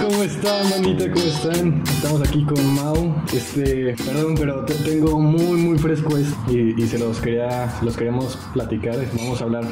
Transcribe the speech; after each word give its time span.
¿Cómo 0.00 0.22
están, 0.24 0.68
manita? 0.70 1.10
¿Cómo 1.12 1.24
están? 1.26 1.82
Estamos 1.86 2.20
aquí 2.28 2.44
con 2.44 2.74
Mau. 2.74 3.14
Este, 3.32 3.94
perdón, 4.04 4.34
pero 4.36 4.64
te- 4.64 4.74
tengo 4.74 5.18
muy, 5.20 5.58
muy 5.60 5.78
fresco 5.78 6.16
esto 6.16 6.36
y, 6.50 6.80
se 6.86 6.98
los 6.98 7.20
quería, 7.20 7.72
los 7.82 7.96
queríamos 7.96 8.36
platicar. 8.52 8.96
Vamos 9.16 9.40
a 9.40 9.44
hablar 9.44 9.64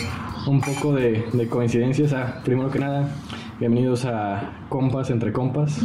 un 0.47 0.61
poco 0.61 0.95
de, 0.95 1.25
de 1.33 1.49
coincidencias. 1.49 2.13
Ah, 2.13 2.41
primero 2.45 2.71
que 2.71 2.79
nada, 2.79 3.09
bienvenidos 3.59 4.05
a 4.05 4.67
Compas 4.69 5.11
entre 5.11 5.33
Compas. 5.33 5.81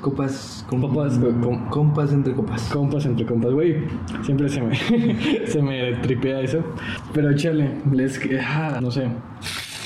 Copas, 0.00 0.64
Compas, 0.68 1.18
com- 1.18 1.68
compas 1.68 2.12
entre 2.12 2.32
copas. 2.34 2.62
Compas 2.72 3.06
entre 3.06 3.24
compas, 3.26 3.52
güey. 3.52 3.76
Siempre 4.22 4.48
se 4.48 4.60
me, 4.62 4.76
se 5.46 5.62
me 5.62 5.94
tripea 6.02 6.40
eso. 6.40 6.60
Pero 7.12 7.30
échale, 7.30 7.70
les. 7.92 8.20
Ah, 8.40 8.78
no 8.80 8.90
sé. 8.90 9.08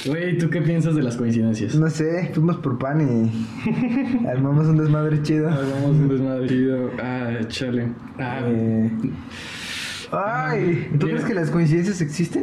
Güey, 0.06 0.38
¿tú 0.38 0.48
qué 0.50 0.62
piensas 0.62 0.94
de 0.94 1.02
las 1.02 1.16
coincidencias? 1.16 1.74
No 1.74 1.88
sé, 1.90 2.30
fuimos 2.34 2.56
por 2.56 2.78
pan 2.78 3.00
y 3.02 4.26
armamos 4.28 4.66
un 4.66 4.78
desmadre 4.78 5.22
chido. 5.22 5.48
Hagamos 5.50 5.90
un 5.90 6.08
desmadre 6.08 6.48
chido. 6.48 6.90
Ah, 7.02 7.30
échale. 7.40 7.88
Ah, 8.18 8.40
Eh, 8.46 8.90
Ay, 10.12 10.88
¿tú 10.98 11.06
Mira. 11.06 11.18
crees 11.18 11.24
que 11.24 11.34
las 11.34 11.50
coincidencias 11.50 12.00
existen? 12.00 12.42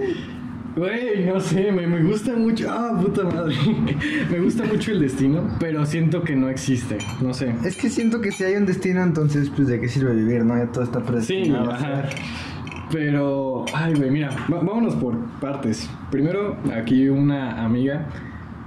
Güey, 0.77 1.25
no 1.25 1.39
sé, 1.39 1.71
me, 1.71 1.87
me 1.87 2.03
gusta 2.03 2.35
mucho. 2.35 2.67
Ah, 2.69 2.95
puta 3.01 3.23
madre. 3.23 3.55
me 4.31 4.39
gusta 4.39 4.63
mucho 4.63 4.91
el 4.91 4.99
destino, 4.99 5.41
pero 5.59 5.85
siento 5.87 6.21
que 6.23 6.35
no 6.35 6.49
existe. 6.49 6.99
No 7.21 7.33
sé. 7.33 7.53
Es 7.65 7.75
que 7.75 7.89
siento 7.89 8.21
que 8.21 8.31
si 8.31 8.43
hay 8.43 8.55
un 8.55 8.67
destino, 8.67 9.01
entonces, 9.01 9.49
pues, 9.49 9.67
¿de 9.67 9.79
qué 9.81 9.87
sirve 9.89 10.13
vivir, 10.13 10.45
no? 10.45 10.55
Ya 10.55 10.67
todo 10.71 10.83
está 10.83 10.99
Sí, 10.99 11.05
predestinado 11.07 11.71
a 11.71 11.75
ajá. 11.75 12.03
Pero, 12.91 13.65
ay, 13.73 13.95
güey, 13.95 14.11
mira, 14.11 14.29
vámonos 14.47 14.95
por 14.95 15.17
partes. 15.41 15.89
Primero, 16.11 16.55
aquí 16.73 17.09
una 17.09 17.65
amiga 17.65 18.05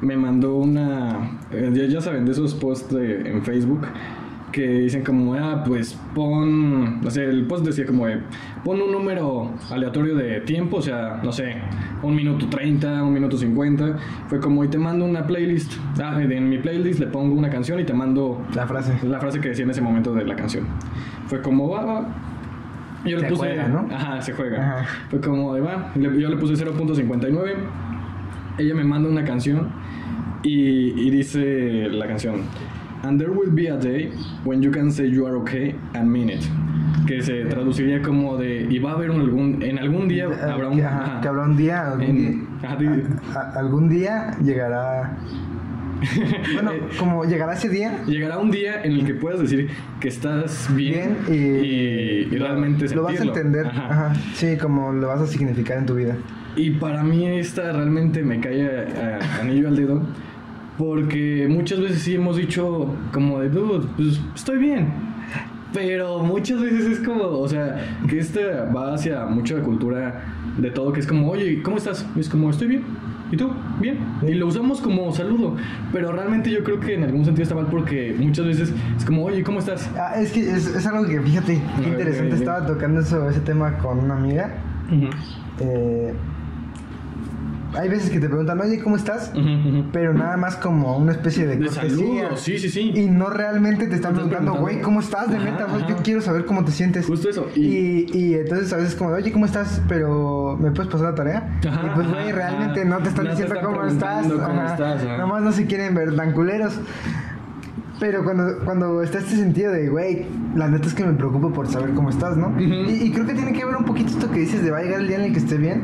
me 0.02 0.16
mandó 0.16 0.56
una. 0.56 1.38
eh, 1.52 1.70
ya, 1.72 1.84
ya 1.86 2.00
saben, 2.00 2.24
de 2.26 2.32
esos 2.32 2.54
posts 2.54 2.92
de- 2.94 3.30
en 3.30 3.42
Facebook 3.42 3.86
que 4.52 4.66
dicen 4.66 5.02
como, 5.04 5.34
ah, 5.34 5.62
pues 5.66 5.98
pon. 6.14 7.00
O 7.04 7.10
sea, 7.10 7.24
el 7.24 7.46
post 7.46 7.64
decía 7.64 7.86
como, 7.86 8.06
de, 8.06 8.18
pon 8.64 8.80
un 8.80 8.90
número 8.92 9.52
aleatorio 9.70 10.14
de 10.16 10.40
tiempo, 10.40 10.78
o 10.78 10.82
sea, 10.82 11.20
no 11.22 11.32
sé, 11.32 11.54
un 12.02 12.14
minuto 12.14 12.46
30, 12.48 13.02
un 13.04 13.12
minuto 13.12 13.36
50. 13.36 13.96
Fue 14.28 14.40
como, 14.40 14.64
y 14.64 14.68
te 14.68 14.78
mando 14.78 15.04
una 15.04 15.26
playlist. 15.26 15.72
Ah, 16.02 16.18
en 16.20 16.48
mi 16.48 16.58
playlist 16.58 17.00
le 17.00 17.06
pongo 17.06 17.34
una 17.34 17.50
canción 17.50 17.78
y 17.80 17.84
te 17.84 17.92
mando 17.94 18.42
La 18.54 18.66
frase. 18.66 18.94
la 19.06 19.20
frase 19.20 19.40
que 19.40 19.48
decía 19.50 19.64
en 19.64 19.70
ese 19.70 19.80
momento 19.82 20.12
de 20.14 20.24
la 20.24 20.34
canción. 20.36 20.64
Fue 21.26 21.40
como, 21.42 21.68
va, 21.68 21.84
va. 21.84 22.08
Yo 23.04 23.16
le 23.16 23.22
Se 23.22 23.28
puse. 23.28 23.38
juega, 23.40 23.68
¿no? 23.68 23.88
Ajá, 23.94 24.20
se 24.20 24.32
juega. 24.34 24.58
Ajá. 24.80 24.86
Fue 25.08 25.20
como 25.20 25.54
de 25.54 25.60
va. 25.62 25.90
le- 25.94 26.20
yo 26.20 26.28
le 26.28 26.36
puse 26.36 26.54
0.59. 26.54 27.54
Ella 28.58 28.74
me 28.74 28.84
manda 28.84 29.08
una 29.08 29.24
canción 29.24 29.68
y, 30.42 30.90
y 31.00 31.10
dice 31.10 31.88
la 31.90 32.06
canción: 32.06 32.42
And 33.02 33.18
there 33.18 33.30
will 33.32 33.50
be 33.50 33.68
a 33.68 33.76
day 33.78 34.12
when 34.44 34.62
you 34.62 34.70
can 34.70 34.90
say 34.90 35.06
you 35.08 35.26
are 35.26 35.36
okay 35.38 35.74
and 35.94 36.10
mean 36.10 36.28
it. 36.30 36.44
Que 37.06 37.22
se 37.22 37.44
traduciría 37.46 38.02
como 38.02 38.36
de. 38.36 38.66
Y 38.70 38.78
va 38.78 38.90
a 38.92 38.94
haber 38.94 39.10
un 39.10 39.20
algún. 39.22 39.62
En 39.62 39.78
algún 39.78 40.06
día 40.08 40.24
Eh, 40.26 40.50
habrá 40.50 40.68
un. 40.68 40.76
que, 40.76 40.84
ajá, 40.84 41.02
ajá. 41.04 41.20
que 41.20 41.28
habrá 41.28 41.42
un 41.44 41.56
día, 41.56 41.86
algún 41.92 42.04
En- 42.04 42.16
día, 42.60 43.18
a- 43.34 43.38
a- 43.38 43.58
algún 43.60 43.88
día 43.88 44.36
llegará. 44.42 45.16
Bueno, 46.54 46.72
Eh, 46.72 46.82
como 46.98 47.24
llegará 47.24 47.52
ese 47.54 47.68
día, 47.68 48.02
Llegará 48.06 48.38
un 48.38 48.50
día 48.50 48.82
en 48.82 48.92
el 48.92 49.04
que 49.04 49.14
puedas 49.14 49.40
decir 49.40 49.68
que 50.00 50.08
estás 50.08 50.68
bien, 50.74 51.16
bien 51.26 51.34
y, 51.36 51.66
y, 51.66 52.28
y 52.32 52.38
realmente 52.38 52.88
lo 52.94 53.02
vas 53.04 53.20
a 53.20 53.24
entender. 53.24 53.66
Ajá. 53.66 53.86
Ajá. 54.08 54.14
Sí, 54.34 54.56
como 54.56 54.92
lo 54.92 55.08
vas 55.08 55.20
a 55.20 55.26
significar 55.26 55.78
en 55.78 55.86
tu 55.86 55.94
vida. 55.94 56.16
Y 56.56 56.70
para 56.70 57.02
mí 57.02 57.26
esta 57.26 57.72
realmente 57.72 58.22
me 58.22 58.40
cae 58.40 58.66
a- 58.66 59.18
a- 59.18 59.40
anillo 59.40 59.68
al 59.68 59.76
dedo. 59.76 60.02
Porque 60.80 61.46
muchas 61.46 61.78
veces 61.78 62.00
sí 62.00 62.14
hemos 62.14 62.38
dicho 62.38 62.86
como 63.12 63.38
de, 63.40 63.50
dude, 63.50 63.86
pues 63.96 64.18
estoy 64.34 64.56
bien. 64.56 64.88
Pero 65.74 66.20
muchas 66.20 66.58
veces 66.58 66.86
es 66.86 67.00
como, 67.00 67.24
o 67.24 67.46
sea, 67.46 67.86
que 68.08 68.18
esta 68.18 68.64
va 68.74 68.94
hacia 68.94 69.26
mucha 69.26 69.60
cultura 69.60 70.24
de 70.56 70.70
todo, 70.70 70.90
que 70.94 71.00
es 71.00 71.06
como, 71.06 71.30
oye, 71.30 71.62
¿cómo 71.62 71.76
estás? 71.76 72.06
Y 72.16 72.20
es 72.20 72.30
como, 72.30 72.48
estoy 72.48 72.68
bien. 72.68 72.84
¿Y 73.30 73.36
tú? 73.36 73.50
Bien. 73.78 73.98
Y 74.26 74.32
lo 74.32 74.46
usamos 74.46 74.80
como 74.80 75.12
saludo. 75.12 75.54
Pero 75.92 76.12
realmente 76.12 76.50
yo 76.50 76.64
creo 76.64 76.80
que 76.80 76.94
en 76.94 77.04
algún 77.04 77.26
sentido 77.26 77.42
está 77.42 77.54
mal 77.54 77.66
porque 77.66 78.16
muchas 78.18 78.46
veces 78.46 78.72
es 78.96 79.04
como, 79.04 79.26
oye, 79.26 79.44
¿cómo 79.44 79.58
estás? 79.58 79.86
Ah, 79.98 80.14
es 80.18 80.32
que 80.32 80.50
es, 80.50 80.66
es 80.66 80.86
algo 80.86 81.06
que, 81.06 81.20
fíjate, 81.20 81.60
qué 81.82 81.88
interesante. 81.90 82.36
Estaba 82.36 82.66
tocando 82.66 83.00
eso, 83.00 83.28
ese 83.28 83.40
tema 83.40 83.76
con 83.76 83.98
una 83.98 84.16
amiga. 84.16 84.54
Eh, 85.60 86.14
hay 87.74 87.88
veces 87.88 88.10
que 88.10 88.20
te 88.20 88.28
preguntan, 88.28 88.60
oye, 88.60 88.80
¿cómo 88.80 88.96
estás? 88.96 89.32
Pero 89.92 90.12
nada 90.14 90.36
más 90.36 90.56
como 90.56 90.96
una 90.96 91.12
especie 91.12 91.46
de, 91.46 91.56
De 91.56 91.66
cortesía. 91.66 91.88
saludo, 91.90 92.36
sí, 92.36 92.58
sí, 92.58 92.68
sí. 92.68 92.92
Y 92.94 93.06
no 93.08 93.30
realmente 93.30 93.86
te 93.86 93.94
están 93.94 94.14
preguntando, 94.14 94.54
güey, 94.54 94.80
¿cómo 94.80 95.00
estás? 95.00 95.30
De 95.30 95.38
güey, 95.38 95.48
ajá. 95.50 95.86
yo 95.88 95.96
quiero 96.02 96.20
saber 96.20 96.44
cómo 96.44 96.64
te 96.64 96.72
sientes. 96.72 97.06
Justo 97.06 97.28
eso. 97.28 97.48
Y, 97.54 98.06
y 98.16 98.34
entonces 98.34 98.72
a 98.72 98.76
veces 98.76 98.94
como, 98.94 99.10
oye, 99.10 99.32
¿cómo 99.32 99.46
estás? 99.46 99.80
Pero, 99.88 100.56
¿me 100.60 100.70
puedes 100.70 100.90
pasar 100.90 101.10
la 101.10 101.14
tarea? 101.14 101.58
Ajá, 101.68 101.82
y 101.86 101.90
pues, 101.94 102.08
güey, 102.08 102.32
realmente 102.32 102.80
ajá. 102.80 102.88
no 102.90 102.98
te 102.98 103.08
están 103.08 103.24
No 103.26 103.34
te 103.34 103.42
diciendo 103.42 103.68
cómo 103.68 103.84
estás. 103.86 104.26
cómo 104.26 104.62
estás, 104.66 105.02
ajá. 105.04 105.16
Nomás 105.18 105.42
no 105.42 105.52
se 105.52 105.66
quieren 105.66 105.94
ver 105.94 106.14
tan 106.16 106.32
culeros. 106.32 106.78
Pero 108.00 108.24
cuando, 108.24 108.58
cuando 108.64 109.02
está 109.02 109.18
este 109.18 109.36
sentido 109.36 109.72
de, 109.72 109.88
güey, 109.90 110.26
la 110.54 110.68
neta 110.68 110.88
es 110.88 110.94
que 110.94 111.04
me 111.04 111.12
preocupo 111.12 111.52
por 111.52 111.68
saber 111.68 111.92
cómo 111.92 112.08
estás, 112.08 112.34
¿no? 112.36 112.58
Y, 112.58 112.64
y 112.64 113.12
creo 113.12 113.26
que 113.26 113.34
tiene 113.34 113.52
que 113.52 113.62
ver 113.64 113.76
un 113.76 113.84
poquito 113.84 114.08
esto 114.08 114.30
que 114.30 114.40
dices 114.40 114.64
de 114.64 114.70
va 114.70 114.78
a 114.78 114.82
llegar 114.82 115.00
el 115.00 115.06
día 115.08 115.18
en 115.18 115.24
el 115.24 115.32
que 115.34 115.38
esté 115.38 115.58
bien. 115.58 115.82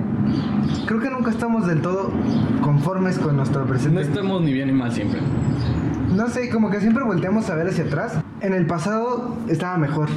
Creo 0.86 0.98
que 1.00 1.10
nunca 1.10 1.30
estamos 1.30 1.66
del 1.66 1.82
todo 1.82 2.10
conformes 2.62 3.18
con 3.18 3.36
nuestro 3.36 3.60
No 3.62 3.66
presente. 3.66 4.00
estamos 4.00 4.40
ni 4.42 4.52
bien 4.54 4.68
ni 4.68 4.72
mal 4.72 4.90
siempre. 4.92 5.20
No 6.14 6.28
sé, 6.28 6.48
como 6.48 6.70
que 6.70 6.80
siempre 6.80 7.04
volteamos 7.04 7.50
a 7.50 7.54
ver 7.54 7.66
hacia 7.68 7.84
atrás. 7.84 8.18
En 8.40 8.54
el 8.54 8.66
pasado 8.66 9.36
estaba 9.48 9.76
mejor. 9.76 10.08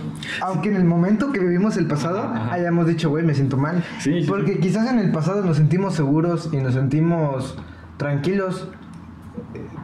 Aunque 0.42 0.70
en 0.70 0.78
el 0.78 0.86
momento 0.86 1.34
que 1.34 1.40
vivimos 1.40 1.76
el 1.76 1.88
pasado 1.88 2.20
Ajá, 2.24 2.54
hayamos 2.54 2.88
dicho, 2.88 3.10
güey, 3.10 3.26
me 3.26 3.34
siento 3.34 3.58
mal. 3.58 3.84
Sí, 4.00 4.22
sí, 4.22 4.26
Porque 4.28 4.54
sí. 4.54 4.60
quizás 4.60 4.90
en 4.90 5.00
el 5.00 5.12
pasado 5.12 5.44
nos 5.44 5.58
sentimos 5.58 5.96
seguros 5.96 6.50
y 6.54 6.58
nos 6.58 6.76
sentimos 6.76 7.58
tranquilos. 7.98 8.70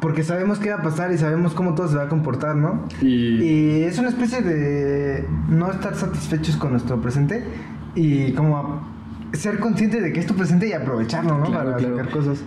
Porque 0.02 0.24
sabemos 0.24 0.60
qué 0.60 0.70
va 0.70 0.78
a 0.78 0.82
pasar 0.84 1.12
y 1.12 1.18
sabemos 1.18 1.54
cómo 1.54 1.76
todo 1.76 1.88
se 1.88 1.96
va 1.96 2.04
a 2.04 2.10
comportar, 2.10 2.56
¿no? 2.56 2.86
Y, 3.02 3.42
Y 3.42 3.84
es 3.84 3.98
una 4.00 4.10
especie 4.10 4.42
de 4.42 5.28
no 5.50 5.72
estar 5.72 5.96
satisfechos 5.96 6.58
con 6.58 6.72
nuestro 6.72 7.02
presente 7.02 7.44
y 7.96 8.34
como 8.34 8.95
ser 9.36 9.60
consciente 9.60 10.02
de 10.02 10.12
que 10.14 10.20
es 10.20 10.26
tu 10.28 10.34
presente 10.36 10.68
y 10.68 10.74
aprovecharlo, 10.74 11.38
¿no? 11.38 11.46
Claro, 11.46 11.66
Para 11.72 11.78
claro. 11.78 11.98
sacar 11.98 12.12
cosas. 12.12 12.44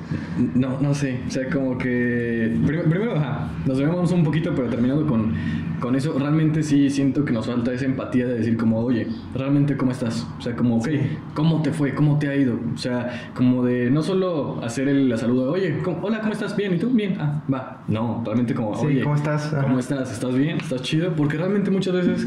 no, 0.54 0.81
no 0.81 0.94
sé, 0.94 1.21
o 1.26 1.31
sea, 1.31 1.49
como 1.50 1.76
que... 1.78 2.56
prim- 2.66 2.88
Primero, 2.88 3.16
ajá, 3.16 3.49
nos 3.66 3.78
vemos 3.78 4.10
un 4.12 4.22
poquito, 4.25 4.53
pero 4.54 4.69
terminando 4.69 5.06
con, 5.06 5.32
con 5.81 5.94
eso, 5.97 6.16
realmente 6.19 6.62
sí 6.62 6.88
siento 6.91 7.25
que 7.25 7.32
nos 7.32 7.47
falta 7.47 7.72
esa 7.72 7.84
empatía 7.84 8.27
de 8.27 8.34
decir 8.38 8.56
como, 8.56 8.78
oye, 8.81 9.06
realmente 9.34 9.77
cómo 9.77 9.93
estás. 9.93 10.27
O 10.38 10.43
sea, 10.43 10.54
como, 10.56 10.77
ok, 10.77 10.88
Sí. 10.88 11.00
¿cómo 11.34 11.62
te 11.62 11.72
fue? 11.72 11.94
¿Cómo 11.94 12.19
te 12.19 12.28
ha 12.28 12.37
ido? 12.37 12.59
O 12.75 12.78
sea, 12.78 13.31
como 13.34 13.65
de 13.65 13.91
no 13.91 14.03
solo 14.03 14.60
hacer 14.65 14.88
el 14.88 15.09
la 15.09 15.16
saludo, 15.16 15.50
oye, 15.53 15.78
¿cómo- 15.84 15.98
hola, 16.03 16.21
¿cómo 16.21 16.32
estás? 16.32 16.56
Bien, 16.56 16.75
¿y 16.75 16.78
tú? 16.78 16.91
Bien, 16.91 17.16
ah, 17.21 17.43
va. 17.53 17.82
No, 17.88 18.22
realmente 18.25 18.54
como, 18.54 18.75
Sí, 18.77 18.87
oye, 18.87 19.03
¿cómo 19.03 19.15
estás? 19.15 19.53
Ajá. 19.53 19.62
¿Cómo 19.62 19.78
estás? 19.78 20.10
¿Estás 20.12 20.34
bien? 20.37 20.56
¿Estás 20.59 20.82
chido? 20.82 21.12
Porque 21.15 21.37
realmente 21.37 21.71
muchas 21.71 21.94
veces 21.94 22.27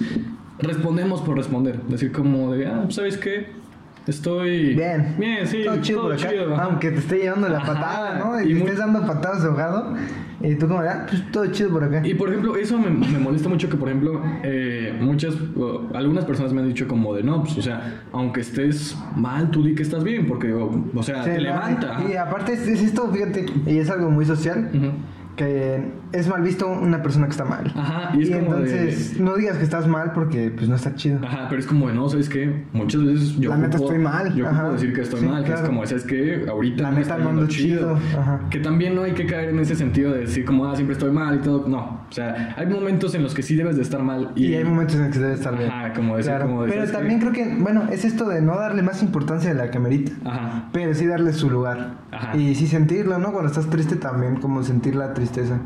respondemos 0.60 1.22
por 1.22 1.38
responder. 1.38 1.82
Decir 1.84 2.12
como 2.12 2.52
de, 2.54 2.68
ah, 2.68 2.86
¿sabes 2.90 3.18
qué? 3.18 3.48
Estoy... 4.08 4.74
Bien. 4.76 5.16
Bien, 5.20 5.46
sí. 5.46 5.62
Todo 5.64 5.78
chido 5.82 6.02
por 6.04 6.14
acá. 6.14 6.30
chido, 6.30 6.56
aunque 6.56 6.90
te 6.92 7.00
esté 7.00 7.18
llevando 7.20 7.48
la 7.50 7.60
Ajá. 7.60 7.74
patada, 7.74 8.18
¿no? 8.20 8.42
Y 8.42 8.46
Y, 8.46 8.48
te 8.48 8.54
muy- 8.54 8.62
estés 8.64 8.78
dando 8.80 9.06
patadas 9.06 9.44
de 9.44 9.50
ahogado. 9.50 9.94
Y 10.44 10.56
tú 10.56 10.68
como, 10.68 10.80
ah, 10.80 11.06
pues 11.08 11.32
todo 11.32 11.46
chido 11.48 11.70
por 11.70 11.84
acá. 11.84 12.02
Y 12.04 12.16
por 12.16 12.30
ejemplo, 12.30 12.56
eso 12.56 12.80
me, 12.80 12.90
me 12.90 13.20
molesta 13.20 13.48
mucho 13.48 13.70
que, 13.70 13.78
por 13.78 13.90
ejemplo, 13.90 14.20
eh, 14.42 14.98
muchas, 15.00 15.36
algunas 15.94 16.26
personas 16.26 16.52
me 16.52 16.62
han 16.62 16.68
dicho 16.68 16.88
como 16.88 17.14
de, 17.14 17.22
no, 17.22 17.44
pues, 17.44 17.56
o 17.60 17.62
sea, 17.62 18.02
aunque 18.12 18.42
estés 18.42 18.98
mal, 19.16 19.52
tú 19.52 19.64
di 19.64 19.76
que 19.76 19.84
estás 19.84 20.04
bien, 20.04 20.26
porque, 20.26 20.52
o, 20.52 20.84
o 20.96 21.04
sea, 21.04 21.24
te 21.24 21.40
levanta. 21.40 22.00
Y 22.12 22.16
aparte 22.16 22.54
es, 22.54 22.68
es 22.68 22.82
esto, 22.82 23.08
fíjate, 23.14 23.46
y 23.68 23.78
es 23.78 23.90
algo 23.92 24.10
muy 24.10 24.26
social, 24.26 24.68
que 25.36 25.92
es 26.14 26.28
mal 26.28 26.42
visto 26.42 26.68
una 26.68 27.02
persona 27.02 27.26
que 27.28 27.32
está 27.32 27.46
mal. 27.46 27.72
Ajá, 27.76 28.12
y 28.18 28.24
es 28.24 28.30
como 28.30 28.42
entonces 28.56 29.18
de... 29.18 29.24
no 29.24 29.36
digas 29.36 29.58
que 29.58 29.64
estás 29.64 29.88
mal 29.88 30.12
porque 30.14 30.52
pues 30.56 30.68
no 30.70 30.76
está 30.76 30.96
chido. 30.96 31.20
Ajá, 31.24 31.48
pero 31.50 31.60
es 31.60 31.68
como 31.68 31.88
de, 31.88 31.94
no, 31.94 32.10
¿sabes 32.10 32.28
qué? 32.30 32.66
Muchas 32.74 33.04
veces 33.06 33.38
yo 33.40 33.50
La 33.50 33.58
neta 33.58 33.78
estoy 33.78 33.98
mal, 34.00 34.34
Yo 34.36 34.50
puedo 34.50 34.74
decir 34.74 34.94
que 34.94 35.02
estoy 35.02 35.22
Sí, 35.22 35.26
mal, 35.26 35.44
que 35.44 35.54
es 35.54 35.62
como, 35.62 35.86
¿sabes 35.86 36.04
qué? 36.04 36.46
Ahorita 36.50 36.84
La 36.84 36.92
no 36.92 36.98
neta 37.00 37.16
ando 37.16 37.48
chido, 37.48 37.96
ajá. 37.96 38.42
Que 38.50 38.60
también 38.60 38.96
no 38.96 39.04
hay 39.04 39.14
que 39.14 39.26
caer 39.26 39.50
en 39.50 39.60
ese 39.60 39.76
sentido 39.76 40.12
de 40.14 40.20
decir 40.22 40.46
como, 40.46 40.66
ah, 40.70 40.76
siempre 40.76 40.94
estoy 40.94 41.12
mal 41.12 41.36
y 41.36 41.40
todo. 41.40 41.68
No, 41.68 42.02
o 42.10 42.12
sea, 42.12 42.56
hay 42.58 42.68
momentos 42.68 43.16
en 43.16 43.24
los 43.24 43.34
que 43.34 43.42
sí 43.44 43.56
debes 43.56 43.76
de 43.76 43.82
estar 43.84 44.02
mal. 44.04 44.32
Y, 44.36 44.48
Y, 44.48 44.56
hay 44.56 44.64
momentos 44.64 44.96
en 44.98 45.04
los 45.06 45.14
que 45.14 45.20
debe 45.20 45.34
estar 45.34 45.58
bien. 45.58 45.70
Ajá, 45.70 45.94
como 45.94 46.18
decir, 46.18 46.32
Claro. 46.32 46.46
como 46.48 46.64
de, 46.64 46.70
Pero 46.70 46.82
¿sabes 46.86 46.92
también 46.98 47.20
qué? 47.20 47.30
creo 47.30 47.48
que, 47.48 47.56
bueno, 47.62 47.84
es 47.92 48.06
esto 48.06 48.28
de 48.28 48.42
no 48.42 48.56
darle 48.58 48.82
más 48.82 49.02
importancia 49.02 49.50
de 49.52 49.56
la 49.56 49.72
que 49.72 49.80
merita. 49.80 50.12
Ajá. 50.26 50.70
Pero 50.74 50.94
sí 50.94 51.06
darle 51.06 51.34
su 51.34 51.50
lugar. 51.50 51.96
Ajá. 52.12 52.36
Y 52.38 52.56
sí 52.56 52.68
sentirlo, 52.68 53.18
¿no? 53.20 53.32
Cuando 53.32 53.48
estás 53.50 53.70
triste 53.70 53.96
también, 53.96 54.36
como 54.38 54.62
sentir 54.64 54.96
la 54.96 55.14
tristeza. 55.14 55.60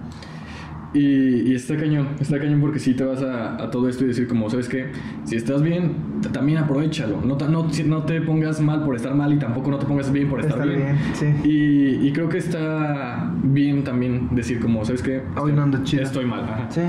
Y, 0.95 1.51
y 1.51 1.55
está 1.55 1.75
cañón, 1.75 2.07
está 2.21 2.39
cañón 2.39 2.61
porque 2.61 2.79
si 2.79 2.93
te 2.93 3.03
vas 3.03 3.21
a, 3.21 3.61
a 3.61 3.69
todo 3.69 3.89
esto 3.89 4.05
y 4.05 4.07
decir 4.07 4.27
como, 4.27 4.49
¿sabes 4.49 4.69
qué? 4.69 4.87
Si 5.25 5.35
estás 5.35 5.61
bien, 5.61 5.91
también 6.31 6.57
aprovechalo. 6.57 7.19
No, 7.21 7.35
no, 7.49 7.69
si- 7.71 7.83
no 7.83 8.03
te 8.03 8.21
pongas 8.21 8.61
mal 8.61 8.83
por 8.85 8.95
estar 8.95 9.13
mal 9.13 9.33
y 9.33 9.37
tampoco 9.37 9.69
no 9.71 9.77
te 9.77 9.85
pongas 9.85 10.11
bien 10.11 10.29
por 10.29 10.39
estar 10.39 10.57
Está 10.57 10.65
bien. 10.65 10.79
bien, 10.79 10.97
sí. 11.43 11.49
Y, 11.49 12.07
y 12.07 12.11
creo 12.13 12.29
que 12.29 12.37
está 12.37 13.29
bien 13.43 13.83
también 13.83 14.29
decir 14.31 14.59
como, 14.59 14.85
¿sabes 14.85 15.01
qué? 15.03 15.21
Hoy 15.35 15.51
no 15.51 15.63
ando 15.63 15.83
chido. 15.83 16.03
Estoy 16.03 16.25
mal. 16.25 16.45
Ajá. 16.45 16.67
Sí. 16.69 16.81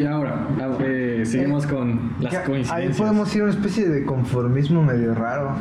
Y 0.00 0.04
ahora, 0.04 0.48
a- 0.58 0.78
eh, 0.82 1.11
seguimos 1.26 1.66
con 1.66 2.12
las 2.20 2.34
coincidencias. 2.38 2.72
Ahí 2.72 2.88
podemos 2.96 3.34
ir 3.34 3.42
a 3.42 3.44
una 3.44 3.52
especie 3.54 3.88
de 3.88 4.04
conformismo 4.04 4.82
medio 4.82 5.14
raro. 5.14 5.52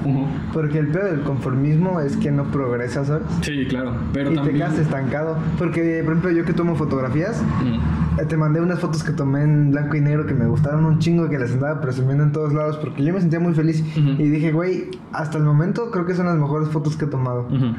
Porque 0.53 0.79
el 0.79 0.87
peor 0.87 1.11
del 1.11 1.21
conformismo 1.21 1.99
es 1.99 2.15
que 2.17 2.31
no 2.31 2.45
progresas, 2.45 3.07
¿sabes? 3.07 3.23
Sí, 3.41 3.65
claro. 3.67 3.93
Pero 4.13 4.31
y 4.31 4.35
también... 4.35 4.57
te 4.57 4.63
quedas 4.63 4.79
estancado. 4.79 5.37
Porque, 5.57 6.01
por 6.03 6.13
ejemplo, 6.13 6.31
yo 6.31 6.45
que 6.45 6.53
tomo 6.53 6.75
fotografías, 6.75 7.41
Mm. 7.61 8.19
eh, 8.19 8.25
te 8.25 8.37
mandé 8.37 8.59
unas 8.61 8.79
fotos 8.79 9.03
que 9.03 9.11
tomé 9.11 9.43
en 9.43 9.71
blanco 9.71 9.95
y 9.95 10.01
negro 10.01 10.25
que 10.25 10.33
me 10.33 10.45
gustaron 10.45 10.85
un 10.85 10.99
chingo 10.99 11.29
que 11.29 11.37
las 11.39 11.51
andaba 11.51 11.79
presumiendo 11.81 12.23
en 12.23 12.31
todos 12.31 12.53
lados 12.53 12.77
porque 12.77 13.03
yo 13.03 13.13
me 13.13 13.19
sentía 13.21 13.39
muy 13.39 13.53
feliz. 13.53 13.83
Y 13.95 14.29
dije, 14.29 14.51
güey, 14.51 14.89
hasta 15.13 15.37
el 15.37 15.43
momento 15.43 15.91
creo 15.91 16.05
que 16.05 16.13
son 16.15 16.25
las 16.25 16.37
mejores 16.37 16.69
fotos 16.69 16.95
que 16.97 17.05
he 17.05 17.07
tomado. 17.07 17.47
Ujú. 17.47 17.75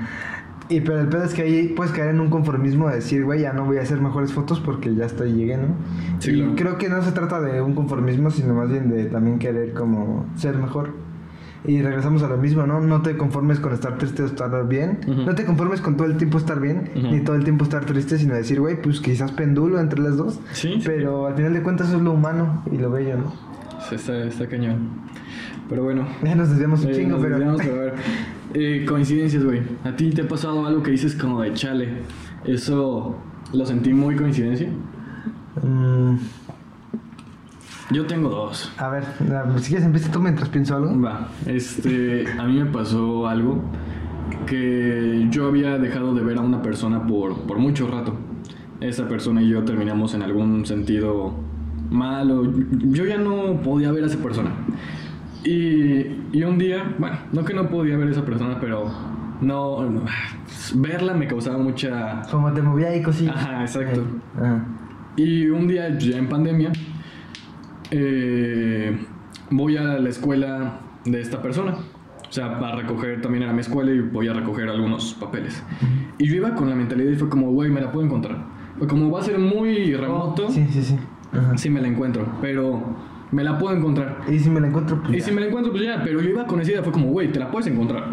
Y 0.69 0.81
pero 0.81 1.01
el 1.01 1.09
pedo 1.09 1.25
es 1.25 1.35
que 1.35 1.43
ahí 1.43 1.69
puedes 1.77 1.93
caer 1.93 2.11
en 2.11 2.21
un 2.21 2.31
conformismo 2.31 2.89
de 2.89 2.97
decir, 2.97 3.25
güey, 3.25 3.41
ya 3.43 3.53
no 3.53 3.65
voy 3.67 3.79
a 3.79 3.83
hacer 3.83 4.01
mejores 4.01 4.33
fotos 4.33 4.61
porque 4.61 4.95
ya 4.95 5.05
hasta 5.07 5.25
ahí 5.25 5.33
llegué, 5.35 5.57
¿no? 5.59 5.75
Sí, 6.21 6.31
y 6.31 6.35
claro. 6.41 6.53
creo 6.57 6.79
que 6.79 6.89
no 6.89 7.03
se 7.03 7.13
trata 7.13 7.41
de 7.41 7.61
un 7.61 7.75
conformismo, 7.75 8.31
sino 8.31 8.55
más 8.55 8.71
bien 8.71 8.89
de 8.91 9.05
también 9.07 9.39
querer 9.39 9.73
como 9.75 10.27
ser 10.37 10.57
mejor. 10.57 10.91
Y 11.65 11.81
regresamos 11.81 12.23
a 12.25 12.29
lo 12.29 12.39
mismo, 12.39 12.67
¿no? 12.67 12.81
No 12.81 13.03
te 13.03 13.17
conformes 13.17 13.61
con 13.61 13.73
estar 13.73 13.97
triste 13.97 14.23
o 14.23 14.27
estar 14.27 14.67
bien. 14.67 14.99
Ujú. 15.07 15.23
No 15.23 15.35
te 15.37 15.45
conformes 15.45 15.81
con 15.81 15.97
todo 15.97 16.09
el 16.09 16.17
tiempo 16.17 16.39
estar 16.39 16.59
bien, 16.59 16.91
Ujú. 16.97 17.07
ni 17.09 17.21
todo 17.21 17.37
el 17.37 17.45
tiempo 17.45 17.63
estar 17.65 17.85
triste, 17.85 18.19
sino 18.19 18.35
decir, 18.35 18.59
güey, 18.61 18.81
pues 18.83 19.01
quizás 19.01 19.31
pendulo 19.33 19.79
entre 19.79 20.01
las 20.01 20.17
dos. 20.17 20.41
Sí, 20.53 20.75
sí. 20.79 20.83
Pero 20.85 21.27
al 21.29 21.35
final 21.37 21.53
de 21.53 21.63
cuentas 21.63 21.89
eso 21.89 21.99
es 21.99 22.03
lo 22.03 22.13
humano 22.13 22.65
y 22.73 22.79
lo 22.79 22.91
bello, 22.91 23.17
¿no? 23.19 23.33
Sí, 23.89 23.95
Está, 23.97 24.25
está 24.25 24.47
cañón. 24.49 24.89
Pero 25.73 25.85
bueno. 25.85 26.07
Ya 26.23 26.35
nos 26.35 26.51
desviamos 26.51 26.85
un 26.85 26.91
eh, 26.91 26.95
chingo, 26.95 27.13
nos 27.13 27.23
pero... 27.23 27.39
desviamos, 27.39 27.61
a 27.63 27.81
ver. 27.81 27.95
Eh, 28.53 28.85
coincidencias, 28.87 29.43
güey. 29.43 29.63
¿A 29.85 29.97
ti 29.97 30.11
te 30.11 30.21
ha 30.21 30.29
pasado 30.29 30.67
algo 30.67 30.83
que 30.83 30.91
dices 30.91 31.15
como 31.15 31.41
de 31.41 31.55
chale? 31.55 31.89
Eso 32.45 33.17
lo 33.55 33.65
sentí 33.65 33.95
muy 33.95 34.15
coincidencia. 34.15 34.69
Mm, 35.63 36.17
Yo 37.91 38.05
tengo 38.07 38.29
dos. 38.29 38.71
a 38.77 38.89
ver, 38.91 39.05
si 39.61 39.69
quieres 39.69 39.87
empieza 39.87 40.13
tú 40.13 40.21
mientras 40.21 40.51
pienso 40.51 40.77
algo. 40.77 41.01
Va, 41.01 41.29
este, 41.47 42.27
a 42.39 42.45
mí 42.45 42.59
me 42.59 42.67
pasó 42.67 43.27
algo 43.27 43.63
que 44.47 45.27
yo 45.31 45.47
había 45.47 45.79
dejado 45.79 46.15
de 46.15 46.23
ver 46.23 46.37
a 46.37 46.43
una 46.43 46.61
persona 46.61 47.07
por, 47.07 47.47
por 47.47 47.57
mucho 47.59 47.89
rato. 47.89 48.15
Esa 48.81 49.09
persona 49.09 49.41
y 49.41 49.49
yo 49.49 49.65
terminamos 49.65 50.13
en 50.13 50.23
algún 50.23 50.67
sentido 50.67 51.33
malo. 51.91 52.53
Yo 52.91 53.07
ya 53.07 53.17
no 53.17 53.63
podía 53.63 53.91
ver 53.91 54.05
a 54.05 54.09
esa 54.09 54.19
persona. 54.19 54.51
Y, 55.45 56.29
y 56.33 56.43
un 56.45 56.59
día, 56.59 56.95
bueno, 56.99 57.17
no 57.33 57.45
que 57.45 57.55
no 57.55 57.69
podía 57.69 57.97
ver 57.97 58.09
a 58.09 58.11
esa 58.13 58.25
persona, 58.25 58.59
pero 58.61 58.91
no, 59.41 59.85
no, 59.91 60.05
verla 60.77 61.15
me 61.15 61.27
causaba 61.27 61.59
mucha... 61.59 62.23
Como 62.31 62.53
te 62.53 62.63
movía 62.63 62.89
ahí 62.89 63.03
cosillas. 63.03 63.37
Ajá, 63.37 63.63
exacto. 63.63 64.01
Eh, 64.01 64.41
ajá. 64.41 64.65
Y 65.17 65.49
un 65.49 65.69
día, 65.69 65.99
ya 65.99 66.17
en 66.17 66.29
pandemia, 66.29 66.73
eh, 67.91 68.99
voy 69.51 69.77
a 69.77 69.99
la 69.99 70.09
escuela 70.09 70.81
de 71.05 71.21
esta 71.21 71.43
persona. 71.43 71.75
O 72.29 72.33
sea, 72.33 72.47
a 72.47 72.77
recoger, 72.77 73.21
también 73.21 73.43
era 73.43 73.53
mi 73.53 73.61
escuela 73.61 73.91
y 73.91 74.01
voy 74.01 74.29
a 74.29 74.33
recoger 74.33 74.71
algunos 74.71 75.13
papeles. 75.15 75.63
Y 76.17 76.29
yo 76.29 76.37
iba 76.37 76.55
con 76.55 76.71
la 76.71 76.75
mentalidad 76.75 77.11
y 77.11 77.17
fue 77.17 77.29
como, 77.29 77.51
güey, 77.51 77.71
me 77.71 77.83
la 77.83 77.93
puedo 77.93 78.07
encontrar. 78.07 78.39
Fue 78.79 78.89
como 78.89 79.11
va 79.11 79.21
a 79.21 79.23
ser 79.23 79.39
muy 79.39 79.95
remoto, 79.95 80.49
Sí, 80.49 80.67
sí, 80.71 80.83
sí. 80.83 80.99
Ajá. 81.31 81.59
sí 81.59 81.69
me 81.69 81.83
la 81.83 81.89
encuentro, 81.89 82.27
pero 82.41 82.97
me 83.33 83.43
la 83.43 83.59
puedo 83.59 83.75
encontrar. 83.75 84.21
Y 84.31 84.39
si 84.39 84.51
me 84.51 84.61
la 84.61 84.69
encuentro, 84.69 85.01
pues. 85.03 85.15
Y 85.15 85.19
ya. 85.19 85.25
si 85.25 85.33
me 85.33 85.41
la 85.41 85.49
encuentro, 85.49 85.73
pues 85.73 85.85
ya, 85.85 86.03
pero 86.05 86.21
yo 86.21 86.31
iba 86.31 86.47
con 86.47 86.61
esa 86.61 86.71
idea, 86.71 86.83
fue 86.83 86.93
como, 86.93 87.09
güey, 87.09 87.33
te 87.33 87.41
la 87.41 87.51
puedes 87.51 87.67
encontrar. 87.67 88.05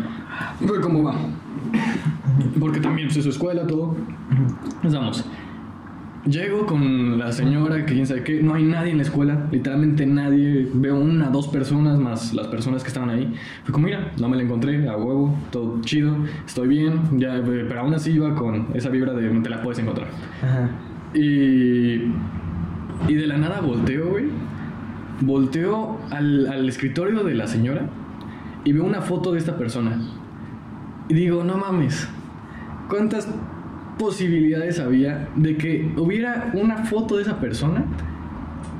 Fue 0.66 0.82
como 0.82 1.04
va. 1.04 1.14
Porque 2.60 2.80
también 2.80 3.10
pues, 3.10 3.18
es 3.18 3.24
su 3.26 3.30
escuela, 3.30 3.68
todo. 3.68 3.96
Nos 4.82 4.94
vamos. 4.94 5.26
Llego 6.26 6.66
con 6.66 7.18
la 7.18 7.32
señora, 7.32 7.86
que 7.86 7.94
quién 7.94 8.06
sabe 8.06 8.24
qué, 8.24 8.44
no 8.44 8.54
hay 8.54 8.64
nadie 8.64 8.92
en 8.92 8.98
la 8.98 9.04
escuela, 9.04 9.48
literalmente 9.52 10.06
nadie, 10.06 10.70
veo 10.74 11.00
una, 11.00 11.30
dos 11.30 11.48
personas 11.48 11.98
más 11.98 12.34
las 12.34 12.48
personas 12.48 12.84
que 12.84 12.90
estaban 12.90 13.10
ahí. 13.10 13.34
Fue 13.64 13.74
como, 13.74 13.88
mira, 13.88 14.12
no 14.20 14.28
me 14.28 14.36
la 14.36 14.44
encontré, 14.44 14.88
a 14.90 14.98
huevo, 14.98 15.38
todo 15.50 15.80
chido, 15.82 16.18
estoy 16.46 16.68
bien, 16.68 17.00
ya, 17.18 17.38
eh, 17.38 17.66
pero 17.68 17.80
aún 17.80 17.94
así 17.94 18.12
iba 18.12 18.36
con 18.36 18.68
esa 18.74 18.90
vibra 18.90 19.14
de 19.14 19.30
te 19.30 19.50
la 19.50 19.62
puedes 19.62 19.80
encontrar. 19.80 20.10
Ajá. 20.44 20.70
Y, 21.14 22.12
y 23.08 23.14
de 23.16 23.26
la 23.26 23.38
nada 23.38 23.62
volteo, 23.62 24.10
güey. 24.10 24.26
Volteo 25.22 26.00
al, 26.12 26.48
al 26.48 26.68
escritorio 26.70 27.24
de 27.24 27.36
la 27.36 27.48
señora 27.48 27.90
y 28.64 28.74
veo 28.74 28.84
una 28.84 29.02
foto 29.02 29.32
de 29.32 29.40
esta 29.40 29.58
persona. 29.58 30.00
Y 31.08 31.14
digo, 31.14 31.44
no 31.44 31.58
mames, 31.58 32.08
¿cuántas 32.88 33.28
posibilidades 33.98 34.80
había 34.80 35.28
de 35.36 35.58
que 35.58 35.94
hubiera 35.98 36.52
una 36.54 36.86
foto 36.86 37.18
de 37.18 37.24
esa 37.24 37.40
persona 37.40 37.86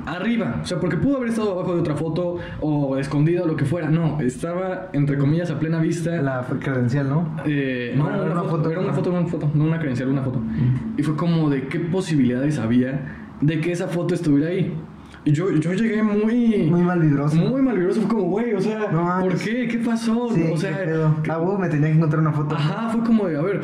arriba? 0.06 0.60
O 0.62 0.66
sea, 0.66 0.78
porque 0.78 0.96
pudo 0.96 1.16
haber 1.16 1.30
estado 1.30 1.52
abajo 1.52 1.74
de 1.74 1.80
otra 1.80 1.94
foto 1.96 2.36
o 2.60 2.96
escondida 2.96 3.42
o 3.42 3.46
lo 3.46 3.56
que 3.56 3.64
fuera. 3.64 3.90
No, 3.90 4.20
estaba, 4.20 4.90
entre 4.92 5.18
comillas, 5.18 5.50
a 5.50 5.58
plena 5.58 5.80
vista. 5.80 6.22
La 6.22 6.46
credencial, 6.60 7.08
¿no? 7.08 7.36
Eh, 7.44 7.94
no, 7.96 8.06
una, 8.06 8.16
era 8.16 8.24
una 8.26 8.42
foto, 8.42 8.56
foto. 8.56 8.70
era 8.70 8.80
una 8.80 8.92
foto, 8.92 9.10
una 9.10 9.26
foto, 9.26 9.50
no 9.54 9.64
una 9.64 9.78
credencial, 9.78 10.08
una 10.08 10.22
foto. 10.22 10.40
Y 10.96 11.02
fue 11.02 11.16
como 11.16 11.50
de 11.50 11.68
qué 11.68 11.80
posibilidades 11.80 12.58
había 12.58 13.16
de 13.40 13.60
que 13.60 13.72
esa 13.72 13.88
foto 13.88 14.14
estuviera 14.14 14.50
ahí. 14.50 14.72
Yo, 15.26 15.50
yo 15.52 15.72
llegué 15.74 16.02
muy, 16.02 16.68
Muy 16.70 16.80
mal 16.82 16.98
vibroso. 17.00 17.36
muy 17.36 17.60
malvibroso, 17.60 18.00
fue 18.00 18.08
como, 18.08 18.22
güey, 18.24 18.54
o 18.54 18.60
sea, 18.60 18.90
No. 18.90 19.18
¿por 19.20 19.36
qué? 19.36 19.68
¿Qué 19.68 19.78
pasó? 19.78 20.30
Sí, 20.34 20.44
o 20.52 20.56
sea, 20.56 20.78
qué 20.78 20.84
pedo. 20.86 21.22
que- 21.22 21.30
A 21.30 21.38
huevo 21.38 21.58
me 21.58 21.68
tenía 21.68 21.88
que 21.90 21.96
encontrar 21.96 22.20
una 22.22 22.32
foto. 22.32 22.54
ajá, 22.54 22.88
fue 22.90 23.02
como 23.04 23.26
de, 23.28 23.36
a 23.36 23.42
ver, 23.42 23.60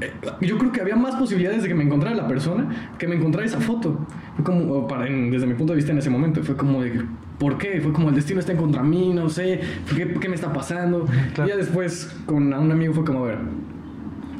eh, 0.00 0.10
yo 0.40 0.58
creo 0.58 0.72
que 0.72 0.80
había 0.80 0.96
más 0.96 1.14
posibilidades 1.14 1.62
de 1.62 1.68
que 1.68 1.74
me 1.74 1.84
encontrara 1.84 2.16
la 2.16 2.26
persona 2.26 2.68
que 2.98 3.06
me 3.06 3.14
encontrara 3.14 3.46
esa 3.46 3.60
foto. 3.60 4.06
Fue 4.36 4.44
como, 4.44 4.88
para, 4.88 5.06
en- 5.06 5.30
desde 5.30 5.46
mi 5.46 5.54
punto 5.54 5.72
de 5.72 5.76
vista 5.76 5.92
en 5.92 5.98
ese 5.98 6.10
momento, 6.10 6.42
fue 6.42 6.56
como 6.56 6.82
de, 6.82 7.00
¿por 7.38 7.58
qué? 7.58 7.80
Fue 7.80 7.92
como 7.92 8.08
el 8.08 8.16
destino 8.16 8.40
está 8.40 8.50
en 8.52 8.58
contra 8.58 8.82
mí, 8.82 9.12
no 9.14 9.28
sé, 9.28 9.60
¿qué, 9.94 10.14
qué 10.20 10.28
me 10.28 10.34
está 10.34 10.52
pasando? 10.52 11.06
Claro. 11.34 11.48
Y 11.48 11.52
ya 11.52 11.56
después 11.56 12.12
con 12.26 12.52
un 12.52 12.72
amigo 12.72 12.92
fue 12.92 13.04
como, 13.04 13.24
a 13.24 13.28
ver, 13.28 13.38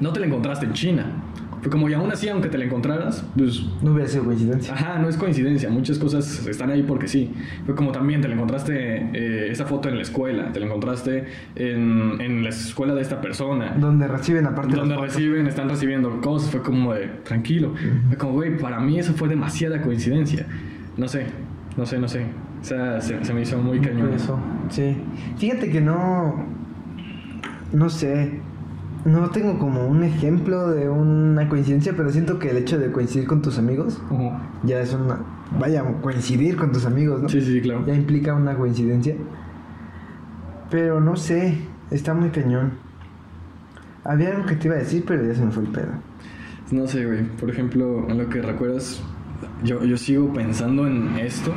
no 0.01 0.13
te 0.13 0.19
la 0.19 0.27
encontraste 0.27 0.67
en 0.67 0.73
China. 0.73 1.07
Fue 1.61 1.71
como, 1.71 1.89
y 1.89 1.95
aún 1.95 2.11
así, 2.11 2.29
aunque 2.29 2.49
te 2.49 2.59
la 2.59 2.65
encontraras, 2.65 3.25
pues 3.37 3.65
No 3.83 3.93
hubiera 3.93 4.09
sido 4.09 4.25
coincidencia. 4.25 4.75
Ajá, 4.75 4.99
no 4.99 5.09
es 5.09 5.17
coincidencia, 5.17 5.71
muchas 5.71 5.99
cosas 5.99 6.47
están 6.47 6.71
ahí 6.71 6.83
porque 6.83 7.09
sí. 7.09 7.33
Fue 7.67 7.75
como 7.75 7.93
también 7.93 8.21
te 8.21 8.29
la 8.29 8.35
encontraste 8.35 9.11
eh, 9.13 9.49
esa 9.51 9.67
foto 9.67 9.89
en 9.89 9.97
la 9.97 10.03
escuela, 10.03 10.53
te 10.53 10.61
la 10.61 10.67
encontraste 10.67 11.25
en, 11.57 12.21
en 12.21 12.43
la 12.45 12.51
escuela 12.51 12.95
de 12.95 13.03
esta 13.03 13.21
persona, 13.21 13.75
Donde 13.79 14.07
reciben 14.09 14.47
aparte 14.47 14.77
donde 14.77 14.97
reciben, 14.97 15.47
están 15.47 15.69
recibiendo 15.69 16.21
cosas, 16.21 16.51
fue 16.51 16.63
como 16.63 16.95
de 16.95 17.09
tranquilo. 17.25 17.75
Fue 18.09 18.17
como, 18.17 18.33
güey, 18.35 18.57
para 18.57 18.81
mí 18.81 18.99
eso 18.99 19.13
fue 19.15 19.29
demasiada 19.29 19.81
coincidencia. 19.83 20.47
No 20.97 21.09
sé, 21.09 21.27
no 21.77 21.87
sé, 21.87 21.99
no 21.99 22.09
sé. 22.09 22.27
O 22.61 22.65
sea, 22.65 23.01
se, 23.01 23.25
se 23.25 23.33
me 23.33 23.43
hizo 23.43 23.59
muy 23.59 23.79
cañón. 23.81 24.13
Eso, 24.13 24.39
sí. 24.69 24.97
Fíjate 25.37 25.71
que 25.71 25.81
no. 25.81 26.45
No 27.73 27.89
sé. 27.89 28.41
No 29.05 29.31
tengo 29.31 29.59
como 29.59 29.87
un 29.87 30.03
ejemplo 30.03 30.69
de 30.69 30.89
una 30.89 31.49
coincidencia, 31.49 31.95
pero 31.97 32.11
siento 32.11 32.39
que 32.39 32.51
el 32.51 32.57
hecho 32.59 32.79
de 32.79 32.91
coincidir 32.93 33.27
con 33.27 33.41
tus 33.43 33.59
amigos 33.59 34.01
ya 34.65 34.81
es 34.81 34.93
una. 34.93 35.21
Vaya, 35.59 35.83
coincidir 36.03 36.57
con 36.57 36.73
tus 36.73 36.85
amigos, 36.85 37.23
¿no? 37.23 37.29
Sí, 37.29 37.41
sí, 37.41 37.53
sí, 37.55 37.61
claro. 37.61 37.85
Ya 37.87 37.95
implica 37.95 38.35
una 38.35 38.55
coincidencia. 38.57 39.15
Pero 40.71 41.01
no 41.01 41.17
sé, 41.17 41.59
está 41.91 42.13
muy 42.13 42.29
cañón. 42.31 42.73
Había 44.05 44.31
algo 44.31 44.47
que 44.47 44.57
te 44.57 44.69
iba 44.69 44.77
a 44.77 44.81
decir, 44.81 45.05
pero 45.07 45.25
ya 45.27 45.35
se 45.35 45.45
me 45.45 45.51
fue 45.53 45.63
el 45.63 45.71
pedo. 45.71 45.93
No 46.71 46.87
sé, 46.87 47.07
güey. 47.07 47.25
Por 47.25 47.51
ejemplo, 47.51 48.07
en 48.11 48.19
lo 48.19 48.29
que 48.29 48.43
recuerdas, 48.43 49.03
yo, 49.65 49.83
yo 49.85 49.97
sigo 49.97 50.33
pensando 50.33 50.87
en 50.87 51.17
esto. 51.19 51.53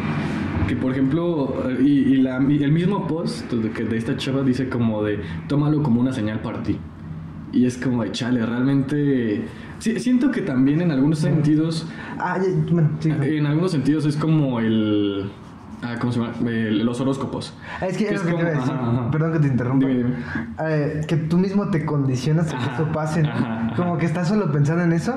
Que 0.67 0.75
por 0.77 0.91
ejemplo, 0.93 1.53
y, 1.81 1.89
y 2.13 2.15
la- 2.17 2.41
y 2.48 2.63
el 2.63 2.71
mismo 2.71 3.07
post 3.07 3.51
de, 3.51 3.71
que 3.71 3.83
de 3.83 3.98
esta 3.98 4.15
chava 4.15 4.43
dice 4.43 4.69
como 4.69 5.03
de, 5.03 5.19
tómalo 5.48 5.83
como 5.83 6.00
una 6.00 6.13
señal 6.13 6.39
para 6.41 6.63
ti. 6.63 6.79
Y 7.53 7.65
es 7.65 7.77
como 7.77 8.03
de, 8.03 8.12
chale, 8.12 8.46
realmente... 8.46 9.46
Sí, 9.79 10.00
siento 10.00 10.31
que 10.31 10.41
también 10.41 10.81
en 10.81 10.91
algunos 10.91 11.20
sentidos, 11.20 11.88
Ah, 12.17 12.39
bueno, 12.72 12.91
sí. 13.00 13.10
en 13.10 13.46
algunos 13.46 13.72
sentidos 13.72 14.05
es 14.05 14.15
como 14.15 14.60
el... 14.60 15.29
Ah, 15.84 15.96
¿cómo 16.00 16.12
se 16.12 16.20
llama? 16.20 16.34
Eh, 16.48 16.70
los 16.72 17.00
horóscopos. 17.02 17.54
Ah, 17.82 17.88
Es 17.88 17.98
que 17.98 18.08
es 18.10 18.14
lo 18.14 18.22
que 18.22 18.34
te 18.36 18.40
iba 18.42 18.50
a 18.50 18.54
decir. 18.54 18.72
ajá, 18.74 18.92
ajá. 18.92 19.12
Perdón 19.12 19.34
que 19.34 19.40
te 19.40 19.48
interrumpa. 19.48 19.88
Dime, 19.88 19.98
dime. 20.04 20.16
Eh, 20.64 21.02
que 21.08 21.18
tú 21.18 21.38
mismo 21.38 21.70
te 21.70 21.86
condicionas 21.86 22.54
a 22.54 22.58
que 22.60 22.74
eso 22.76 22.92
pase. 22.92 23.24
Como 23.76 23.98
que 23.98 24.06
estás 24.06 24.28
solo 24.28 24.52
pensando 24.52 24.84
en 24.84 24.94
eso 24.94 25.16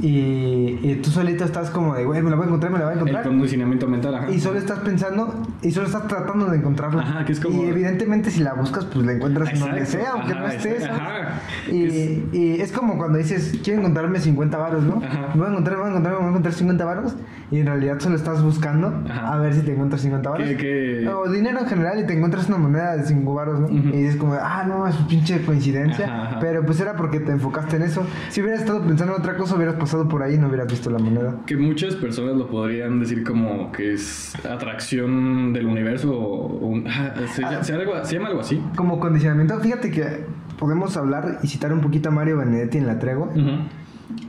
y, 0.00 0.78
y 0.82 1.00
tú 1.02 1.10
solito 1.10 1.44
estás 1.44 1.70
como 1.70 1.94
de, 1.94 2.04
güey, 2.04 2.22
me 2.22 2.30
la 2.30 2.36
voy 2.36 2.44
a 2.44 2.48
encontrar, 2.48 2.70
me 2.72 2.78
la 2.78 2.84
voy 2.84 2.92
a 2.92 2.94
El 2.94 3.00
encontrar. 3.00 3.24
condicionamiento 3.26 3.88
mental, 3.88 4.14
ajá. 4.14 4.30
Y 4.30 4.38
solo 4.40 4.58
estás 4.58 4.78
pensando 4.80 5.42
y 5.62 5.70
solo 5.72 5.86
estás 5.86 6.06
tratando 6.06 6.46
de 6.46 6.58
encontrarla. 6.58 7.02
Ajá, 7.02 7.24
que 7.24 7.32
es 7.32 7.40
como- 7.40 7.62
Y 7.62 7.66
evidentemente 7.66 8.30
si 8.30 8.40
la 8.44 8.54
buscas, 8.54 8.84
pues 8.84 9.04
la 9.04 9.12
encuentras 9.12 9.52
en 9.52 9.58
donde 9.60 9.86
sea, 9.86 10.10
aunque 10.12 10.34
no 10.34 10.46
esté. 10.46 10.76
exacto, 10.76 10.96
¿sabes? 10.96 11.10
ajá. 11.26 11.40
Y, 11.72 11.84
Es- 11.84 12.34
y 12.34 12.60
es 12.60 12.72
como 12.72 12.96
cuando 12.98 13.18
dices, 13.18 13.58
quiero 13.64 13.80
encontrarme 13.80 14.20
50 14.20 14.56
varos, 14.58 14.84
¿no? 14.84 15.02
Ajá. 15.04 15.30
Me 15.34 15.40
voy 15.40 15.46
a 15.46 15.50
encontrar, 15.50 15.76
me 15.76 15.82
voy 15.82 15.86
a 15.88 15.90
encontrar, 15.90 16.12
me 16.14 16.18
voy 16.18 16.26
a 16.26 16.30
encontrar 16.30 16.54
50 16.54 16.84
varos. 16.84 17.14
Y 17.50 17.60
en 17.60 17.66
realidad 17.66 17.98
solo 17.98 18.16
estás 18.16 18.42
buscando 18.42 19.02
Ajá. 19.08 19.32
a 19.34 19.38
ver 19.38 19.54
si 19.54 19.62
te 19.62 19.72
encuentras 19.72 20.02
50 20.02 20.28
varos. 20.30 20.46
Que- 20.48 20.56
que- 20.56 21.08
O 21.08 21.30
dinero 21.30 21.60
en 21.60 21.66
general 21.66 21.98
y 22.00 22.06
te 22.06 22.12
encuentras 22.12 22.46
una 22.48 22.58
moneda 22.58 22.94
de 22.96 23.04
5 23.04 23.34
varos, 23.34 23.60
¿no? 23.60 23.68
Y 23.70 23.80
dices 24.02 24.16
como, 24.16 24.34
ah, 24.34 24.64
no, 24.68 24.86
es 24.86 24.94
pinche 25.08 25.40
coincidencia. 25.44 26.04
Ajá, 26.06 26.22
ajá. 26.24 26.38
Pero 26.40 26.64
pues 26.66 26.78
era 26.80 26.94
porque 26.96 27.20
te 27.20 27.32
enfocaste 27.32 27.76
en 27.76 27.82
eso. 27.82 28.06
Si 28.28 28.42
hubieras 28.42 28.60
estado 28.60 28.82
pensando 28.82 29.14
en 29.14 29.20
otra 29.22 29.36
cosa, 29.36 29.54
hubieras 29.56 29.76
pasado 29.76 30.08
por 30.08 30.22
ahí 30.22 30.34
y 30.34 30.38
no 30.38 30.48
hubieras 30.48 30.66
visto 30.68 30.90
la 30.90 30.98
moneda. 30.98 31.36
Que 31.46 31.56
muchas 31.56 31.94
personas 31.96 32.36
lo 32.36 32.48
podrían 32.48 33.00
decir 33.00 33.24
como 33.24 33.72
que 33.72 33.94
es 33.94 34.34
atracción 34.44 35.52
del 35.54 35.66
universo 35.66 36.12
o 36.18 36.66
un- 36.66 36.86
ah, 36.86 37.14
se, 37.34 37.44
Ah. 37.44 37.64
se 37.64 37.72
algo- 37.74 38.04
se 38.04 38.14
llama 38.16 38.28
algo 38.28 38.40
así. 38.40 38.62
Como 38.76 39.00
condicionamiento, 39.00 39.58
fíjate 39.60 39.90
que 39.90 40.26
podemos 40.58 40.96
hablar 40.96 41.38
y 41.42 41.46
citar 41.48 41.72
un 41.72 41.80
poquito 41.80 42.10
a 42.10 42.12
Mario 42.12 42.36
Benedetti 42.38 42.78
en 42.78 42.86
la 42.86 42.98
tregua. 42.98 43.30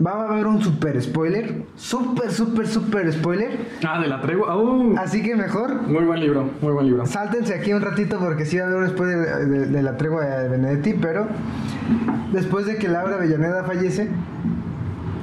Va 0.06 0.12
a 0.12 0.30
haber 0.32 0.48
un 0.48 0.62
super 0.62 1.02
spoiler, 1.02 1.64
super, 1.76 2.32
super, 2.32 2.66
super 2.68 3.12
spoiler. 3.12 3.66
Ah, 3.86 4.00
de 4.00 4.08
la 4.08 4.22
tregua. 4.22 4.56
Uh, 4.58 4.96
Así 4.98 5.22
que 5.22 5.36
mejor 5.36 5.82
muy 5.88 6.06
buen 6.06 6.22
libro, 6.22 6.50
muy 6.62 6.72
buen 6.72 6.86
libro. 6.86 7.06
sáltense 7.06 7.54
aquí 7.54 7.74
un 7.74 7.82
ratito 7.82 8.18
porque 8.18 8.46
sí 8.46 8.58
va 8.58 8.64
a 8.64 8.68
haber 8.68 8.80
un 8.84 8.90
spoiler 8.90 9.18
de, 9.20 9.46
de- 9.46 9.66
de 9.68 9.84
la 9.84 9.98
tregua 9.98 10.24
de 10.26 10.48
Benedetti, 10.48 10.94
pero 10.94 11.28
después 12.32 12.66
de 12.66 12.78
que 12.78 12.88
Laura 12.88 13.16
Avellaneda 13.16 13.64
fallece, 13.66 14.10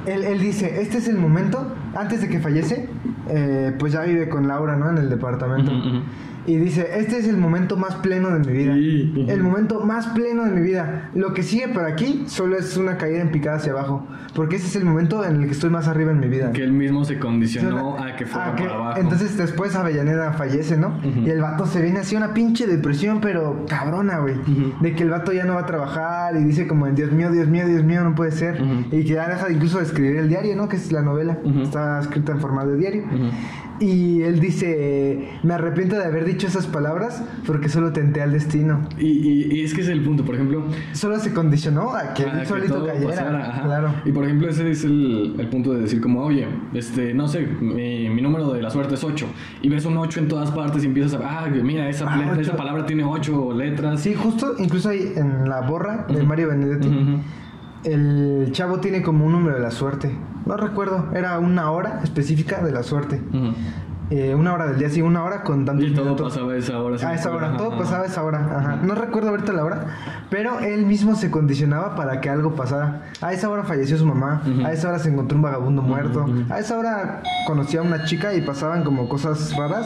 él, 0.05 0.23
él 0.23 0.39
dice, 0.39 0.79
este 0.81 0.99
es 0.99 1.07
el 1.07 1.17
momento, 1.17 1.73
antes 1.97 2.21
de 2.21 2.29
que 2.29 2.39
fallece, 2.39 2.87
eh, 3.29 3.73
pues 3.77 3.93
ya 3.93 4.01
vive 4.01 4.29
con 4.29 4.47
Laura, 4.47 4.75
¿no? 4.75 4.89
En 4.89 4.97
el 4.97 5.09
departamento. 5.09 5.71
Ujú, 5.71 5.87
ujú. 5.89 5.99
Y 6.45 6.55
dice, 6.55 6.87
este 6.97 7.17
es 7.17 7.27
el 7.27 7.35
momento 7.35 7.75
más 7.75 7.95
pleno 7.95 8.29
de 8.29 8.39
mi 8.39 8.57
vida. 8.57 8.73
Sí. 8.73 9.25
El 9.27 9.43
momento 9.43 9.81
más 9.81 10.07
pleno 10.07 10.45
de 10.45 10.51
mi 10.51 10.61
vida. 10.61 11.09
Lo 11.13 11.33
que 11.33 11.43
sigue 11.43 11.67
por 11.67 11.83
aquí 11.83 12.23
solo 12.27 12.57
es 12.57 12.77
una 12.77 12.95
caída 12.95 13.19
en 13.19 13.31
picada 13.31 13.57
hacia 13.57 13.73
abajo. 13.73 14.07
Porque 14.33 14.55
ese 14.55 14.67
es 14.67 14.75
el 14.77 14.85
momento 14.85 15.25
en 15.25 15.41
el 15.41 15.45
que 15.47 15.51
estoy 15.51 15.69
más 15.69 15.89
arriba 15.89 16.11
en 16.13 16.21
mi 16.21 16.29
vida. 16.29 16.53
Que 16.53 16.63
él 16.63 16.71
mismo 16.71 17.03
se 17.03 17.19
condicionó 17.19 17.97
Suena- 17.97 18.13
a 18.13 18.15
que 18.15 18.25
fuera 18.25 18.53
a 18.53 18.55
que- 18.55 18.63
para 18.63 18.75
abajo. 18.75 18.99
Entonces 19.01 19.35
después 19.35 19.75
Avellaneda 19.75 20.31
fallece, 20.33 20.77
¿no? 20.77 20.97
Ujú. 20.99 21.19
Y 21.25 21.29
el 21.31 21.41
vato 21.41 21.65
se 21.65 21.81
viene 21.81 21.99
así 21.99 22.15
una 22.15 22.33
pinche 22.33 22.65
depresión, 22.65 23.19
pero 23.19 23.65
cabrona, 23.67 24.19
güey. 24.19 24.35
Ujú. 24.35 24.73
De 24.79 24.95
que 24.95 25.03
el 25.03 25.09
vato 25.09 25.33
ya 25.33 25.43
no 25.43 25.55
va 25.55 25.61
a 25.61 25.65
trabajar 25.65 26.37
y 26.37 26.45
dice 26.45 26.65
como, 26.65 26.87
Dios 26.87 27.11
mío, 27.11 27.29
Dios 27.29 27.49
mío, 27.49 27.67
Dios 27.67 27.83
mío, 27.83 28.05
no 28.05 28.15
puede 28.15 28.31
ser. 28.31 28.57
Y 28.89 29.03
que 29.03 29.15
ya 29.15 29.27
deja 29.27 29.51
incluso 29.51 29.79
de 29.79 29.83
escribir 29.83 30.15
el 30.15 30.29
diario, 30.29 30.55
¿no? 30.55 30.69
Que 30.69 30.77
es 30.77 30.93
la 30.93 31.01
novela. 31.01 31.39
Ujú. 31.43 31.59
Está 31.87 31.99
escrita 32.01 32.31
en 32.33 32.39
formato 32.39 32.69
de 32.69 32.77
diario. 32.77 33.03
Ujú. 33.05 33.29
Y 33.79 34.23
él 34.23 34.39
dice, 34.39 35.29
me 35.43 35.53
arrepiento 35.53 35.95
de 35.97 36.03
haber 36.05 36.25
dicho 36.25 36.47
esas 36.47 36.65
palabras 36.65 37.23
porque 37.45 37.69
solo 37.69 37.93
tenté 37.93 38.23
al 38.23 38.31
destino. 38.31 38.81
Y, 38.97 39.05
y- 39.05 39.53
y 39.55 39.63
es 39.63 39.73
que 39.75 39.81
es 39.81 39.87
el 39.87 40.01
punto, 40.03 40.25
por 40.25 40.33
ejemplo, 40.33 40.65
Solo 40.93 41.19
se 41.19 41.31
condicionó 41.31 41.93
a 41.93 42.15
que 42.15 42.23
él 42.23 42.45
solito 42.47 42.73
todo 42.75 42.87
cayera. 42.87 43.07
pasara. 43.07 43.61
Claro. 43.63 43.93
Y 44.03 44.11
por 44.11 44.25
ejemplo, 44.25 44.49
ese 44.49 44.69
es 44.71 44.83
el, 44.83 45.35
el 45.37 45.47
punto 45.49 45.73
de 45.73 45.81
decir 45.81 46.01
como, 46.01 46.21
oye, 46.23 46.47
este, 46.73 47.13
no 47.13 47.27
sé, 47.27 47.45
mi, 47.61 48.09
mi 48.09 48.21
número 48.21 48.51
de 48.51 48.63
la 48.63 48.71
suerte 48.71 48.95
es 48.95 49.03
8. 49.03 49.27
Y 49.61 49.69
ves 49.69 49.85
un 49.85 49.95
8 49.95 50.21
en 50.21 50.27
todas 50.27 50.49
partes 50.49 50.83
y 50.83 50.87
empiezas 50.87 51.21
a, 51.21 51.43
ah, 51.43 51.47
mira, 51.47 51.87
esa, 51.87 52.05
Ah, 52.11 52.17
letra- 52.17 52.41
esa 52.41 52.57
palabra 52.57 52.85
tiene 52.87 53.03
8 53.03 53.53
letras. 53.53 54.01
Sí, 54.01 54.15
justo, 54.15 54.55
incluso 54.57 54.89
ahí 54.89 55.13
en 55.15 55.47
la 55.47 55.61
borra 55.61 56.07
de 56.09 56.17
Ujú. 56.17 56.25
Mario 56.25 56.47
Benedetti, 56.47 56.87
Ujú, 56.87 56.99
ujú. 56.99 57.19
el 57.83 58.49
chavo 58.53 58.79
tiene 58.79 59.03
como 59.03 59.23
un 59.25 59.33
número 59.33 59.55
de 59.55 59.61
la 59.61 59.69
suerte. 59.71 60.09
No 60.47 60.57
recuerdo, 60.57 61.07
era 61.13 61.37
una 61.39 61.71
hora 61.71 61.99
específica 62.03 62.61
de 62.63 62.71
la 62.71 62.83
suerte. 62.83 63.21
Eh, 64.09 64.33
una 64.35 64.53
hora 64.53 64.67
del 64.67 64.77
día, 64.79 64.89
sí, 64.89 65.01
una 65.01 65.21
hora 65.25 65.43
con 65.43 65.65
tantos 65.65 65.85
Y 65.85 65.93
todo 65.93 66.05
minutos. 66.05 66.33
pasaba 66.33 66.53
a 66.53 66.55
esa 66.55 66.79
hora. 66.81 66.97
sí 66.97 67.03
A 67.05 67.09
me 67.09 67.15
esa 67.15 67.29
hora, 67.31 67.57
todo 67.57 67.67
Ajá, 67.71 67.77
pasaba 67.77 68.03
a 68.03 68.05
esa 68.05 68.23
hora. 68.23 68.57
Ajá. 68.57 68.75
No 68.81 68.95
recuerdo 68.95 69.29
ahorita 69.31 69.51
la 69.51 69.65
hora, 69.65 69.85
pero 70.29 70.59
él 70.61 70.85
mismo 70.85 71.15
se 71.15 71.29
condicionaba 71.29 71.95
para 71.97 72.21
que 72.21 72.29
algo 72.29 72.55
pasara. 72.55 73.01
A 73.19 73.33
esa 73.33 73.49
hora 73.49 73.63
falleció 73.63 73.97
su 73.97 74.05
mamá, 74.05 74.41
a 74.65 74.71
esa 74.71 74.87
hora 74.87 74.99
se 74.99 75.09
encontró 75.09 75.35
un 75.35 75.41
vagabundo 75.41 75.81
muerto, 75.81 76.25
a 76.49 76.57
esa 76.59 76.77
hora 76.77 77.21
conocía 77.45 77.81
a 77.81 77.83
una 77.83 78.05
chica 78.05 78.33
y 78.33 78.39
pasaban 78.41 78.85
como 78.85 79.09
cosas 79.09 79.53
raras. 79.57 79.85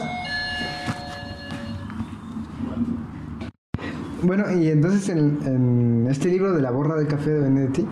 Bueno, 4.22 4.44
y 4.52 4.68
entonces 4.68 5.08
en, 5.08 5.38
en 5.44 6.06
este 6.08 6.28
libro 6.28 6.52
de 6.52 6.62
la 6.62 6.70
borra 6.70 6.94
del 6.94 7.08
café 7.08 7.30
de 7.30 7.40
Benedetti, 7.40 7.86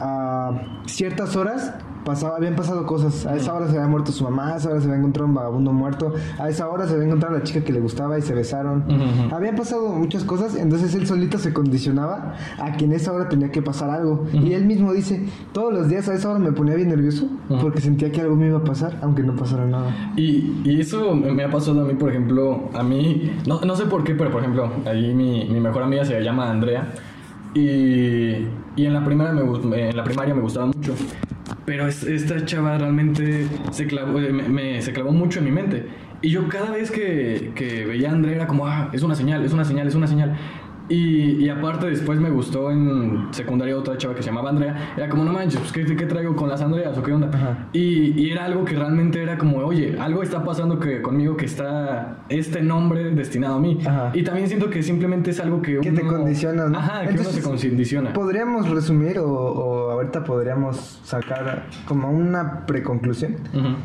a 0.00 0.52
ciertas 0.86 1.36
horas 1.36 1.74
pasaba, 2.04 2.36
habían 2.36 2.56
pasado 2.56 2.86
cosas. 2.86 3.26
A 3.26 3.36
esa 3.36 3.52
hora 3.52 3.66
se 3.68 3.76
había 3.76 3.86
muerto 3.88 4.10
su 4.10 4.24
mamá, 4.24 4.54
a 4.54 4.56
esa 4.56 4.70
hora 4.70 4.80
se 4.80 4.86
había 4.86 4.98
encontrado 4.98 5.28
un 5.28 5.34
vagabundo 5.34 5.72
muerto, 5.72 6.14
a 6.38 6.48
esa 6.48 6.66
hora 6.68 6.86
se 6.86 6.94
había 6.94 7.06
encontrado 7.06 7.36
la 7.36 7.42
chica 7.42 7.62
que 7.62 7.72
le 7.72 7.80
gustaba 7.80 8.18
y 8.18 8.22
se 8.22 8.34
besaron. 8.34 8.84
Ujú, 8.88 8.94
ujú. 9.26 9.34
Habían 9.34 9.54
pasado 9.56 9.90
muchas 9.90 10.24
cosas, 10.24 10.56
entonces 10.56 10.94
él 10.94 11.06
solito 11.06 11.38
se 11.38 11.52
condicionaba 11.52 12.34
a 12.58 12.72
que 12.72 12.86
en 12.86 12.92
esa 12.92 13.12
hora 13.12 13.28
tenía 13.28 13.50
que 13.52 13.60
pasar 13.62 13.90
algo. 13.90 14.26
Y 14.32 14.54
él 14.54 14.64
mismo 14.64 14.92
dice, 14.92 15.26
todos 15.52 15.72
los 15.72 15.88
días 15.88 16.08
a 16.08 16.14
esa 16.14 16.30
hora 16.30 16.38
me 16.38 16.52
ponía 16.52 16.74
bien 16.74 16.88
nervioso 16.88 17.26
Ujú. 17.50 17.60
porque 17.60 17.80
sentía 17.80 18.10
que 18.10 18.22
algo 18.22 18.34
me 18.34 18.46
iba 18.46 18.58
a 18.58 18.64
pasar, 18.64 18.98
aunque 19.02 19.22
no 19.22 19.36
pasara 19.36 19.66
nada. 19.66 20.12
Y, 20.16 20.62
y 20.64 20.80
eso 20.80 21.14
me 21.14 21.30
me 21.32 21.44
ha 21.44 21.50
pasado 21.50 21.82
a 21.82 21.84
mí, 21.84 21.94
por 21.94 22.10
ejemplo, 22.10 22.70
a 22.74 22.82
mí, 22.82 23.30
no, 23.46 23.60
no 23.60 23.76
sé 23.76 23.84
por 23.86 24.04
qué, 24.04 24.14
pero 24.14 24.30
por 24.30 24.40
ejemplo, 24.40 24.70
ahí 24.86 25.14
mi, 25.14 25.48
mi 25.50 25.60
mejor 25.60 25.82
amiga 25.82 26.04
se 26.04 26.20
llama 26.22 26.50
Andrea 26.50 26.88
y, 27.54 28.46
y 28.76 28.86
en, 28.86 28.92
la 28.94 29.04
primera 29.04 29.32
me, 29.32 29.88
en 29.90 29.96
la 29.96 30.04
primaria 30.04 30.34
me 30.34 30.40
gustaba 30.42 30.66
mucho, 30.66 30.94
pero 31.64 31.86
es- 31.88 32.04
esta 32.04 32.44
chava 32.44 32.78
realmente 32.78 33.46
se 33.70 33.86
clavó, 33.86 34.18
eh, 34.20 34.78
se 34.82 34.92
clavó 34.92 35.12
mucho 35.12 35.38
en 35.40 35.44
mi 35.46 35.50
mente. 35.50 35.86
Y 36.22 36.30
yo 36.30 36.48
cada 36.48 36.70
vez 36.72 36.90
que, 36.90 37.52
que 37.54 37.86
veía 37.86 38.10
a 38.10 38.12
Andrea 38.12 38.36
era 38.36 38.46
como, 38.46 38.66
ah, 38.66 38.90
es 38.92 39.02
una 39.02 39.14
señal, 39.14 39.44
es 39.44 39.52
una 39.52 39.64
señal, 39.64 39.86
es 39.88 39.94
una 39.94 40.06
señal. 40.06 40.36
Y, 40.90 41.36
y 41.44 41.48
aparte 41.48 41.86
después 41.86 42.18
me 42.20 42.30
gustó 42.30 42.70
en 42.70 43.28
secundaria 43.30 43.76
otra 43.78 43.96
chava 43.96 44.14
que 44.14 44.22
se 44.22 44.28
llamaba 44.28 44.50
Andrea. 44.50 44.92
Era 44.96 45.08
como, 45.08 45.24
no 45.24 45.32
manches, 45.32 45.60
pues 45.60 45.72
¿qué, 45.72 45.96
qué 45.96 46.04
traigo 46.04 46.34
con 46.34 46.48
las 46.48 46.60
Andreas 46.60 46.98
o 46.98 47.02
qué 47.02 47.12
onda? 47.12 47.68
Y, 47.72 48.20
y 48.20 48.30
era 48.30 48.44
algo 48.44 48.64
que 48.64 48.74
realmente 48.74 49.22
era 49.22 49.38
como, 49.38 49.58
oye, 49.58 49.96
algo 50.00 50.22
está 50.24 50.42
pasando 50.44 50.80
que 50.80 51.00
conmigo 51.00 51.36
que 51.36 51.46
está 51.46 52.18
este 52.28 52.60
nombre 52.60 53.14
destinado 53.14 53.54
a 53.54 53.60
mí. 53.60 53.78
Ajá. 53.86 54.10
Y 54.14 54.24
también 54.24 54.48
siento 54.48 54.68
que 54.68 54.82
simplemente 54.82 55.30
es 55.30 55.38
algo 55.40 55.62
que 55.62 55.78
Que 55.78 55.90
uno... 55.90 56.00
te 56.00 56.06
condiciona, 56.06 56.66
¿no? 56.66 56.76
Ajá, 56.76 57.02
que 57.02 57.10
Entonces, 57.10 57.44
uno 57.46 57.56
se 57.58 57.68
condiciona. 57.68 58.12
Podríamos 58.12 58.68
resumir 58.68 59.20
o, 59.20 59.30
o 59.30 59.90
ahorita 59.92 60.24
podríamos 60.24 61.00
sacar 61.04 61.66
como 61.86 62.10
una 62.10 62.66
preconclusión. 62.66 63.36
Ujú. 63.54 63.76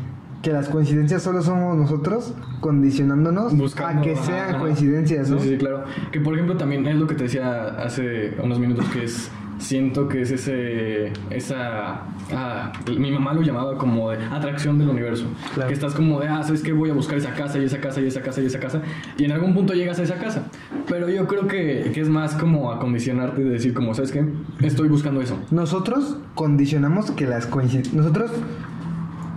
Que 0.46 0.52
las 0.52 0.68
coincidencias 0.68 1.24
solo 1.24 1.42
somos 1.42 1.76
nosotros 1.76 2.32
condicionándonos 2.60 3.56
Buscando, 3.56 4.00
a 4.00 4.04
que 4.04 4.14
sean 4.14 4.50
ajá. 4.50 4.58
coincidencias, 4.60 5.28
¿no? 5.28 5.40
Sí, 5.40 5.48
sí, 5.48 5.56
claro. 5.56 5.82
Que 6.12 6.20
por 6.20 6.34
ejemplo 6.34 6.56
también 6.56 6.86
es 6.86 6.94
lo 6.94 7.08
que 7.08 7.16
te 7.16 7.24
decía 7.24 7.64
hace 7.82 8.32
unos 8.40 8.60
minutos 8.60 8.86
que 8.90 9.02
es 9.02 9.28
siento 9.58 10.06
que 10.06 10.22
es 10.22 10.30
ese 10.30 11.12
esa 11.30 12.02
ah, 12.32 12.72
mi 12.96 13.10
mamá 13.10 13.32
lo 13.32 13.42
llamaba 13.42 13.76
como 13.76 14.08
de 14.10 14.24
atracción 14.24 14.78
del 14.78 14.90
universo. 14.90 15.26
Claro. 15.54 15.66
Que 15.66 15.74
estás 15.74 15.94
como 15.94 16.20
de 16.20 16.28
ah, 16.28 16.44
sabes 16.44 16.62
que 16.62 16.72
voy 16.72 16.90
a 16.90 16.94
buscar 16.94 17.18
esa 17.18 17.34
casa 17.34 17.58
y 17.58 17.64
esa 17.64 17.80
casa 17.80 18.00
y 18.00 18.06
esa 18.06 18.20
casa 18.20 18.40
y 18.40 18.46
esa 18.46 18.60
casa 18.60 18.82
y 19.18 19.24
en 19.24 19.32
algún 19.32 19.52
punto 19.52 19.74
llegas 19.74 19.98
a 19.98 20.04
esa 20.04 20.14
casa. 20.14 20.44
Pero 20.88 21.08
yo 21.08 21.26
creo 21.26 21.48
que, 21.48 21.90
que 21.92 22.00
es 22.00 22.08
más 22.08 22.36
como 22.36 22.70
acondicionarte 22.70 23.42
de 23.42 23.50
decir 23.50 23.74
como, 23.74 23.94
¿sabes 23.94 24.12
qué? 24.12 24.24
Estoy 24.60 24.88
buscando 24.88 25.20
eso. 25.20 25.36
Nosotros 25.50 26.18
condicionamos 26.36 27.10
que 27.10 27.26
las 27.26 27.46
coincidencias. 27.46 27.96
Nosotros 27.96 28.30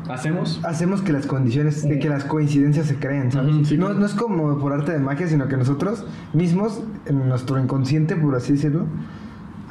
¿Hacemos? 0.09 0.59
hacemos 0.63 1.01
que 1.01 1.13
las 1.13 1.25
condiciones, 1.25 1.87
de 1.87 1.99
que 1.99 2.09
las 2.09 2.23
coincidencias 2.23 2.87
se 2.87 2.95
creen, 2.95 3.31
¿sabes? 3.31 3.67
Sí, 3.67 3.77
no, 3.77 3.85
claro. 3.87 3.99
no 3.99 4.05
es 4.05 4.13
como 4.13 4.57
por 4.57 4.73
arte 4.73 4.91
de 4.91 4.99
magia, 4.99 5.27
sino 5.27 5.47
que 5.47 5.55
nosotros 5.55 6.05
mismos, 6.33 6.81
en 7.05 7.27
nuestro 7.29 7.59
inconsciente, 7.59 8.15
por 8.15 8.35
así 8.35 8.53
decirlo, 8.53 8.85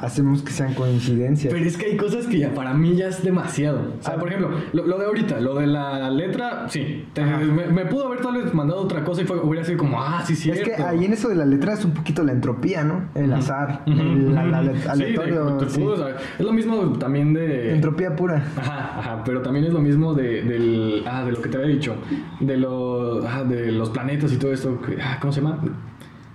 hacemos 0.01 0.41
que 0.41 0.51
sean 0.51 0.73
coincidencias. 0.73 1.53
Pero 1.53 1.65
es 1.65 1.77
que 1.77 1.87
hay 1.87 1.97
cosas 1.97 2.25
que 2.27 2.39
ya 2.39 2.53
para 2.53 2.73
mí 2.73 2.95
ya 2.95 3.07
es 3.07 3.23
demasiado. 3.23 3.79
O 3.99 4.03
sea, 4.03 4.13
Ah. 4.15 4.19
por 4.19 4.29
ejemplo, 4.29 4.51
lo, 4.73 4.85
lo 4.87 4.97
de 4.97 5.05
ahorita, 5.05 5.39
lo 5.39 5.55
de 5.55 5.67
la 5.67 6.09
letra, 6.09 6.67
sí. 6.69 7.05
Te- 7.13 7.23
me, 7.25 7.67
me 7.67 7.85
pudo 7.85 8.07
haber 8.07 8.21
tal 8.21 8.35
vez 8.41 8.53
mandado 8.53 8.81
otra 8.81 9.03
cosa 9.03 9.21
y 9.21 9.25
fue, 9.25 9.37
hubiera 9.39 9.65
sido 9.65 9.77
como, 9.77 10.01
ah, 10.01 10.23
sí, 10.25 10.33
es 10.33 10.39
cierto. 10.39 10.63
que 10.63 10.75
ahí 10.81 11.05
en 11.05 11.13
eso 11.13 11.27
de 11.29 11.35
la 11.35 11.45
letra 11.45 11.73
es 11.73 11.83
un 11.85 11.91
poquito 11.91 12.23
la 12.23 12.31
entropía, 12.31 12.83
¿no? 12.83 13.09
El 13.15 13.33
azar, 13.33 13.83
Ujú, 13.87 13.99
el 13.99 14.33
la- 14.35 14.43
Sí, 14.63 14.67
de- 14.83 14.89
aleatorio. 14.89 15.57
sí. 15.67 15.79
pudo, 15.81 15.97
sea, 15.97 16.15
es 16.37 16.45
lo 16.45 16.53
mismo 16.53 16.77
también 16.97 17.33
de... 17.33 17.73
Entropía 17.73 18.15
pura. 18.15 18.43
Ajá, 18.57 18.99
ajá, 18.99 19.23
pero 19.25 19.41
también 19.41 19.65
es 19.65 19.73
lo 19.73 19.79
mismo 19.79 20.13
de, 20.13 20.43
del, 20.43 21.03
ah, 21.07 21.23
de 21.25 21.31
lo 21.33 21.41
que 21.41 21.49
te 21.49 21.57
había 21.57 21.69
dicho, 21.69 21.95
de 22.39 22.57
los, 22.57 23.25
ah, 23.25 23.43
de 23.43 23.71
los 23.71 23.89
planetas 23.89 24.31
y 24.33 24.37
todo 24.37 24.53
esto, 24.53 24.79
ah, 25.01 25.17
¿cómo 25.19 25.33
se 25.33 25.41
llama? 25.41 25.59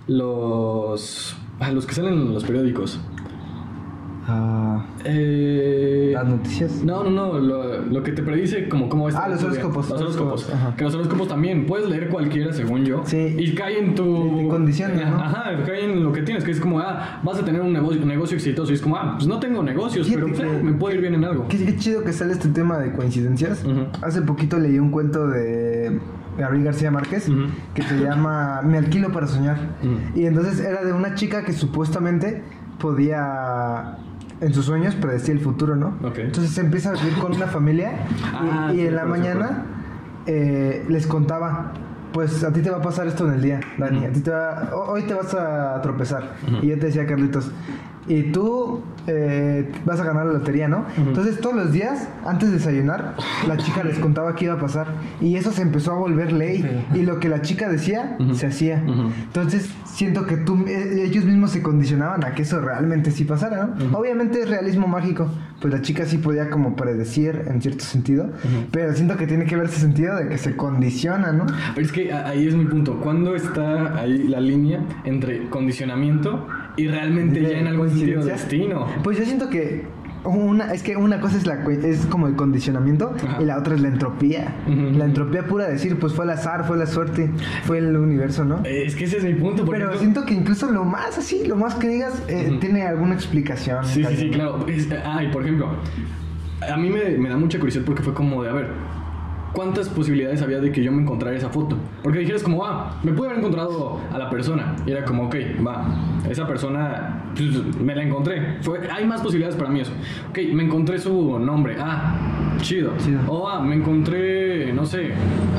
Los, 0.07 1.35
ah, 1.59 1.71
los 1.71 1.85
que 1.85 1.93
salen 1.95 2.13
en 2.13 2.33
los 2.33 2.43
periódicos. 2.43 2.99
Ah, 4.27 4.83
Eh, 5.03 6.11
las 6.13 6.25
noticias. 6.27 6.83
No, 6.83 7.03
no, 7.03 7.09
no, 7.11 7.39
lo, 7.39 7.81
lo 7.83 8.01
que 8.03 8.11
te 8.11 8.23
predice 8.23 8.67
como 8.67 8.89
cómo 8.89 9.07
es 9.07 9.15
Ah, 9.15 9.27
los 9.29 9.43
horóscopos. 9.43 9.89
Los 9.89 10.01
horóscopos. 10.01 10.51
Que 10.77 10.83
los 10.83 10.95
horóscopos 10.95 11.27
también 11.27 11.65
puedes 11.67 11.87
leer 11.87 12.09
cualquiera, 12.09 12.51
según 12.51 12.85
yo. 12.85 13.03
Sí. 13.05 13.35
Y 13.37 13.53
cae 13.53 13.79
en 13.79 13.93
tu... 13.93 14.37
Te 14.37 14.47
condiciona, 14.47 15.09
¿no? 15.11 15.17
Ajá, 15.17 15.63
cae 15.65 15.85
en 15.85 16.03
lo 16.03 16.11
que 16.11 16.23
tienes, 16.23 16.43
que 16.43 16.51
es 16.51 16.59
como, 16.59 16.79
ah, 16.79 17.19
vas 17.23 17.37
a 17.39 17.45
tener 17.45 17.61
un 17.61 17.71
negocio, 17.71 18.01
un 18.01 18.07
negocio 18.07 18.35
exitoso. 18.37 18.71
Y 18.71 18.75
es 18.75 18.81
como, 18.81 18.95
ah, 18.97 19.13
pues 19.15 19.27
no 19.27 19.39
tengo 19.39 19.61
negocios, 19.61 20.09
pero 20.11 20.27
pues, 20.27 20.39
que- 20.39 20.45
eh, 20.47 20.59
me 20.63 20.73
puede 20.73 20.95
ir 20.95 21.01
bien 21.01 21.13
en 21.13 21.23
algo. 21.25 21.47
Qué, 21.47 21.63
qué 21.63 21.75
chido 21.77 22.03
que 22.03 22.11
sale 22.11 22.33
este 22.33 22.49
tema 22.49 22.79
de 22.79 22.93
coincidencias. 22.93 23.63
Hace 24.01 24.21
poquito 24.23 24.57
leí 24.57 24.79
un 24.79 24.89
cuento 24.89 25.27
de 25.27 25.99
Gabriel 26.37 26.65
García 26.65 26.89
Márquez 26.89 27.29
que 27.75 27.83
se 27.83 27.99
llama 27.99 28.61
Me 28.63 28.77
alquilo 28.79 29.11
para 29.11 29.27
soñar. 29.27 29.57
Y 30.15 30.25
entonces 30.25 30.59
era 30.61 30.83
de 30.83 30.93
una 30.93 31.13
chica 31.13 31.43
que 31.45 31.53
supuestamente 31.53 32.41
podía 32.79 33.97
en 34.41 34.53
sus 34.53 34.65
sueños 34.65 34.95
predecir 34.95 35.35
el 35.35 35.41
futuro, 35.41 35.75
¿no? 35.75 35.93
Ok. 36.03 36.17
Entonces 36.19 36.51
se 36.53 36.61
empieza 36.61 36.89
a 36.89 36.93
vivir 36.93 37.15
con 37.19 37.33
una 37.35 37.47
familia 37.47 37.91
y, 38.19 38.49
Ah, 38.51 38.69
y 38.73 38.75
sí, 38.77 38.87
en 38.87 38.95
la 38.95 39.05
mañana 39.05 39.63
eh, 40.27 40.85
les 40.89 41.07
contaba, 41.07 41.71
pues 42.11 42.43
a 42.43 42.51
ti 42.51 42.61
te 42.61 42.69
va 42.69 42.77
a 42.77 42.81
pasar 42.81 43.07
esto 43.07 43.27
en 43.27 43.33
el 43.35 43.41
día, 43.41 43.59
Dani, 43.77 44.05
a 44.05 44.11
ti 44.11 44.19
te 44.21 44.31
va- 44.31 44.69
ho- 44.73 44.91
hoy 44.91 45.03
te 45.03 45.13
vas 45.13 45.33
a 45.33 45.79
tropezar. 45.81 46.33
Y 46.61 46.67
yo 46.67 46.79
te 46.79 46.87
decía, 46.87 47.05
Carlitos, 47.05 47.51
y 48.07 48.31
tú 48.31 48.81
eh, 49.07 49.71
vas 49.85 49.99
a 49.99 50.03
ganar 50.03 50.25
la 50.25 50.33
lotería, 50.33 50.67
¿no? 50.67 50.79
Ujú. 50.97 51.09
Entonces 51.09 51.39
todos 51.39 51.55
los 51.55 51.71
días, 51.71 52.07
antes 52.25 52.49
de 52.49 52.57
desayunar, 52.57 53.15
la 53.47 53.57
chica 53.57 53.83
les 53.83 53.97
contaba 53.99 54.35
qué 54.35 54.45
iba 54.45 54.53
a 54.55 54.59
pasar. 54.59 54.87
Y 55.21 55.35
eso 55.35 55.51
se 55.51 55.61
empezó 55.61 55.91
a 55.91 55.95
volver 55.95 56.31
ley. 56.31 56.85
Y 56.93 57.01
lo 57.03 57.19
que 57.19 57.29
la 57.29 57.41
chica 57.41 57.69
decía, 57.69 58.15
Ujú. 58.19 58.35
se 58.35 58.47
hacía. 58.47 58.83
Ujú. 58.87 59.09
Entonces 59.23 59.69
siento 59.85 60.25
que 60.25 60.37
tú, 60.37 60.65
eh, 60.67 61.03
ellos 61.05 61.23
mismos 61.25 61.51
se 61.51 61.61
condicionaban 61.61 62.23
a 62.25 62.33
que 62.33 62.41
eso 62.43 62.59
realmente 62.59 63.11
sí 63.11 63.23
pasara, 63.25 63.67
¿no? 63.77 63.97
Obviamente 63.97 64.41
es 64.41 64.49
realismo 64.49 64.87
mágico. 64.87 65.29
Pues 65.61 65.73
la 65.73 65.81
chica 65.81 66.05
sí 66.05 66.17
podía 66.17 66.49
como 66.49 66.75
predecir 66.75 67.45
en 67.47 67.61
cierto 67.61 67.83
sentido. 67.85 68.29
Pero 68.71 68.93
siento 68.93 69.17
que 69.17 69.25
tiene 69.25 69.45
que 69.45 69.55
ver 69.55 69.65
ese 69.65 69.79
sentido 69.79 70.15
de 70.17 70.27
que 70.27 70.37
se 70.37 70.55
condiciona, 70.55 71.31
¿no? 71.31 71.45
Pero 71.73 71.85
es 71.85 71.91
que 71.91 72.11
ahí 72.13 72.47
es 72.47 72.55
mi 72.55 72.65
punto. 72.65 72.99
¿Cuándo 72.99 73.35
está 73.35 73.97
ahí 73.99 74.27
la 74.27 74.39
línea 74.41 74.81
entre 75.05 75.47
condicionamiento 75.49 76.45
y 76.77 76.87
realmente 76.87 77.39
De 77.39 77.49
ya 77.51 77.59
en 77.59 77.67
algún 77.67 77.89
sentido 77.89 78.23
destino? 78.25 78.87
Pues 79.03 79.17
yo 79.17 79.25
siento 79.25 79.49
que 79.49 79.85
una, 80.23 80.73
es 80.73 80.81
que 80.81 80.97
una 80.97 81.19
cosa 81.21 81.37
es 81.37 81.45
la 81.45 81.63
es 81.69 82.07
como 82.07 82.27
el 82.27 82.35
condicionamiento 82.35 83.13
Ajá. 83.23 83.41
y 83.41 83.45
la 83.45 83.59
otra 83.59 83.75
es 83.75 83.81
la 83.81 83.89
entropía. 83.89 84.55
La 84.67 85.05
entropía 85.05 85.45
pura 85.45 85.67
decir, 85.67 85.99
pues 85.99 86.13
fue 86.13 86.25
el 86.25 86.31
azar, 86.31 86.65
fue 86.65 86.77
la 86.77 86.87
suerte, 86.87 87.29
fue 87.65 87.77
el 87.77 87.95
universo, 87.95 88.43
¿no? 88.43 88.61
Eh, 88.65 88.85
Es 88.87 88.95
que 88.95 89.03
ese 89.03 89.17
es 89.17 89.23
mi 89.23 89.35
punto. 89.35 89.63
Pero 89.65 89.77
ejemplo- 89.85 89.99
siento 89.99 90.25
que 90.25 90.33
incluso 90.33 90.71
lo 90.71 90.83
más 90.83 91.17
así, 91.19 91.45
lo 91.45 91.55
más 91.55 91.75
que 91.75 91.87
digas, 91.89 92.23
eh, 92.27 92.57
tiene 92.59 92.81
alguna 92.83 93.13
explicación. 93.13 93.85
Sí, 93.85 94.03
sí, 94.03 94.15
sí, 94.17 94.29
claro. 94.31 94.65
Es- 94.67 94.89
ah, 95.05 95.23
y 95.23 95.27
por 95.31 95.43
ejemplo, 95.43 95.69
a 96.67 96.75
mí 96.77 96.89
me, 96.89 97.17
me 97.19 97.29
da 97.29 97.37
mucha 97.37 97.59
curiosidad 97.59 97.85
porque 97.85 98.01
fue 98.01 98.15
como 98.15 98.41
de, 98.43 98.49
a 98.49 98.53
ver, 98.53 98.69
¿cuántas 99.55 99.89
posibilidades 99.89 100.41
había 100.41 100.59
de 100.59 100.71
que 100.71 100.83
yo 100.83 100.91
me 100.91 101.01
encontrara 101.01 101.35
esa 101.35 101.49
foto? 101.49 101.77
Porque 102.03 102.19
dijeras 102.19 102.43
como, 102.43 102.63
ah, 102.65 102.99
me 103.03 103.13
pude 103.13 103.29
haber 103.29 103.39
encontrado 103.39 103.99
a 104.11 104.17
la 104.19 104.29
persona. 104.29 104.75
Y 104.85 104.91
era 104.91 105.03
como, 105.05 105.23
ok, 105.23 105.35
va, 105.65 105.87
esa 106.29 106.45
persona, 106.45 107.31
pues, 107.33 107.77
me 107.79 107.95
la 107.95 108.03
encontré. 108.03 108.57
Fue, 108.61 108.79
hay 108.91 109.05
más 109.05 109.21
posibilidades 109.21 109.55
para 109.55 109.69
mí 109.69 109.79
eso. 109.79 109.93
Ok, 110.29 110.39
me 110.53 110.63
encontré 110.63 110.99
su 110.99 111.39
nombre. 111.39 111.77
Ah, 111.79 112.15
chido. 112.61 112.93
Chido. 112.97 113.19
O, 113.27 113.47
ah, 113.47 113.61
me 113.61 113.75
encontré, 113.75 114.71
no 114.73 114.85
sé, 114.85 115.11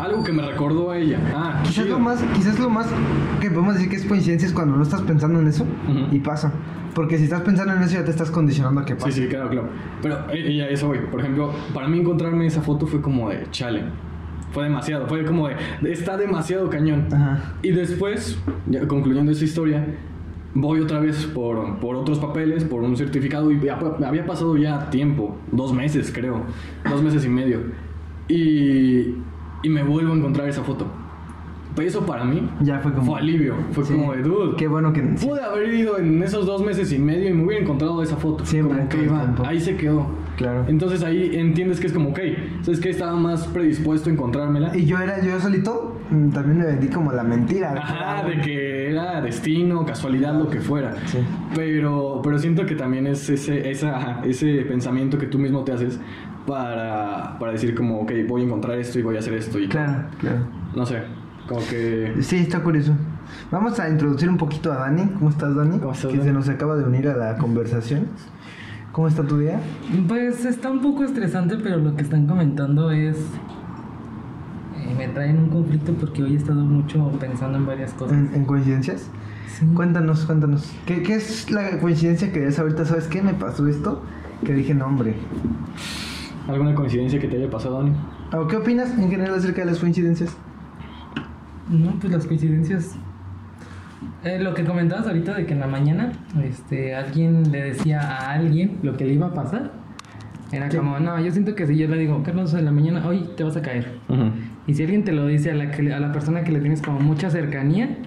algo 0.03 0.23
que 0.25 0.33
me 0.33 0.43
recordó 0.43 0.91
a 0.91 0.99
ella. 0.99 1.19
Ah, 1.35 1.61
Quizás 1.63 1.85
chido. 1.85 1.99
lo 1.99 2.05
más, 2.05 2.23
quizás 2.35 2.59
lo 2.59 2.71
más 2.71 2.89
que 3.41 3.51
podemos 3.51 3.75
decir 3.75 3.89
que 3.91 3.97
es 3.97 4.05
coincidencia 4.05 4.47
es 4.47 4.53
cuando 4.55 4.77
no 4.77 4.83
estás 4.83 5.03
pensando 5.03 5.41
en 5.41 5.49
eso 5.49 5.67
y 6.11 6.19
pasa. 6.21 6.53
Porque 6.95 7.19
si 7.19 7.25
estás 7.25 7.43
pensando 7.43 7.75
en 7.75 7.83
eso 7.83 7.95
ya 7.95 8.05
te 8.05 8.11
estás 8.11 8.31
condicionando 8.31 8.81
a 8.81 8.85
que 8.87 8.95
Sí, 8.95 8.99
pase. 9.01 9.13
sí, 9.23 9.29
claro, 9.29 9.51
claro. 9.51 9.69
Pero 10.01 10.31
eh, 10.33 10.51
y 10.53 10.61
a 10.61 10.69
eso 10.71 10.87
voy. 10.89 10.99
Por 11.11 11.21
ejemplo, 11.21 11.53
para 11.75 11.89
mí 11.89 11.99
encontrarme 12.01 12.47
esa 12.47 12.63
foto 12.63 12.87
fue 12.87 13.03
como 13.03 13.29
de 13.29 13.47
chale. 13.51 13.83
Fue 14.53 14.65
demasiado, 14.65 15.07
fue 15.07 15.23
como 15.27 15.49
de, 15.49 15.57
de- 15.83 15.93
está 15.93 16.17
demasiado 16.17 16.71
cañón. 16.71 17.09
Ajá. 17.13 17.53
Y 17.63 17.73
después, 17.73 18.39
ya 18.67 18.89
concluyendo 18.89 19.31
esa 19.31 19.45
historia, 19.45 19.87
voy 20.57 20.81
otra 20.81 21.01
vez 21.01 21.27
por, 21.27 21.79
por 21.81 21.97
otros 21.97 22.19
papeles, 22.19 22.65
por 22.65 22.83
un 22.83 22.97
certificado 22.97 23.53
y 23.53 23.61
había 23.69 24.27
pasado 24.27 24.57
ya 24.57 24.89
tiempo, 24.89 25.37
dos 25.53 25.73
meses 25.73 26.11
creo, 26.13 26.43
dos 26.89 27.03
meses 27.03 27.25
y 27.27 27.29
medio. 27.29 27.61
Y, 28.29 29.17
y 29.63 29.69
me 29.69 29.83
vuelvo 29.83 30.15
a 30.15 30.17
encontrar 30.17 30.49
esa 30.49 30.65
foto. 30.65 30.87
Eso 31.79 32.05
para 32.07 32.25
mí 32.25 32.49
Ya 32.63 32.79
fue 32.81 32.93
como. 32.93 33.13
fue 33.13 33.21
alivio, 33.21 33.55
fue 33.73 33.85
Sí. 33.85 33.93
como 33.95 34.13
de 34.15 34.23
dude. 34.23 34.57
Qué 34.57 34.67
bueno 34.69 34.93
que. 34.93 35.03
sí. 35.17 35.27
Pude 35.27 35.43
haber 35.43 35.73
ido 35.75 35.99
en 35.99 36.23
esos 36.23 36.47
dos 36.47 36.65
meses 36.65 36.93
y 36.93 36.99
medio 36.99 37.29
y 37.31 37.33
me 37.35 37.45
hubiera 37.45 37.63
encontrado 37.63 38.03
esa 38.03 38.17
foto. 38.17 38.45
Siempre, 38.47 38.77
como 38.79 38.89
que 38.89 39.03
iba, 39.05 39.35
ahí 39.45 39.61
se 39.61 39.77
quedó. 39.77 40.07
Claro. 40.37 40.65
Entonces 40.69 41.03
ahí 41.03 41.31
entiendes 41.35 41.81
que 41.81 41.87
es 41.87 41.93
como, 41.95 42.11
ok, 42.11 42.19
¿sabes 42.63 42.81
qué? 42.81 42.91
Estaba 42.91 43.15
más 43.17 43.47
predispuesto 43.49 44.11
a 44.11 44.13
encontrármela. 44.13 44.77
Y 44.77 44.85
yo 44.85 44.99
era, 44.99 45.23
yo 45.23 45.41
solito, 45.41 45.97
mm, 46.11 46.29
también 46.31 46.59
me 46.59 46.67
vendí 46.67 46.89
como 46.89 47.13
la 47.13 47.23
mentira. 47.23 47.71
de 47.71 47.75
que 47.75 47.81
Ajá, 47.81 48.21
era- 48.21 48.29
de 48.29 48.41
que 48.43 48.91
era 48.91 49.21
destino, 49.23 49.85
casualidad, 49.87 50.35
lo 50.39 50.49
que 50.51 50.61
fuera. 50.61 50.95
Sí. 51.07 51.19
Pero, 51.55 52.21
pero 52.23 52.39
siento 52.39 52.67
que 52.67 52.75
también 52.75 53.07
es 53.07 53.29
ese, 53.31 53.71
esa, 53.71 54.21
ese 54.25 54.63
pensamiento 54.63 55.17
que 55.19 55.27
tú 55.27 55.39
mismo 55.39 55.65
te 55.65 55.73
haces 55.73 55.99
para, 56.47 57.39
para 57.39 57.53
decir 57.53 57.75
como, 57.75 58.01
ok, 58.01 58.13
voy 58.29 58.43
a 58.43 58.45
encontrar 58.45 58.79
esto 58.79 58.99
y 58.99 59.03
voy 59.03 59.17
a 59.17 59.21
hacer 59.21 59.35
esto. 59.35 59.59
Y 59.59 59.69
Claro, 59.69 60.05
claro. 60.19 60.39
No 60.75 60.85
sé, 60.87 60.99
como 61.49 61.61
que... 61.67 62.17
Sí, 62.21 62.37
está 62.39 62.61
curioso. 62.63 62.93
Vamos 63.51 63.79
a 63.81 63.89
introducir 63.89 64.29
un 64.29 64.37
poquito 64.37 64.73
a 64.73 64.77
Dani. 64.77 65.07
¿Cómo 65.19 65.31
estás, 65.31 65.55
Dani? 65.55 65.79
¿Cómo 65.79 65.93
estás, 65.93 66.11
que 66.11 66.19
Dani? 66.19 66.29
se 66.29 66.33
nos 66.33 66.49
acaba 66.49 66.77
de 66.77 66.85
unir 66.85 67.09
a 67.09 67.17
la 67.17 67.37
conversación. 67.39 68.07
¿Cómo 68.93 69.09
está 69.09 69.23
tu 69.25 69.39
día? 69.39 69.61
Pues 70.09 70.45
está 70.45 70.71
un 70.71 70.81
poco 70.81 71.05
estresante, 71.05 71.57
pero 71.63 71.77
lo 71.79 71.95
que 71.97 72.03
están 72.03 72.27
comentando 72.27 72.91
es. 72.91 73.17
eh, 74.77 74.95
me 74.97 75.09
traen 75.09 75.39
un 75.39 75.49
conflicto 75.51 75.93
porque 75.95 76.23
hoy 76.23 76.35
he 76.35 76.37
estado 76.37 76.65
mucho 76.65 77.11
pensando 77.21 77.59
en 77.59 77.67
varias 77.67 77.93
cosas. 77.93 78.17
¿En, 78.17 78.31
en 78.35 78.45
coincidencias? 78.45 79.09
Sí. 79.49 79.67
Cuéntanos, 79.75 80.25
cuéntanos. 80.25 80.73
¿Qué, 80.87 81.03
qué 81.03 81.15
es 81.17 81.51
la 81.51 81.79
coincidencia 81.79 82.33
que 82.33 82.51
ya 82.51 82.61
ahorita? 82.63 82.85
¿Sabes 82.85 83.07
qué? 83.07 83.23
Me 83.23 83.35
pasó 83.35 83.67
esto. 83.67 84.03
Que 84.45 84.53
dije, 84.53 84.75
no, 84.75 84.87
hombre. 84.87 85.15
¿Alguna 86.49 86.75
coincidencia 86.75 87.19
que 87.21 87.29
te 87.29 87.37
haya 87.37 87.51
pasado, 87.51 87.79
Dani? 87.79 87.93
¿O 88.33 88.47
¿Qué 88.47 88.57
opinas 88.57 88.91
en 88.99 89.11
general 89.11 89.35
acerca 89.35 89.61
de 89.63 89.67
las 89.67 89.79
coincidencias? 89.79 90.37
No, 91.69 91.93
pues 92.01 92.13
las 92.13 92.27
coincidencias. 92.27 92.97
Eh, 94.25 94.39
lo 94.41 94.55
que 94.55 94.65
comentabas 94.65 95.07
ahorita 95.07 95.35
de 95.35 95.47
que 95.47 95.55
en 95.55 95.61
la 95.61 95.67
mañana 95.67 96.13
este, 96.45 96.95
alguien 96.95 97.51
le 97.51 97.63
decía 97.63 98.01
a 98.01 98.33
alguien 98.33 98.79
lo 98.83 98.97
que 98.97 99.05
le 99.05 99.15
iba 99.15 99.29
a 99.29 99.35
pasar. 99.35 99.73
Era 100.53 100.71
Sí. 100.71 100.77
como, 100.77 100.99
no, 101.01 101.19
yo 101.21 101.31
siento 101.33 101.55
que 101.55 101.67
si 101.67 101.77
yo 101.77 101.89
le 101.89 101.99
digo, 101.99 102.23
Carlos, 102.23 102.55
en 102.55 102.65
la 102.67 102.71
mañana, 102.73 103.05
hoy 103.07 103.29
te 103.37 103.43
vas 103.43 103.57
a 103.57 103.63
caer. 103.63 103.99
Y 104.67 104.75
si 104.75 104.83
alguien 104.85 105.03
te 105.05 105.13
lo 105.13 105.27
dice 105.27 105.51
a 105.51 105.55
la, 105.55 105.71
que, 105.71 105.93
a 105.93 105.99
la 105.99 106.13
persona 106.13 106.45
que 106.45 106.53
le 106.53 106.61
tienes 106.61 106.83
como 106.83 107.01
mucha 107.01 107.31
cercanía 107.31 107.99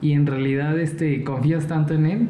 y 0.00 0.12
en 0.12 0.26
realidad 0.26 0.78
este, 0.78 1.22
confías 1.22 1.66
tanto 1.66 1.92
en 1.94 2.06
él, 2.06 2.28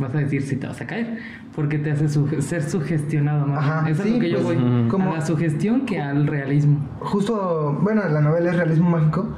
vas 0.00 0.14
a 0.14 0.18
decir 0.18 0.42
si 0.42 0.56
te 0.56 0.66
vas 0.66 0.80
a 0.80 0.86
caer. 0.86 1.18
Porque 1.54 1.78
te 1.78 1.90
hace 1.92 2.06
suge- 2.06 2.40
ser 2.40 2.62
sugestionado 2.62 3.46
más. 3.46 3.58
Ajá, 3.58 3.90
Eso 3.90 4.02
sí, 4.02 4.08
es 4.10 4.14
lo 4.14 4.20
que 4.20 4.30
yo 4.30 4.36
pues, 4.40 4.46
voy. 4.46 4.56
ujú. 4.80 4.88
como- 4.88 5.12
A 5.12 5.18
la 5.18 5.26
sugestión 5.26 5.86
que 5.86 6.00
al 6.00 6.26
realismo. 6.26 6.84
Justo, 7.00 7.78
bueno, 7.82 8.02
la 8.08 8.20
novela 8.20 8.50
es 8.50 8.56
realismo 8.56 8.90
mágico. 8.90 9.34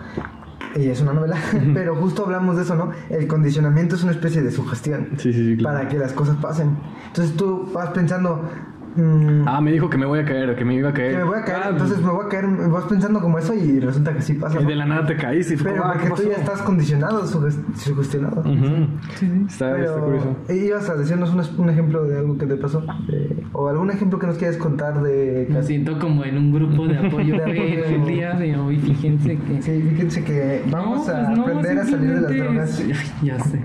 Y 0.76 0.88
es 0.88 1.00
una 1.00 1.12
novela. 1.12 1.36
pero 1.74 1.96
justo 1.96 2.24
hablamos 2.24 2.56
de 2.56 2.62
eso, 2.62 2.74
¿no? 2.74 2.90
El 3.08 3.26
condicionamiento 3.26 3.96
es 3.96 4.02
una 4.02 4.12
especie 4.12 4.42
de 4.42 4.50
sugestión. 4.50 5.10
Sí, 5.18 5.32
sí, 5.32 5.56
sí. 5.56 5.62
Para 5.62 5.88
que 5.88 5.98
las 5.98 6.12
cosas 6.12 6.36
pasen. 6.36 6.76
Entonces 7.08 7.36
tú 7.36 7.70
vas 7.72 7.90
pensando. 7.90 8.48
Mm, 8.96 9.48
Ah, 9.48 9.60
me 9.60 9.72
dijo 9.72 9.88
que 9.90 9.98
me 9.98 10.06
voy 10.06 10.20
a 10.20 10.24
caer, 10.24 10.54
que 10.56 10.64
me 10.64 10.74
iba 10.74 10.90
a 10.90 10.92
caer. 10.92 11.12
que 11.12 11.18
me 11.18 11.24
voy 11.24 11.38
a 11.38 11.44
caer, 11.44 11.60
Ah, 11.64 11.68
entonces 11.70 12.00
me 12.02 12.10
voy 12.10 12.26
a 12.26 12.28
caer, 12.28 12.46
vas 12.70 12.84
pensando 12.84 13.20
como 13.20 13.38
eso 13.38 13.54
y 13.54 13.80
resulta 13.80 14.12
que 14.14 14.22
sí 14.22 14.34
pasa. 14.34 14.60
Y 14.60 14.64
de 14.64 14.74
la 14.76 14.86
nada 14.86 15.06
te 15.06 15.16
caíste. 15.16 15.56
Pero 15.62 15.84
ah, 15.84 15.92
porque 15.94 16.08
¿qué 16.08 16.22
tú 16.22 16.30
ya 16.30 16.36
estás 16.36 16.62
condicionado, 16.62 17.22
suges- 17.26 17.58
sugestionado. 17.76 18.40
Ujú. 18.40 18.86
Sí, 19.16 19.26
sí. 19.26 19.26
Está, 19.48 19.76
está 19.78 19.94
Pero 19.94 20.04
curioso. 20.04 20.36
ibas 20.48 20.88
a 20.90 20.96
decirnos 20.96 21.30
un, 21.34 21.62
un 21.64 21.70
ejemplo 21.70 22.04
de 22.04 22.18
algo 22.18 22.38
que 22.38 22.46
te 22.46 22.56
pasó. 22.56 22.80
de- 23.08 23.40
o 23.52 23.68
algún 23.68 23.90
ejemplo 23.90 24.18
que 24.18 24.26
nos 24.26 24.36
quieras 24.38 24.56
contar 24.56 25.02
de. 25.02 25.46
Me 25.50 25.62
siento 25.62 25.98
como 25.98 26.24
en 26.24 26.36
un 26.38 26.52
grupo 26.52 26.86
de 26.86 26.98
apoyo, 26.98 27.34
De 27.36 27.42
apoyo. 27.42 27.84
el 27.84 28.04
día 28.06 28.32
de 28.34 28.56
hoy, 28.56 28.76
fíjense 28.78 29.38
que... 29.38 29.62
Sí, 29.62 29.82
fíjense 29.90 30.24
que 30.24 30.62
vamos 30.70 31.06
No, 31.08 31.12
a 31.14 31.26
pues 31.26 31.36
no, 31.38 31.42
aprender 31.44 31.78
a 31.78 31.84
salir 31.84 32.14
de 32.14 32.20
las 32.20 32.36
drogas. 32.36 32.80
es- 32.80 32.98
Ay, 32.98 33.26
ya 33.28 33.38
sé. 33.40 33.60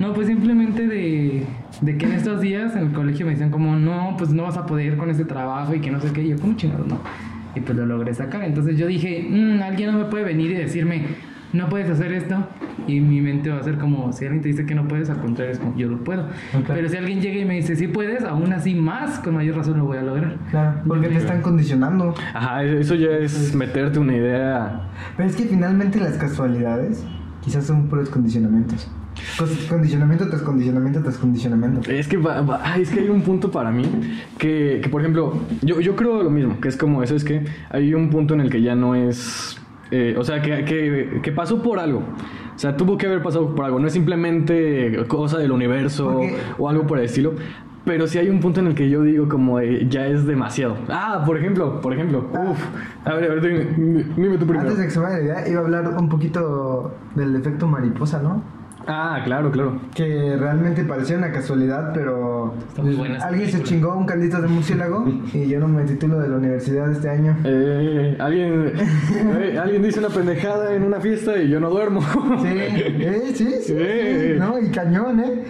No, 0.00 0.12
pues 0.12 0.26
simplemente 0.26 0.86
de, 0.86 1.46
de 1.80 1.96
que 1.98 2.06
en 2.06 2.12
estos 2.12 2.40
días 2.40 2.74
en 2.76 2.88
el 2.88 2.92
colegio 2.92 3.26
me 3.26 3.32
decían 3.32 3.50
como, 3.50 3.76
no, 3.76 4.14
pues 4.18 4.30
no 4.30 4.42
vas 4.44 4.56
a 4.56 4.66
poder 4.68 4.96
con 4.96 5.10
ese 5.10 5.24
trabajo 5.24 5.74
y 5.74 5.80
que 5.80 5.90
no 5.90 6.00
sé 6.00 6.12
qué. 6.12 6.22
Y 6.22 6.28
yo, 6.28 6.36
como 6.38 6.54
chingados, 6.56 6.86
no. 6.86 7.00
Y 7.56 7.60
pues 7.60 7.76
lo 7.76 7.86
logré 7.86 8.14
sacar. 8.14 8.44
Entonces 8.44 8.76
yo 8.78 8.86
dije, 8.86 9.26
"Mm, 9.28 9.62
alguien 9.62 9.90
no 9.92 9.98
me 9.98 10.04
puede 10.04 10.22
venir 10.24 10.52
y 10.52 10.54
decirme, 10.54 11.02
no 11.52 11.68
puedes 11.68 11.88
hacer 11.90 12.12
esto. 12.12 12.46
Y 12.86 13.00
mi 13.00 13.20
mente 13.20 13.50
va 13.50 13.58
a 13.58 13.62
ser 13.62 13.76
como, 13.78 14.12
si 14.12 14.24
alguien 14.24 14.42
te 14.42 14.48
dice 14.48 14.64
que 14.64 14.74
no 14.74 14.86
puedes, 14.86 15.10
al 15.10 15.18
contrario, 15.20 15.52
es 15.52 15.58
como, 15.58 15.76
yo 15.76 15.88
lo 15.88 16.04
puedo. 16.04 16.26
Pero 16.66 16.88
si 16.88 16.96
alguien 16.96 17.20
llega 17.20 17.40
y 17.40 17.44
me 17.44 17.54
dice, 17.54 17.74
sí 17.76 17.88
puedes, 17.88 18.24
aún 18.24 18.52
así 18.52 18.74
más, 18.74 19.18
con 19.18 19.34
mayor 19.34 19.56
razón 19.56 19.78
lo 19.78 19.84
voy 19.84 19.98
a 19.98 20.02
lograr. 20.02 20.36
Claro, 20.50 20.80
porque 20.86 21.08
te 21.08 21.16
están 21.16 21.42
condicionando. 21.42 22.14
Ajá, 22.34 22.64
eso 22.64 22.94
ya 22.94 23.10
es 23.10 23.54
meterte 23.54 23.98
una 23.98 24.16
idea. 24.16 24.82
Pero 25.16 25.28
es 25.28 25.36
que 25.36 25.44
finalmente 25.44 25.98
las 26.00 26.16
casualidades 26.16 27.04
quizás 27.42 27.64
son 27.66 27.88
puros 27.88 28.08
condicionamientos. 28.10 28.90
Condicionamiento 29.68 30.28
tras 30.28 30.42
condicionamiento 30.42 31.00
tras 31.02 31.18
condicionamiento. 31.18 31.90
Es 31.90 32.08
que, 32.08 32.16
va- 32.16 32.76
es 32.78 32.90
que 32.90 33.00
hay 33.00 33.08
un 33.08 33.22
punto 33.22 33.50
para 33.50 33.70
mí 33.70 33.84
que, 34.38 34.80
que, 34.82 34.88
por 34.88 35.00
ejemplo, 35.00 35.34
yo, 35.62 35.80
yo 35.80 35.94
creo 35.96 36.22
lo 36.22 36.30
mismo, 36.30 36.60
que 36.60 36.68
es 36.68 36.76
como 36.76 37.02
eso, 37.02 37.14
es 37.14 37.24
que 37.24 37.44
hay 37.70 37.94
un 37.94 38.10
punto 38.10 38.34
en 38.34 38.40
el 38.40 38.50
que 38.50 38.62
ya 38.62 38.74
no 38.74 38.94
es, 38.94 39.60
eh, 39.90 40.14
o 40.18 40.24
sea, 40.24 40.42
que, 40.42 40.64
que, 40.64 41.20
que 41.22 41.32
pasó 41.32 41.62
por 41.62 41.78
algo. 41.78 42.00
O 42.54 42.58
sea, 42.58 42.76
tuvo 42.76 42.98
que 42.98 43.06
haber 43.06 43.22
pasado 43.22 43.54
por 43.54 43.64
algo, 43.64 43.78
no 43.78 43.86
es 43.86 43.92
simplemente 43.92 45.04
cosa 45.06 45.38
del 45.38 45.52
universo 45.52 46.20
o 46.58 46.68
algo 46.68 46.86
por 46.86 46.98
el 46.98 47.04
estilo. 47.04 47.34
Pero 47.84 48.06
sí 48.06 48.18
hay 48.18 48.28
un 48.28 48.40
punto 48.40 48.60
en 48.60 48.66
el 48.66 48.74
que 48.74 48.90
yo 48.90 49.02
digo 49.02 49.28
como 49.30 49.62
ya 49.62 50.08
es 50.08 50.26
demasiado. 50.26 50.76
Ah, 50.90 51.22
por 51.24 51.38
ejemplo, 51.38 51.80
por 51.80 51.94
ejemplo, 51.94 52.28
Ah. 52.34 52.50
uff. 52.50 52.58
A 53.06 53.14
ver, 53.14 53.30
a 53.30 53.34
ver, 53.34 53.40
dime, 53.40 54.04
dime 54.16 54.36
tú 54.36 54.44
primero. 54.44 54.60
Antes 54.68 54.78
de 54.78 54.84
que 54.84 54.90
se 54.90 54.98
vaya 54.98 55.16
la 55.18 55.22
idea, 55.22 55.48
iba 55.48 55.60
a 55.60 55.64
hablar 55.64 55.88
un 55.96 56.08
poquito 56.10 56.94
del 57.14 57.34
efecto 57.36 57.66
mariposa, 57.66 58.20
¿no? 58.20 58.42
Ah, 58.90 59.20
claro, 59.24 59.50
claro. 59.50 59.78
Que 59.94 60.34
realmente 60.38 60.82
parecía 60.82 61.18
una 61.18 61.30
casualidad, 61.30 61.92
pero 61.92 62.54
Está 62.68 62.82
muy 62.82 62.94
buena 62.94 63.18
esa 63.18 63.26
alguien 63.28 63.46
se 63.50 63.58
película. 63.58 63.68
chingó 63.76 63.96
un 63.98 64.06
caldito 64.06 64.40
de 64.40 64.48
murciélago 64.48 65.04
y 65.34 65.46
yo 65.46 65.60
no 65.60 65.68
me 65.68 65.82
titulo 65.84 66.18
de 66.18 66.28
la 66.28 66.36
universidad 66.38 66.90
este 66.90 67.10
año. 67.10 67.36
Eh, 67.44 68.16
alguien, 68.18 68.72
eh, 68.76 69.58
alguien 69.62 69.82
dice 69.82 69.98
una 70.00 70.08
pendejada 70.08 70.74
en 70.74 70.84
una 70.84 71.00
fiesta 71.00 71.36
y 71.36 71.50
yo 71.50 71.60
no 71.60 71.68
duermo. 71.68 72.00
Sí, 72.00 72.46
eh, 72.50 73.22
sí, 73.34 73.44
sí, 73.44 73.52
sí, 73.62 73.74
Sí. 73.74 74.38
¿no? 74.38 74.58
Y 74.58 74.70
cañón, 74.70 75.20
¿eh? 75.20 75.44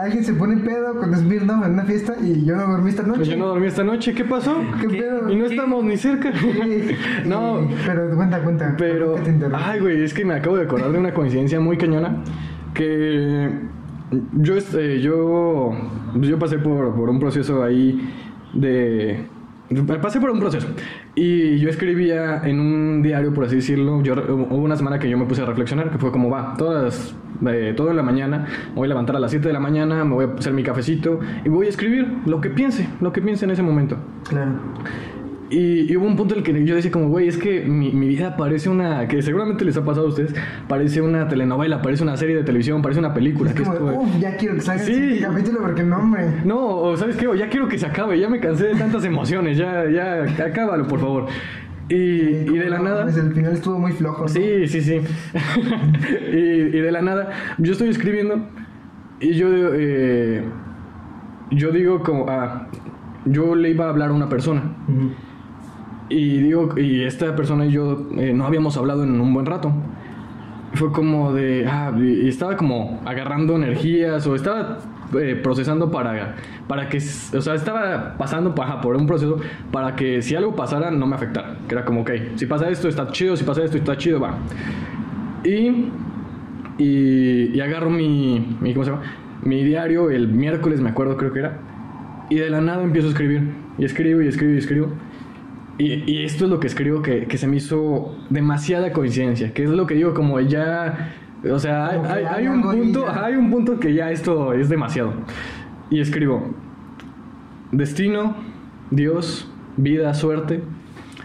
Alguien 0.00 0.24
se 0.24 0.34
pone 0.34 0.56
pedo 0.58 0.94
con 0.96 1.14
Smirnoff 1.16 1.64
en 1.66 1.72
una 1.72 1.84
fiesta 1.84 2.14
y 2.22 2.44
yo 2.44 2.54
no 2.56 2.66
dormí 2.68 2.90
esta 2.90 3.02
noche. 3.02 3.16
Pues 3.18 3.28
yo 3.28 3.36
no 3.36 3.46
dormí 3.46 3.66
esta 3.66 3.82
noche, 3.84 4.14
¿qué 4.14 4.24
pasó? 4.24 4.56
¿Qué 4.80 4.88
pedo? 4.88 5.30
Y 5.30 5.36
no 5.36 5.46
¿Qué? 5.46 5.54
estamos 5.54 5.84
ni 5.84 5.96
cerca. 5.96 6.32
Sí, 6.32 6.96
no, 7.26 7.62
y- 7.62 7.74
pero 7.86 8.14
cuenta, 8.16 8.40
cuenta. 8.40 8.74
pero. 8.78 9.12
¿Por 9.12 9.22
qué 9.24 9.32
te? 9.32 9.46
Ay, 9.52 9.80
güey, 9.80 10.02
es 10.04 10.14
que 10.14 10.24
me 10.24 10.34
acabo 10.34 10.56
de 10.56 10.64
acordar 10.64 10.92
de 10.92 10.98
una 10.98 11.12
coincidencia 11.12 11.58
muy 11.60 11.76
cañona. 11.76 12.22
Que. 12.74 13.50
Yo, 14.34 14.56
este, 14.56 15.00
yo. 15.00 15.72
Yo 16.16 16.38
pasé 16.38 16.58
por, 16.58 16.94
por 16.94 17.10
un 17.10 17.20
proceso 17.20 17.62
ahí 17.62 18.00
de. 18.52 19.26
Pasé 20.02 20.20
por 20.20 20.30
un 20.30 20.40
proceso. 20.40 20.66
Y 21.14 21.58
yo 21.58 21.68
escribía 21.68 22.42
en 22.44 22.58
un 22.58 23.02
diario, 23.02 23.32
por 23.32 23.44
así 23.44 23.56
decirlo. 23.56 24.02
Yo, 24.02 24.14
hubo 24.14 24.56
una 24.56 24.76
semana 24.76 24.98
que 24.98 25.08
yo 25.08 25.16
me 25.16 25.26
puse 25.26 25.42
a 25.42 25.46
reflexionar, 25.46 25.90
que 25.90 25.98
fue 25.98 26.10
como 26.10 26.28
va, 26.28 26.56
todas, 26.56 27.14
eh, 27.46 27.72
todo 27.76 27.92
la 27.92 28.02
mañana, 28.02 28.46
me 28.70 28.74
voy 28.74 28.86
a 28.86 28.88
levantar 28.88 29.14
a 29.16 29.20
las 29.20 29.30
7 29.30 29.46
de 29.46 29.54
la 29.54 29.60
mañana, 29.60 30.04
me 30.04 30.14
voy 30.14 30.24
a 30.26 30.34
hacer 30.38 30.52
mi 30.52 30.64
cafecito 30.64 31.20
y 31.44 31.48
voy 31.48 31.66
a 31.66 31.68
escribir 31.68 32.08
lo 32.26 32.40
que 32.40 32.50
piense, 32.50 32.88
lo 33.00 33.12
que 33.12 33.22
piense 33.22 33.44
en 33.44 33.52
ese 33.52 33.62
momento. 33.62 33.96
Claro. 34.28 34.52
Y, 35.52 35.90
y 35.92 35.96
hubo 35.96 36.06
un 36.06 36.14
punto 36.14 36.34
en 36.34 36.38
el 36.38 36.44
que 36.44 36.64
yo 36.64 36.76
decía 36.76 36.92
como, 36.92 37.08
güey, 37.08 37.26
es 37.26 37.36
que 37.36 37.62
mi, 37.62 37.90
mi 37.90 38.06
vida 38.06 38.36
parece 38.36 38.68
una, 38.68 39.08
que 39.08 39.20
seguramente 39.20 39.64
les 39.64 39.76
ha 39.76 39.84
pasado 39.84 40.06
a 40.06 40.08
ustedes, 40.10 40.32
parece 40.68 41.00
una 41.00 41.26
telenovela, 41.26 41.82
parece 41.82 42.04
una 42.04 42.16
serie 42.16 42.36
de 42.36 42.44
televisión, 42.44 42.80
parece 42.82 43.00
una 43.00 43.12
película. 43.12 43.50
Es 43.50 43.56
que 43.56 43.62
es 43.64 43.68
como, 43.68 44.02
uff, 44.02 44.18
ya 44.20 44.36
quiero 44.36 44.54
que 44.54 44.60
salga 44.60 44.84
Sí. 44.84 44.92
el 44.92 45.20
capítulo 45.20 45.58
porque 45.60 45.82
no, 45.82 45.98
hombre. 45.98 46.22
no, 46.44 46.64
o 46.68 46.96
sabes 46.96 47.16
qué, 47.16 47.26
o 47.26 47.34
ya 47.34 47.48
quiero 47.48 47.66
que 47.66 47.78
se 47.78 47.86
acabe, 47.86 48.20
ya 48.20 48.28
me 48.28 48.38
cansé 48.38 48.68
de 48.68 48.74
tantas 48.76 49.04
emociones, 49.04 49.58
ya, 49.58 49.90
ya, 49.90 50.44
acábalo, 50.44 50.86
por 50.86 51.00
favor. 51.00 51.26
Y, 51.88 51.94
y 51.94 52.56
de 52.58 52.70
la 52.70 52.78
No, 52.78 52.84
nada... 52.84 53.02
pues 53.02 53.16
el 53.16 53.32
final 53.32 53.52
estuvo 53.52 53.76
muy 53.76 53.90
flojo. 53.90 54.22
¿no? 54.22 54.28
Sí, 54.28 54.68
sí, 54.68 54.80
sí. 54.80 55.00
y, 56.32 56.36
y 56.36 56.80
de 56.80 56.92
la 56.92 57.02
nada, 57.02 57.30
yo 57.58 57.72
estoy 57.72 57.88
escribiendo 57.88 58.46
y 59.18 59.32
yo, 59.34 59.48
eh, 59.74 60.44
yo 61.50 61.72
digo 61.72 62.04
como, 62.04 62.26
ah, 62.28 62.68
yo 63.24 63.56
le 63.56 63.70
iba 63.70 63.86
a 63.86 63.88
hablar 63.88 64.10
a 64.10 64.12
una 64.12 64.28
persona. 64.28 64.76
Ujú. 64.88 65.10
Y 66.10 66.38
digo, 66.38 66.76
y 66.76 67.04
esta 67.04 67.36
persona 67.36 67.66
y 67.66 67.70
yo 67.70 68.08
eh, 68.18 68.32
no 68.34 68.44
habíamos 68.44 68.76
hablado 68.76 69.04
en 69.04 69.20
un 69.20 69.32
buen 69.32 69.46
rato. 69.46 69.72
Fue 70.74 70.90
como 70.92 71.32
de, 71.32 71.66
ah, 71.66 71.92
y 71.96 72.28
estaba 72.28 72.56
como 72.56 73.00
agarrando 73.04 73.54
energías 73.56 74.26
o 74.26 74.34
estaba 74.34 74.78
eh, 75.18 75.38
procesando 75.40 75.90
para, 75.90 76.34
para 76.66 76.88
que, 76.88 76.98
o 76.98 77.40
sea, 77.40 77.54
estaba 77.54 78.16
pasando 78.18 78.54
por 78.54 78.96
un 78.96 79.06
proceso 79.06 79.38
para 79.70 79.94
que 79.96 80.20
si 80.20 80.34
algo 80.34 80.54
pasara 80.56 80.90
no 80.90 81.06
me 81.06 81.14
afectara. 81.14 81.58
Que 81.68 81.74
era 81.76 81.84
como, 81.84 82.02
ok, 82.02 82.10
si 82.34 82.46
pasa 82.46 82.68
esto 82.68 82.88
está 82.88 83.08
chido, 83.08 83.36
si 83.36 83.44
pasa 83.44 83.62
esto 83.62 83.76
está 83.76 83.96
chido, 83.96 84.20
va. 84.20 84.36
Y, 85.44 85.90
y, 86.78 87.50
y 87.54 87.60
agarro 87.60 87.88
mi, 87.90 88.56
mi, 88.60 88.74
¿cómo 88.74 88.84
se 88.84 88.90
llama? 88.90 89.02
Mi 89.42 89.62
diario 89.62 90.10
el 90.10 90.26
miércoles, 90.28 90.80
me 90.80 90.90
acuerdo, 90.90 91.16
creo 91.16 91.32
que 91.32 91.38
era. 91.38 91.58
Y 92.30 92.36
de 92.36 92.50
la 92.50 92.60
nada 92.60 92.82
empiezo 92.82 93.08
a 93.08 93.10
escribir. 93.10 93.48
Y 93.78 93.84
escribo 93.84 94.22
y 94.22 94.28
escribo 94.28 94.54
y 94.54 94.58
escribo. 94.58 94.88
Y, 95.80 96.04
y 96.06 96.24
esto 96.24 96.44
es 96.44 96.50
lo 96.50 96.60
que 96.60 96.66
escribo 96.66 97.00
que, 97.02 97.26
que 97.26 97.38
se 97.38 97.46
me 97.46 97.56
hizo 97.56 98.14
demasiada 98.28 98.92
coincidencia. 98.92 99.52
Que 99.54 99.64
es 99.64 99.70
lo 99.70 99.86
que 99.86 99.94
digo, 99.94 100.12
como 100.14 100.38
ya. 100.40 101.14
O 101.50 101.58
sea, 101.58 101.88
hay, 101.88 102.46
un 102.48 102.60
punto, 102.62 103.06
hay 103.08 103.34
un 103.34 103.50
punto 103.50 103.80
que 103.80 103.94
ya 103.94 104.10
esto 104.10 104.52
es 104.52 104.68
demasiado. 104.68 105.14
Y 105.88 106.00
escribo: 106.00 106.54
Destino, 107.72 108.36
Dios, 108.90 109.50
vida, 109.78 110.12
suerte. 110.14 110.62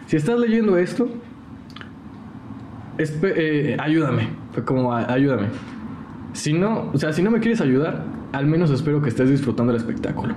Si 0.06 0.16
estás 0.16 0.40
leyendo 0.40 0.78
esto, 0.78 1.10
eh, 2.98 3.76
ayúdame. 3.80 4.30
Como, 4.64 4.94
"A- 4.94 5.12
ayúdame. 5.12 5.48
Si 6.34 6.54
no, 6.54 6.92
o 6.94 6.98
sea, 6.98 7.12
si 7.14 7.22
no 7.24 7.32
me 7.32 7.40
quieres 7.40 7.62
ayudar, 7.62 8.04
al 8.32 8.46
menos 8.46 8.70
espero 8.72 9.02
que 9.02 9.10
estés 9.10 9.30
disfrutando 9.30 9.72
el 9.74 9.78
espectáculo. 9.78 10.36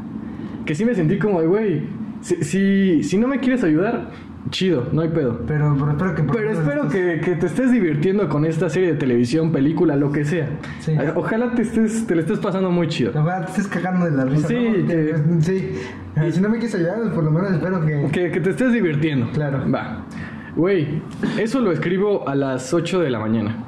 Que 0.64 0.74
sí 0.74 0.84
me 0.84 0.94
sentí 0.94 1.18
como 1.18 1.40
güey, 1.42 1.82
si, 2.20 2.36
si, 2.44 3.02
si 3.02 3.18
no 3.18 3.28
me 3.28 3.38
quieres 3.40 3.62
ayudar, 3.64 4.10
chido, 4.50 4.86
no 4.92 5.02
hay 5.02 5.08
pedo. 5.08 5.40
Pero, 5.46 5.76
pero 5.78 5.90
espero 5.92 6.14
que... 6.14 6.22
Pero 6.22 6.44
lo 6.52 6.58
espero 6.60 6.88
que, 6.88 7.20
que 7.22 7.36
te 7.36 7.46
estés 7.46 7.70
divirtiendo 7.72 8.28
con 8.28 8.44
esta 8.44 8.68
serie 8.70 8.92
de 8.92 8.98
televisión, 8.98 9.52
película, 9.52 9.96
lo 9.96 10.10
que 10.12 10.24
sea. 10.24 10.48
Sí. 10.80 10.92
Eh, 10.92 11.12
Ojalá 11.14 11.52
te, 11.54 11.62
estés, 11.62 12.06
te 12.06 12.14
le 12.14 12.22
estés 12.22 12.38
pasando 12.38 12.70
muy 12.70 12.88
chido. 12.88 13.12
La 13.14 13.22
verdad, 13.22 13.44
te 13.46 13.50
estés 13.50 13.68
cagando 13.68 14.06
de 14.06 14.12
la 14.12 14.24
risa, 14.24 14.48
Sí, 14.48 14.54
¿no? 14.54 14.86
que- 14.86 15.14
Sí. 15.40 15.70
Eh, 16.16 16.32
Si 16.32 16.40
no 16.40 16.48
me 16.48 16.58
quieres 16.58 16.74
ayudar, 16.74 16.96
pues 17.00 17.12
por 17.12 17.24
lo 17.24 17.30
menos 17.30 17.52
espero 17.52 17.84
que... 17.84 18.06
Que, 18.10 18.30
que 18.30 18.40
te 18.40 18.50
estés 18.50 18.72
divirtiendo. 18.72 19.28
Claro. 19.32 19.70
Va. 19.70 20.04
Güey, 20.56 21.02
eso 21.38 21.60
lo 21.60 21.70
escribo 21.70 22.28
a 22.28 22.34
las 22.34 22.72
8 22.74 23.00
de 23.00 23.10
la 23.10 23.20
mañana. 23.20 23.64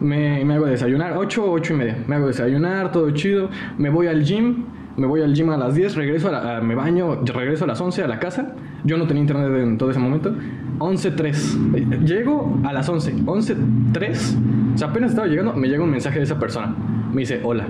Me, 0.00 0.44
me 0.46 0.54
hago 0.54 0.64
desayunar, 0.66 1.14
8 1.16 1.44
o 1.44 1.50
8 1.52 1.74
y 1.74 1.76
media. 1.76 1.98
Me 2.06 2.16
hago 2.16 2.26
desayunar, 2.26 2.90
todo 2.90 3.10
chido. 3.10 3.50
Me 3.76 3.90
voy 3.90 4.06
al 4.06 4.22
gym. 4.24 4.64
Me 5.00 5.06
voy 5.06 5.22
al 5.22 5.32
gym 5.34 5.48
a 5.48 5.56
las 5.56 5.74
10, 5.74 5.96
regreso 5.96 6.28
a, 6.28 6.32
la- 6.32 6.56
a- 6.58 6.60
me 6.60 6.74
baño, 6.74 7.22
regreso 7.24 7.64
a 7.64 7.66
las 7.66 7.80
11 7.80 8.02
a 8.04 8.06
la 8.06 8.18
casa. 8.18 8.54
Yo 8.84 8.98
no 8.98 9.06
tenía 9.06 9.22
internet 9.22 9.50
en 9.62 9.78
todo 9.78 9.90
ese 9.90 9.98
momento. 9.98 10.34
11.03. 10.78 11.74
Eh, 11.74 11.98
Llego 12.04 12.58
a 12.64 12.72
las 12.74 12.86
11. 12.86 13.14
11.03. 13.24 14.74
O 14.74 14.78
sea, 14.78 14.88
apenas 14.88 15.10
estaba 15.12 15.26
llegando, 15.26 15.54
me 15.54 15.68
llega 15.68 15.82
un 15.82 15.90
mensaje 15.90 16.18
de 16.18 16.24
esa 16.24 16.38
persona. 16.38 16.74
Me 17.14 17.20
dice, 17.22 17.40
hola. 17.42 17.66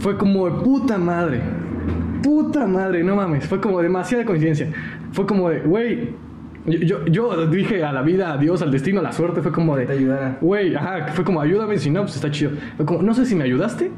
Fue 0.00 0.18
como 0.18 0.44
de 0.50 0.62
puta 0.62 0.98
madre. 0.98 1.40
Puta 2.22 2.66
madre, 2.66 3.02
no 3.02 3.16
mames. 3.16 3.46
Fue 3.46 3.58
como 3.58 3.80
demasiada 3.80 4.26
coincidencia. 4.26 4.68
Fue 5.12 5.26
como 5.26 5.48
de, 5.48 5.60
güey. 5.60 6.10
Yo, 6.66 6.78
yo, 6.78 7.06
yo 7.06 7.46
dije 7.46 7.82
a 7.84 7.90
la 7.92 8.02
vida, 8.02 8.34
a 8.34 8.36
Dios, 8.36 8.60
al 8.60 8.70
destino, 8.70 9.00
a 9.00 9.02
la 9.02 9.12
suerte. 9.12 9.40
Fue 9.40 9.50
como 9.50 9.76
de, 9.78 9.86
Te 9.86 9.94
ayudara. 9.94 10.36
Güey, 10.42 10.74
ajá, 10.74 11.06
fue 11.14 11.24
como 11.24 11.40
ayúdame, 11.40 11.78
si 11.78 11.88
no, 11.90 12.02
pues 12.02 12.16
está 12.16 12.30
chido. 12.30 12.50
Fue 12.76 12.84
como, 12.84 13.00
no 13.02 13.14
sé 13.14 13.24
si 13.24 13.34
me 13.34 13.44
ayudaste, 13.44 13.90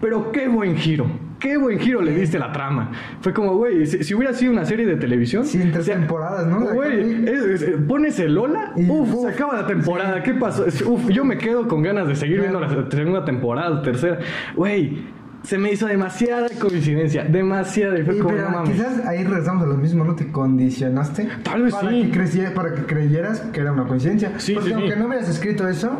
pero 0.00 0.30
qué 0.30 0.46
buen 0.46 0.76
giro. 0.76 1.06
Qué 1.38 1.56
buen 1.58 1.78
giro 1.78 2.00
le 2.00 2.12
diste 2.12 2.38
la 2.38 2.50
trama. 2.50 2.90
Fue 3.20 3.32
como, 3.34 3.54
güey, 3.56 3.84
si, 3.86 4.02
si 4.02 4.14
hubiera 4.14 4.32
sido 4.32 4.52
una 4.52 4.64
serie 4.64 4.86
de 4.86 4.96
televisión. 4.96 5.44
Sí, 5.44 5.60
en 5.60 5.70
tres 5.70 5.82
o 5.82 5.84
sea, 5.86 5.96
temporadas, 5.96 6.46
¿no? 6.46 6.60
Güey, 6.60 7.26
es- 7.28 7.64
pones 7.86 8.18
el 8.20 8.34
Lola, 8.34 8.72
Y 8.76 8.88
uf, 8.88 9.12
uf, 9.14 9.22
se 9.22 9.34
acaba 9.34 9.54
la 9.60 9.66
temporada. 9.66 10.22
¿Qué 10.22 10.32
pasó? 10.34 10.64
Uf, 10.86 11.08
yo 11.10 11.24
me 11.24 11.36
quedo 11.36 11.68
con 11.68 11.82
ganas 11.82 12.08
de 12.08 12.16
seguir 12.16 12.40
viendo 12.40 12.58
la 12.58 12.68
segunda 12.90 13.24
temporada, 13.24 13.82
tercera. 13.82 14.18
Güey, 14.56 15.04
se 15.42 15.58
me 15.58 15.70
hizo 15.72 15.86
demasiada 15.86 16.48
coincidencia. 16.58 17.22
Demasiada. 17.24 17.98
Y 17.98 18.02
fue 18.02 18.14
Sí, 18.14 18.20
como, 18.20 18.34
pero 18.34 18.50
no 18.50 18.56
mames. 18.56 18.70
quizás 18.74 19.06
ahí 19.06 19.22
regresamos 19.22 19.64
a 19.64 19.66
lo 19.66 19.76
mismo, 19.76 20.04
¿no? 20.04 20.14
Te 20.16 20.32
condicionaste. 20.32 21.28
Tal 21.42 21.62
vez 21.64 21.74
para 21.74 21.90
sí. 21.90 22.02
Que 22.04 22.10
creciera- 22.18 22.54
para 22.54 22.74
que 22.74 22.82
creyeras 22.86 23.40
que 23.52 23.60
era 23.60 23.72
una 23.72 23.84
coincidencia. 23.86 24.32
Sí, 24.38 24.54
Porque 24.54 24.70
sí, 24.70 24.74
sí. 24.74 24.80
aunque 24.80 24.96
no 24.96 25.06
hubieras 25.06 25.28
escrito 25.28 25.68
eso, 25.68 25.90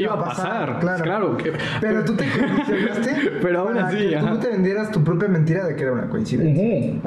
iba, 0.00 0.14
a 0.14 0.24
pasar, 0.24 0.78
Claro. 0.80 1.02
claro 1.04 1.36
que- 1.36 1.52
Pero 1.80 2.04
tú 2.04 2.14
te 2.14 2.24
condicionaste. 2.26 3.32
Pero 3.42 3.60
aún 3.60 3.74
para 3.74 3.88
así, 3.88 3.96
que 4.08 4.16
tú 4.18 4.38
te 4.38 4.48
vendieras 4.48 4.90
tu 4.90 5.02
propia 5.04 5.28
mentira 5.28 5.66
de 5.66 5.76
que 5.76 5.82
era 5.82 5.92
una 5.92 6.08
coincidencia. 6.08 7.00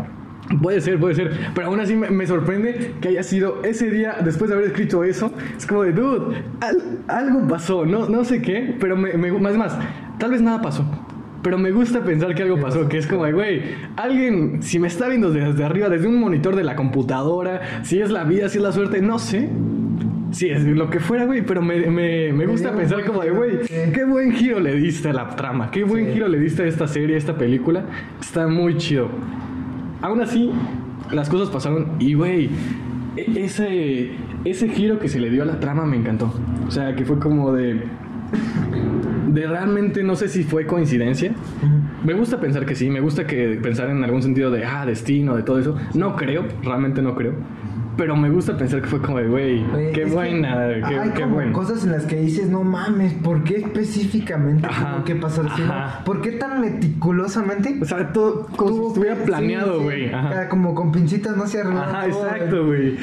Puede 0.62 0.80
ser, 0.80 1.00
puede 1.00 1.16
ser. 1.16 1.32
Pero 1.56 1.68
aún 1.68 1.80
así 1.80 1.96
me, 1.96 2.10
me 2.12 2.28
sorprende 2.28 2.94
que 3.02 3.08
haya 3.10 3.24
sido 3.24 3.64
ese 3.64 3.90
día, 3.90 4.18
después 4.24 4.50
de 4.50 4.56
haber 4.56 4.68
escrito 4.68 5.04
eso. 5.04 5.32
Es 5.58 5.66
como 5.66 5.82
de, 5.84 5.92
dude, 5.92 6.38
al- 6.62 7.00
algo 7.08 7.48
pasó. 7.48 7.86
No, 7.86 8.08
no 8.08 8.24
sé 8.24 8.42
qué, 8.44 8.76
pero 8.80 8.96
me, 8.96 9.14
me- 9.14 9.32
más 9.32 9.58
más, 9.58 9.78
tal 10.20 10.32
vez 10.32 10.42
nada 10.42 10.62
pasó. 10.62 10.86
Pero 11.42 11.58
me 11.60 11.72
gusta 11.72 12.04
pensar 12.04 12.34
que 12.34 12.42
algo 12.44 12.60
pasó, 12.60 12.88
que 12.88 12.98
es 12.98 13.06
como 13.08 13.22
güey, 13.32 13.62
alguien, 13.98 14.64
si 14.64 14.80
me 14.80 14.88
está 14.88 15.08
viendo 15.08 15.32
desde 15.32 15.64
arriba, 15.64 15.90
desde 15.90 16.08
un 16.08 16.20
monitor 16.20 16.56
de 16.56 16.64
la 16.64 16.76
computadora, 16.76 17.62
si 17.84 18.00
es 18.02 18.10
la 18.10 18.24
vida, 18.24 18.50
si 18.50 18.58
es 18.58 18.64
la 18.64 18.72
suerte, 18.72 19.00
no 19.02 19.20
sé. 19.20 19.50
Si 20.32 20.50
es 20.50 20.64
lo 20.66 20.90
que 20.90 21.00
fuera, 21.00 21.26
güey, 21.26 21.44
pero 21.46 21.62
me, 21.62 21.90
me, 21.90 22.34
me 22.34 22.46
gusta 22.46 22.72
pensar 22.74 23.06
como 23.06 23.22
de, 23.22 23.32
güey, 23.32 23.64
sí. 23.64 23.74
qué 23.94 24.04
buen 24.06 24.32
giro 24.34 24.60
le 24.60 24.76
diste 24.76 25.10
a 25.10 25.14
la 25.14 25.30
trama, 25.36 25.72
qué 25.72 25.84
buen 25.84 26.08
Sí. 26.08 26.14
giro 26.14 26.28
le 26.28 26.40
diste 26.40 26.64
a 26.64 26.66
esta 26.66 26.88
serie, 26.88 27.16
a 27.16 27.18
esta 27.18 27.38
película. 27.38 27.86
Está 28.20 28.48
muy 28.48 28.76
chido. 28.78 29.10
Aún 30.02 30.22
así, 30.22 30.52
las 31.12 31.30
cosas 31.30 31.50
pasaron 31.50 31.92
y, 32.00 32.16
güey, 32.16 32.50
e- 33.16 33.44
ese, 33.46 34.12
ese 34.44 34.68
giro 34.70 35.00
que 35.00 35.08
se 35.08 35.20
le 35.20 35.30
dio 35.30 35.44
a 35.44 35.46
la 35.46 35.60
trama 35.60 35.86
me 35.86 35.96
encantó. 35.98 36.34
O 36.68 36.72
sea, 36.72 36.96
que 36.96 37.06
fue 37.06 37.20
como 37.20 37.54
de... 37.54 37.84
de 39.30 39.48
realmente 39.48 40.04
no 40.04 40.16
sé 40.16 40.28
si 40.28 40.44
fue 40.44 40.66
coincidencia. 40.66 41.32
Me 42.04 42.14
gusta 42.14 42.40
pensar 42.40 42.66
que 42.66 42.76
sí, 42.76 42.90
me 42.90 43.00
gusta 43.00 43.26
que 43.26 43.58
pensar 43.62 43.90
en 43.90 44.04
algún 44.04 44.22
sentido 44.22 44.52
de, 44.52 44.66
ah, 44.66 44.86
destino, 44.86 45.36
de 45.36 45.44
todo 45.44 45.60
eso. 45.60 45.76
No 45.94 46.16
creo, 46.16 46.46
realmente 46.64 47.02
no 47.02 47.16
creo. 47.16 47.34
Pero 47.98 48.16
me 48.16 48.30
gusta 48.30 48.58
pensar 48.58 48.82
que 48.82 48.88
fue 48.88 49.02
como 49.02 49.20
de, 49.20 49.28
güey, 49.28 49.64
qué 49.74 49.92
que 49.94 50.06
buena, 50.06 50.60
hay 50.68 50.82
qué, 50.82 51.12
qué 51.16 51.22
como 51.22 51.52
cosas 51.54 51.84
en 51.86 51.92
las 51.94 52.06
que 52.06 52.18
dices, 52.18 52.50
no 52.50 52.64
mames, 52.64 53.14
¿por 53.14 53.44
qué 53.44 53.58
específicamente 53.58 54.68
Ajá, 54.68 54.96
tuvo 54.96 55.04
que 55.06 55.16
pasar 55.16 55.46
así? 55.48 55.62
¿Por 56.06 56.22
qué 56.22 56.32
tan 56.34 56.60
meticulosamente? 56.62 57.78
O 57.82 57.86
sea, 57.86 58.12
todo 58.12 58.48
como 58.58 58.72
si 58.82 58.88
estuviera 58.88 59.16
que- 59.16 59.24
planeado, 59.24 59.74
sí, 59.74 59.78
sí, 59.80 59.84
güey. 59.86 60.14
Ajá. 60.14 60.30
cada- 60.30 60.50
Como 60.50 60.76
con 60.76 60.92
pincitas, 60.92 61.36
no 61.38 61.48
se 61.48 61.62
Ajá, 61.62 62.08
todo, 62.10 62.26
exacto, 62.26 62.66
güey. 62.66 62.98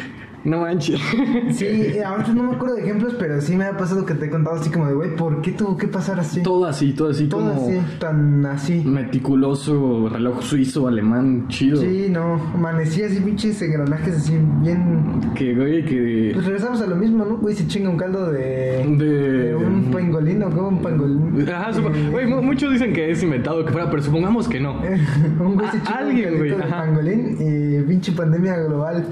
No 0.45 0.61
manches. 0.61 1.01
Sí, 1.53 1.99
ahorita 2.05 2.33
no 2.33 2.45
me 2.45 2.53
acuerdo 2.57 2.77
de 2.77 2.83
ejemplos, 2.83 3.15
pero 3.19 3.41
sí 3.41 3.55
me 3.57 3.65
ha 3.65 3.77
pasado 3.77 4.05
que 4.07 4.15
te 4.15 4.27
he 4.27 4.31
contado 4.31 4.57
así 4.57 4.71
como 4.71 4.87
de, 4.87 4.95
güey, 4.95 5.15
¿por 5.17 5.41
qué 5.43 5.53
tuvo 5.53 5.77
que 5.77 5.87
pasar 5.89 6.19
así? 6.19 6.43
todo 6.43 6.65
así, 6.67 6.93
todo 6.93 7.11
así 7.11 7.27
Todo 7.29 7.49
como 7.55 7.67
así, 7.69 7.79
tan 7.99 8.45
así. 8.47 8.83
meticuloso, 8.85 10.09
reloj 10.09 10.43
suizo, 10.43 10.89
alemán, 10.89 11.47
chido. 11.49 11.81
Sí, 11.81 12.09
no, 12.11 12.35
amanecí 12.55 13.03
así, 13.03 13.21
pinches 13.21 13.61
engranajes 13.63 14.17
así, 14.17 14.39
bien... 14.63 15.21
Que, 15.35 15.55
güey, 15.55 15.85
que... 15.85 16.31
Pues 16.35 16.47
regresamos 16.47 16.81
a 16.83 16.87
lo 16.87 16.97
mismo, 16.97 17.25
¿no? 17.25 17.37
Güey, 17.37 17.55
se 17.55 17.67
chinga 17.67 17.91
un 17.91 17.97
caldo 17.97 18.33
de... 18.33 18.85
De... 18.99 19.05
de 19.49 19.55
un 19.55 19.85
pangolín, 19.91 20.43
¿o 20.43 20.51
cómo 20.51 20.69
un 20.69 20.83
pangolín? 20.83 21.49
Ajá, 21.49 21.73
supo- 21.73 21.91
güey, 22.11 22.27
mu- 22.27 22.43
muchos 22.43 22.73
dicen 22.73 22.93
que 22.93 23.11
es 23.11 23.23
inventado 23.23 23.65
que 23.65 23.73
fuera, 23.73 23.89
pero 23.91 24.03
supongamos 24.03 24.49
que 24.49 24.59
no. 24.61 24.81
un 25.41 25.55
güey 25.57 25.71
se 25.71 25.83
chinga 25.83 25.99
alguien, 25.99 26.33
un 26.33 26.39
güey, 26.39 26.51
caldito 26.51 26.69
de 26.69 26.83
pangolín 26.83 27.37
y 27.41 27.83
pinche 27.89 28.13
pandemia 28.13 28.57
global. 28.59 29.05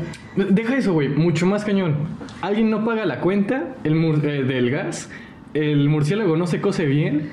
Deja 0.51 0.77
eso, 0.77 0.93
güey, 0.93 1.09
mucho 1.21 1.47
más 1.47 1.65
cañón. 1.65 1.95
Alguien 2.43 2.71
no 2.71 2.85
paga 2.85 3.05
la 3.07 3.21
cuenta 3.21 3.77
el 3.85 3.95
mur- 3.95 4.25
eh, 4.27 4.43
del 4.43 4.71
gas, 4.71 5.11
el 5.55 5.89
murciélago 5.89 6.37
no 6.37 6.47
se 6.47 6.61
cose 6.61 6.87
bien 6.87 7.31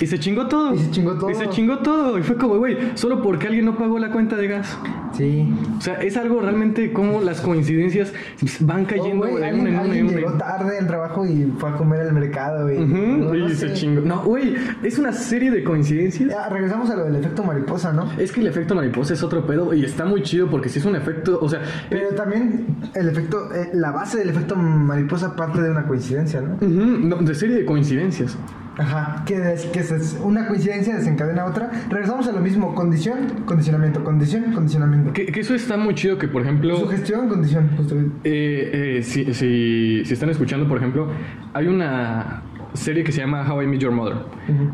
y 0.00 0.06
se 0.06 0.18
chingó 0.18 0.46
todo. 0.46 0.74
Y 0.74 0.78
se 0.78 0.90
chingó 0.90 1.14
todo. 1.14 1.30
Y 1.30 1.34
se 1.34 1.48
chingó 1.48 1.78
todo. 1.78 2.18
Y 2.18 2.22
fue 2.22 2.36
como, 2.36 2.56
güey, 2.58 2.76
solo 2.94 3.22
porque 3.22 3.46
alguien 3.48 3.64
no 3.64 3.76
pagó 3.76 3.98
la 3.98 4.10
cuenta 4.12 4.36
de 4.36 4.46
gas. 4.48 4.78
Sí. 5.12 5.52
O 5.76 5.80
sea, 5.80 5.94
es 5.94 6.16
algo 6.16 6.40
realmente 6.40 6.92
como 6.92 7.20
las 7.20 7.40
coincidencias 7.40 8.12
van 8.60 8.84
Oh, 8.84 8.86
cayendo 8.86 9.26
güey, 9.26 9.36
de 9.36 9.46
alguien, 9.48 9.66
en 9.66 9.76
alguien 9.76 10.08
en 10.08 10.16
llegó 10.16 10.32
tarde 10.34 10.78
al 10.78 10.86
trabajo 10.86 11.26
y 11.26 11.52
fue 11.58 11.70
a 11.70 11.76
comer 11.76 12.00
al 12.02 12.12
mercado, 12.12 12.64
güey. 12.64 12.78
Ujú, 12.78 12.96
No, 12.96 13.34
y 13.34 13.40
no 13.40 13.48
se 13.48 13.54
sé. 13.68 13.72
chingó. 13.74 14.00
No, 14.02 14.22
güey, 14.22 14.54
es 14.82 14.98
una 14.98 15.12
serie 15.12 15.50
de 15.50 15.64
coincidencias. 15.64 16.30
Ya, 16.30 16.48
regresamos 16.48 16.88
a 16.90 16.96
lo 16.96 17.04
del 17.04 17.16
efecto 17.16 17.42
mariposa, 17.42 17.92
¿no? 17.92 18.08
Es 18.18 18.30
que 18.32 18.40
el 18.40 18.46
efecto 18.46 18.74
mariposa 18.74 19.14
es 19.14 19.22
otro 19.22 19.44
pedo 19.46 19.74
y 19.74 19.84
está 19.84 20.04
muy 20.04 20.22
chido 20.22 20.48
porque 20.48 20.68
si 20.68 20.78
es 20.78 20.84
un 20.84 20.94
efecto, 20.96 21.38
o 21.42 21.48
sea, 21.48 21.60
Pero 21.90 22.10
también 22.10 22.66
el 22.94 23.08
efecto, 23.08 23.52
eh, 23.54 23.70
la 23.74 23.90
base 23.90 24.18
del 24.18 24.30
efecto 24.30 24.54
mariposa 24.56 25.34
parte 25.36 25.60
de 25.60 25.70
una 25.70 25.86
coincidencia, 25.86 26.40
¿no? 26.40 26.54
ujú, 26.54 27.06
no, 27.08 27.16
de 27.16 27.34
serie 27.34 27.56
de 27.56 27.64
coincidencias. 27.64 28.38
Ajá, 28.80 29.22
que, 29.26 29.52
es, 29.52 29.66
que 29.66 29.80
es 29.80 30.18
una 30.24 30.46
coincidencia 30.48 30.96
desencadena 30.96 31.44
otra. 31.44 31.70
Regresamos 31.90 32.26
a 32.28 32.32
lo 32.32 32.40
mismo, 32.40 32.74
condición, 32.74 33.18
condicionamiento, 33.44 34.02
condición, 34.02 34.52
condicionamiento. 34.54 35.12
Que, 35.12 35.26
que 35.26 35.40
eso 35.40 35.54
está 35.54 35.76
muy 35.76 35.94
chido 35.94 36.16
que, 36.16 36.26
por 36.28 36.40
ejemplo, 36.42 36.76
Sugestión, 36.76 37.28
condición, 37.28 37.68
justo. 37.76 37.94
eh, 38.24 38.96
eh, 38.98 39.02
si, 39.02 39.34
si, 39.34 40.02
si 40.04 40.12
están 40.14 40.30
escuchando, 40.30 40.66
por 40.66 40.78
ejemplo, 40.78 41.08
hay 41.52 41.66
una 41.66 42.42
serie 42.72 43.02
que 43.04 43.12
se 43.12 43.20
llama 43.20 43.44
How 43.52 43.62
I 43.62 43.66
Met 43.66 43.80
Your 43.80 43.92
Mother. 43.92 44.16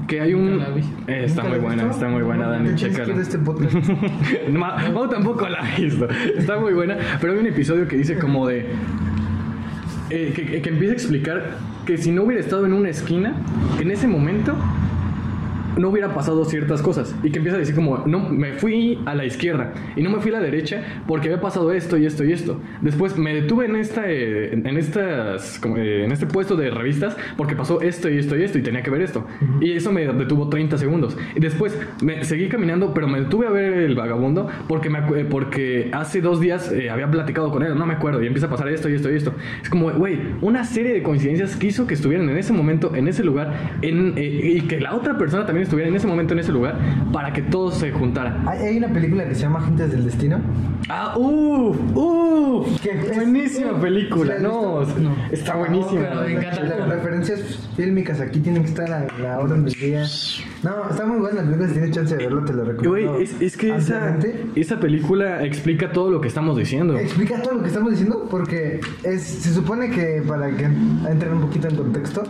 Que 0.07 0.21
hay 0.21 0.35
un... 0.35 0.61
Eh, 1.09 1.25
está 1.25 1.43
¿Nunca 1.43 1.57
muy 1.57 1.65
buena, 1.67 1.91
está 1.91 2.09
muy 2.09 2.23
buena, 2.23 2.45
No, 2.45 2.51
Dani, 2.53 2.75
chécala. 2.77 3.15
este 3.21 3.39
podcast. 3.39 3.75
Ma- 4.53 4.77
Mau 4.93 5.09
tampoco 5.09 5.49
la 5.49 5.59
ha 5.61 5.77
visto. 5.77 6.07
Está 6.37 6.61
muy 6.61 6.75
buena. 6.75 6.97
Pero 7.21 7.33
hay 7.33 7.39
un 7.41 7.47
episodio 7.47 7.89
que 7.89 7.97
dice 7.97 8.19
como 8.19 8.47
de. 8.47 8.67
eh, 10.11 10.33
que, 10.37 10.63
que 10.63 10.69
empieza 10.69 10.93
a 10.93 10.97
explicar 10.97 11.57
que 11.87 11.97
si 11.97 12.11
no 12.11 12.25
hubiera 12.25 12.43
estado 12.43 12.67
en 12.67 12.73
una 12.73 12.91
esquina, 12.91 13.35
en 13.81 13.91
ese 13.91 14.09
momento 14.09 14.57
no 15.77 15.91
hubiera 15.91 16.15
pasado 16.15 16.45
ciertas 16.45 16.83
cosas. 16.83 17.15
Y 17.23 17.31
que 17.31 17.39
empieza 17.39 17.57
a 17.57 17.61
decir 17.61 17.75
como, 17.75 18.05
no, 18.07 18.29
me 18.31 18.55
fui 18.55 19.01
a 19.07 19.15
la 19.15 19.25
izquierda 19.25 19.73
y 19.95 20.03
no 20.03 20.11
me 20.11 20.21
fui 20.21 20.31
a 20.31 20.35
la 20.35 20.41
derecha 20.41 21.03
porque 21.07 21.29
había 21.29 21.41
pasado 21.41 21.73
esto 21.73 21.97
y 21.97 22.07
esto 22.07 22.25
y 22.25 22.33
esto. 22.33 22.61
Después 22.81 23.17
me 23.17 23.35
detuve 23.35 23.67
en 23.67 23.77
esta, 23.77 24.03
eh, 24.07 24.53
en, 24.53 24.77
estas, 24.77 25.59
como, 25.59 25.77
eh, 25.77 26.05
en 26.05 26.13
este 26.13 26.27
puesto 26.27 26.57
de 26.57 26.71
revistas 26.71 27.17
porque 27.37 27.55
pasó 27.55 27.81
esto 27.81 28.09
y 28.09 28.19
esto 28.19 28.37
y 28.37 28.43
esto 28.43 28.59
y 28.59 28.63
tenía 28.63 28.83
que 28.83 28.91
ver 28.91 29.03
esto. 29.03 29.27
Y 29.61 29.73
eso 29.73 29.93
me 29.93 30.07
detuvo 30.07 30.49
30 30.49 30.79
segundos. 30.79 31.17
Y 31.35 31.41
después 31.41 31.79
me 32.03 32.25
seguí 32.25 32.49
caminando, 32.49 32.95
pero 32.95 33.09
me 33.09 33.21
detuve 33.21 33.47
a 33.47 33.51
ver 33.51 33.73
el 33.75 33.95
vagabundo 33.95 34.49
porque, 34.69 34.91
me, 34.91 35.03
porque 35.25 35.91
hace 35.93 36.21
dos 36.21 36.41
días 36.41 36.73
eh, 36.73 36.91
había 36.91 37.11
platicado 37.11 37.51
con 37.51 37.63
él, 37.63 37.77
no 37.77 37.87
me 37.87 37.95
acuerdo, 37.95 38.23
y 38.23 38.27
empieza 38.27 38.47
a 38.47 38.51
pasar 38.51 38.69
esto 38.69 38.89
y 38.89 38.95
esto 38.95 39.11
y 39.11 39.17
esto. 39.17 39.35
Es 39.63 39.69
como, 39.69 39.91
güey, 39.93 40.19
una 40.41 40.65
serie 40.65 40.93
de 40.93 41.03
coincidencias 41.03 41.57
que 41.57 41.69
hizo 41.69 41.87
que 41.87 41.95
estuvieran 41.95 42.29
en 42.29 42.39
ese 42.39 42.53
momento, 42.53 42.95
en 42.95 43.09
ese 43.09 43.23
lugar, 43.23 43.53
en, 43.83 44.15
y 44.17 44.63
que 44.63 44.81
la 44.81 44.95
otra 44.95 45.19
persona 45.19 45.47
también 45.47 45.66
estuviera 45.67 45.89
en 45.91 45.97
ese 45.97 46.07
momento, 46.07 46.33
en 46.33 46.41
ese 46.41 46.53
lugar, 46.53 46.79
para 47.13 47.33
que 47.33 47.43
todo 47.43 47.71
se 47.71 47.93
juntara. 47.93 48.43
Hay, 48.47 48.79
una 48.79 48.89
película 48.89 49.29
que 49.29 49.35
se 49.35 49.43
llama 49.43 49.59
Agentes 49.59 49.91
del 49.93 50.05
Destino. 50.05 50.41
Ah, 50.89 51.15
uff, 51.17 51.77
uff, 51.95 52.81
Que 52.81 52.91
es- 52.91 53.17
buenísima 53.17 53.73
uh, 53.73 53.81
película, 53.81 54.37
¿sí 54.37 54.43
la 54.43 54.49
no? 54.49 54.81
No. 54.85 55.17
está 55.31 55.57
buenísima. 55.57 56.01
pero 56.01 56.21
me 56.23 56.33
encanta. 56.33 56.63
Las 56.63 56.89
referencias 56.89 57.69
fílmicas 57.77 58.21
aquí 58.21 58.41
tienen 58.41 58.63
que 58.63 58.69
estar 58.69 58.91
a 58.93 59.07
la 59.21 59.39
orden 59.41 59.65
del 59.65 59.75
día. 59.75 60.05
No, 60.63 60.89
está 60.91 61.07
muy 61.07 61.19
buena 61.19 61.43
la 61.43 61.43
película, 61.43 61.69
si 61.69 61.75
tienes 61.75 61.91
chance 61.91 62.17
de 62.17 62.25
verlo, 62.25 62.45
te 62.45 62.53
lo 62.53 62.65
recomiendo. 62.65 63.13
Güey, 63.13 63.25
es, 63.25 63.41
es 63.41 63.57
que 63.57 63.75
esa, 63.77 64.17
esa 64.55 64.81
película 64.81 65.45
explica 65.45 65.91
todo 65.93 66.11
lo 66.11 66.21
que 66.21 66.29
estamos 66.29 66.57
diciendo. 66.57 66.97
Explica 66.97 67.43
todo 67.43 67.55
lo 67.55 67.63
que 67.63 67.69
estamos 67.69 67.91
diciendo 67.91 68.27
porque 68.31 68.81
es, 69.03 69.23
se 69.23 69.53
supone 69.53 69.91
que 69.91 70.23
para 70.27 70.51
que 70.57 70.65
entren 70.65 71.33
un 71.33 71.41
poquito 71.41 71.69
en 71.69 71.77
contexto, 71.77 72.23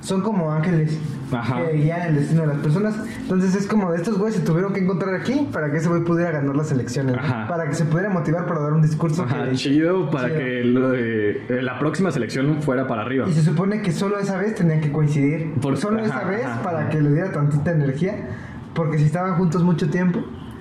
son 0.00 0.20
como 0.22 0.50
ángeles 0.52 0.98
Ajá. 1.34 1.56
que 1.66 1.90
el 1.90 2.14
destino 2.16 2.42
de 2.42 2.46
las 2.48 2.58
personas. 2.58 2.94
Entonces 3.20 3.54
es 3.54 3.66
como 3.66 3.90
de 3.92 3.98
estos 3.98 4.18
güeyes 4.18 4.38
se 4.40 4.44
tuvieron 4.46 4.72
que 4.72 4.80
encontrar 4.80 5.14
aquí 5.14 5.48
para 5.52 5.70
que 5.70 5.78
ese 5.78 5.88
güey 5.88 6.02
pudiera 6.04 6.30
ganar 6.30 6.56
las 6.56 6.70
elecciones, 6.72 7.16
para 7.48 7.66
que 7.68 7.74
se 7.74 7.84
pudiera 7.84 8.10
motivar 8.10 8.46
para 8.46 8.60
dar 8.60 8.72
un 8.72 8.82
discurso 8.82 9.22
Ajá, 9.24 9.44
que 9.48 9.56
chido 9.56 10.10
para 10.10 10.28
Chido. 10.28 10.38
que 10.38 10.64
lo 10.64 10.90
de- 10.90 11.30
eh, 11.48 11.62
la 11.62 11.78
próxima 11.78 12.10
selección 12.10 12.62
fuera 12.62 12.86
para 12.86 13.02
arriba. 13.02 13.26
Y 13.28 13.32
se 13.32 13.42
supone 13.42 13.82
que 13.82 13.92
solo 13.92 14.18
esa 14.18 14.36
vez 14.38 14.54
tenían 14.54 14.80
que 14.80 14.90
coincidir. 14.92 15.54
Por- 15.60 15.76
solo 15.76 16.00
esa 16.00 16.24
vez 16.24 16.46
para 16.62 16.88
que 16.88 17.00
le 17.00 17.10
diera 17.12 17.32
tantita 17.32 17.72
energía. 17.72 18.28
Porque 18.74 18.98
si 18.98 19.04
estaban 19.04 19.36
juntos 19.36 19.62
mucho 19.62 19.88
tiempo. 19.88 20.20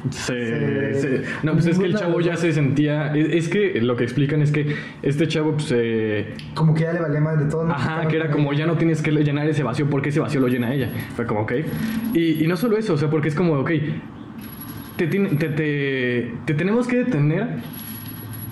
Se- 0.09 0.93
Se- 0.93 1.01
se- 1.01 1.21
no, 1.43 1.53
pues 1.53 1.65
es 1.67 1.79
que 1.79 1.85
el 1.85 1.95
chavo 1.95 2.19
ya 2.19 2.35
se 2.35 2.51
sentía. 2.51 3.13
Es, 3.15 3.45
es 3.45 3.49
que 3.49 3.79
lo 3.81 3.95
que 3.95 4.03
explican 4.03 4.41
es 4.41 4.51
que 4.51 4.75
este 5.01 5.27
chavo, 5.27 5.53
pues. 5.53 5.71
eh, 5.75 6.33
Como 6.53 6.73
que 6.73 6.81
ya 6.81 6.93
le 6.93 6.99
valía 6.99 7.19
más 7.21 7.39
de 7.39 7.45
todo. 7.45 7.63
¿no? 7.65 7.73
Ajá, 7.73 8.07
que 8.07 8.15
era 8.17 8.29
como 8.29 8.51
ya 8.53 8.65
no 8.65 8.75
tienes 8.77 9.01
que 9.01 9.11
llenar 9.11 9.47
ese 9.47 9.63
vacío 9.63 9.89
porque 9.89 10.09
ese 10.09 10.19
vacío 10.19 10.41
lo 10.41 10.47
llena 10.47 10.73
ella. 10.73 10.89
Fue 11.15 11.25
como, 11.25 11.41
ok. 11.41 11.53
Y, 12.13 12.43
y 12.43 12.47
no 12.47 12.57
solo 12.57 12.77
eso, 12.77 12.93
o 12.93 12.97
sea, 12.97 13.09
porque 13.09 13.29
es 13.29 13.35
como, 13.35 13.53
ok, 13.53 13.71
te, 14.97 15.07
te- 15.07 16.31
te 16.45 16.53
tenemos 16.53 16.87
que 16.87 16.97
detener. 16.97 17.47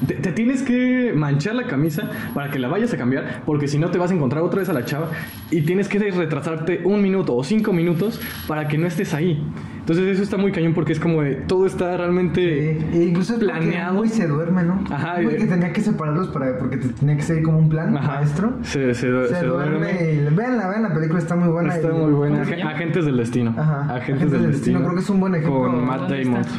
Te, 0.07 0.15
te 0.15 0.31
tienes 0.31 0.63
que 0.63 1.13
manchar 1.15 1.53
la 1.55 1.67
camisa 1.67 2.09
para 2.33 2.49
que 2.49 2.57
la 2.59 2.67
vayas 2.67 2.93
a 2.93 2.97
cambiar, 2.97 3.43
porque 3.45 3.67
si 3.67 3.77
no 3.77 3.91
te 3.91 3.97
vas 3.99 4.11
a 4.11 4.15
encontrar 4.15 4.41
otra 4.43 4.59
vez 4.59 4.69
a 4.69 4.73
la 4.73 4.83
chava 4.85 5.09
y 5.51 5.61
tienes 5.61 5.87
que 5.87 5.99
retrasarte 5.99 6.81
un 6.85 7.01
minuto 7.01 7.35
o 7.35 7.43
cinco 7.43 7.71
minutos 7.73 8.19
para 8.47 8.67
que 8.67 8.77
no 8.77 8.87
estés 8.87 9.13
ahí. 9.13 9.43
Entonces 9.79 10.07
eso 10.07 10.21
está 10.23 10.37
muy 10.37 10.51
cañón 10.51 10.73
porque 10.73 10.93
es 10.93 10.99
como 10.99 11.21
de 11.23 11.35
todo 11.35 11.65
está 11.65 11.97
realmente 11.97 12.79
Sí, 12.91 12.97
e 12.99 13.03
incluso 13.05 13.33
es 13.33 13.39
porque 13.39 13.53
planeado. 13.53 13.93
Muy 13.95 14.09
se 14.09 14.27
duerme, 14.27 14.63
¿no? 14.63 14.83
Ajá, 14.91 15.15
Muy 15.21 15.33
y- 15.33 15.37
que 15.37 15.45
tenía 15.45 15.73
que 15.73 15.81
separarlos 15.81 16.27
para, 16.29 16.57
porque 16.57 16.77
te- 16.77 16.89
tenía 16.89 17.15
que 17.15 17.23
ser 17.23 17.41
como 17.43 17.57
un 17.57 17.69
plan 17.69 17.95
Ajá. 17.97 18.07
maestro. 18.19 18.53
Se, 18.63 18.93
se- 18.93 19.27
Se, 19.27 19.35
se 19.35 19.45
duerme. 19.45 19.79
duerme. 19.79 20.13
y 20.31 20.35
vean 20.35 20.57
la, 20.57 20.67
vean 20.69 20.83
la 20.83 20.93
película, 20.93 21.19
está 21.19 21.35
muy 21.35 21.49
buena. 21.49 21.75
Está 21.75 21.89
y- 21.89 21.93
muy 21.93 22.11
buena. 22.11 22.41
Agentes 22.41 23.05
del 23.05 23.17
destino. 23.17 23.53
Ajá. 23.57 23.95
Agentes, 23.95 24.31
del, 24.31 24.51
destino. 24.51 24.79
Creo 24.81 24.93
que 24.93 25.01
es 25.01 25.09
un 25.09 25.19
buen 25.19 25.33
ejemplo. 25.35 25.61
Con 25.61 25.85
Matt 25.85 25.99
¿Dónde 26.01 26.23
Damon. 26.23 26.41
está? 26.41 26.53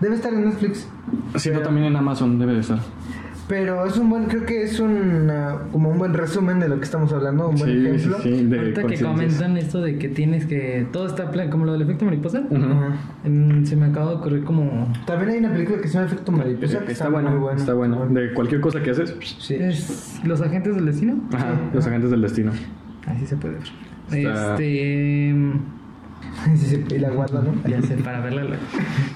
Debe 0.00 0.14
estar 0.14 0.32
en 0.32 0.44
Netflix. 0.46 0.88
Sí, 1.36 1.50
no, 1.52 1.60
también 1.60 1.86
en 1.86 1.96
Amazon 1.96 2.38
debe 2.38 2.54
de 2.54 2.60
estar. 2.60 2.78
Pero 3.48 3.84
es 3.84 3.96
un 3.96 4.08
buen, 4.08 4.26
creo 4.26 4.46
que 4.46 4.62
es 4.62 4.78
un, 4.78 5.28
ah, 5.28 5.58
como 5.72 5.88
un 5.90 5.98
buen 5.98 6.14
resumen 6.14 6.60
de 6.60 6.68
lo 6.68 6.78
que 6.78 6.84
estamos 6.84 7.12
hablando, 7.12 7.48
un 7.48 7.56
buen 7.56 7.68
Sí, 7.68 7.80
sí, 7.80 7.86
ejemplo. 7.88 8.18
sí, 8.22 8.44
de 8.46 8.58
Ahorita 8.60 8.84
que 8.84 9.00
comentan 9.00 9.56
esto 9.56 9.80
de 9.80 9.98
que 9.98 10.08
tienes 10.08 10.46
que. 10.46 10.86
Todo 10.92 11.08
está 11.08 11.32
plan, 11.32 11.50
como 11.50 11.64
lo 11.64 11.72
del 11.72 11.82
efecto 11.82 12.04
mariposa. 12.04 12.42
Mm, 13.24 13.64
Se 13.64 13.74
me 13.74 13.86
acaba 13.86 14.10
de 14.10 14.16
ocurrir 14.18 14.44
como. 14.44 14.92
También 15.04 15.30
hay 15.30 15.38
una 15.38 15.52
película 15.52 15.80
que 15.82 15.88
se 15.88 15.94
llama 15.94 16.06
Efecto 16.06 16.30
Mariposa. 16.30 16.78
que 16.84 16.92
Está 16.92 17.08
bueno, 17.08 17.30
muy 17.32 17.54
está 17.56 17.74
bueno. 17.74 18.06
De 18.06 18.32
cualquier 18.34 18.60
cosa 18.60 18.80
que 18.82 18.90
haces, 18.90 19.16
Sí. 19.40 19.54
Es 19.56 20.20
Los 20.24 20.40
agentes 20.40 20.76
del 20.76 20.86
destino. 20.86 21.18
ajá, 21.32 21.50
Sí. 21.54 21.70
los 21.74 21.86
agentes 21.88 22.10
del 22.12 22.22
destino. 22.22 22.52
Así 23.06 23.26
se 23.26 23.36
puede 23.36 23.54
ver. 23.54 23.62
Está- 24.12 24.52
Este. 24.52 24.64
Sí, 24.64 25.32
sí, 25.32 25.60
y 26.94 26.98
la 26.98 27.10
guarda, 27.10 27.42
¿no? 27.42 27.54
Ya 27.68 27.82
sé, 27.82 27.94
para 27.96 28.20
verla. 28.20 28.56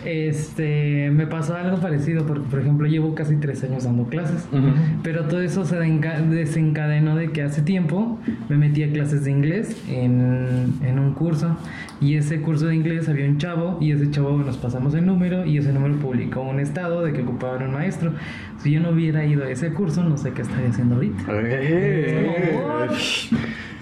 Este, 0.04 1.10
me 1.10 1.26
pasó 1.26 1.56
algo 1.56 1.78
parecido, 1.78 2.26
porque 2.26 2.44
por 2.48 2.60
ejemplo 2.60 2.86
llevo 2.86 3.14
casi 3.14 3.36
tres 3.36 3.62
años 3.64 3.84
dando 3.84 4.04
clases, 4.04 4.46
Ujú. 4.52 4.68
pero 5.02 5.24
todo 5.24 5.40
eso 5.40 5.64
se 5.64 5.76
desencadenó 5.76 7.16
de 7.16 7.30
que 7.30 7.42
hace 7.42 7.62
tiempo 7.62 8.18
me 8.48 8.56
metí 8.56 8.82
a 8.82 8.92
clases 8.92 9.24
de 9.24 9.30
inglés 9.30 9.82
en, 9.88 10.74
en 10.82 10.98
un 10.98 11.14
curso 11.14 11.56
y 12.00 12.16
ese 12.16 12.40
curso 12.40 12.66
de 12.66 12.74
inglés 12.76 13.08
había 13.08 13.26
un 13.26 13.38
chavo 13.38 13.78
y 13.80 13.92
ese 13.92 14.10
chavo 14.10 14.36
nos 14.38 14.56
pasamos 14.58 14.94
el 14.94 15.06
número 15.06 15.46
y 15.46 15.58
ese 15.58 15.72
número 15.72 15.94
publicó 15.96 16.42
un 16.42 16.60
estado 16.60 17.02
de 17.02 17.12
que 17.12 17.22
ocupaban 17.22 17.62
un 17.62 17.72
maestro. 17.72 18.12
Si 18.58 18.70
yo 18.70 18.80
no 18.80 18.90
hubiera 18.90 19.24
ido 19.24 19.44
a 19.44 19.50
ese 19.50 19.72
curso, 19.72 20.02
no 20.02 20.16
sé 20.16 20.32
qué 20.32 20.42
estaría 20.42 20.68
haciendo 20.70 20.96
ahorita. 20.96 21.24
Eh. 21.28 22.88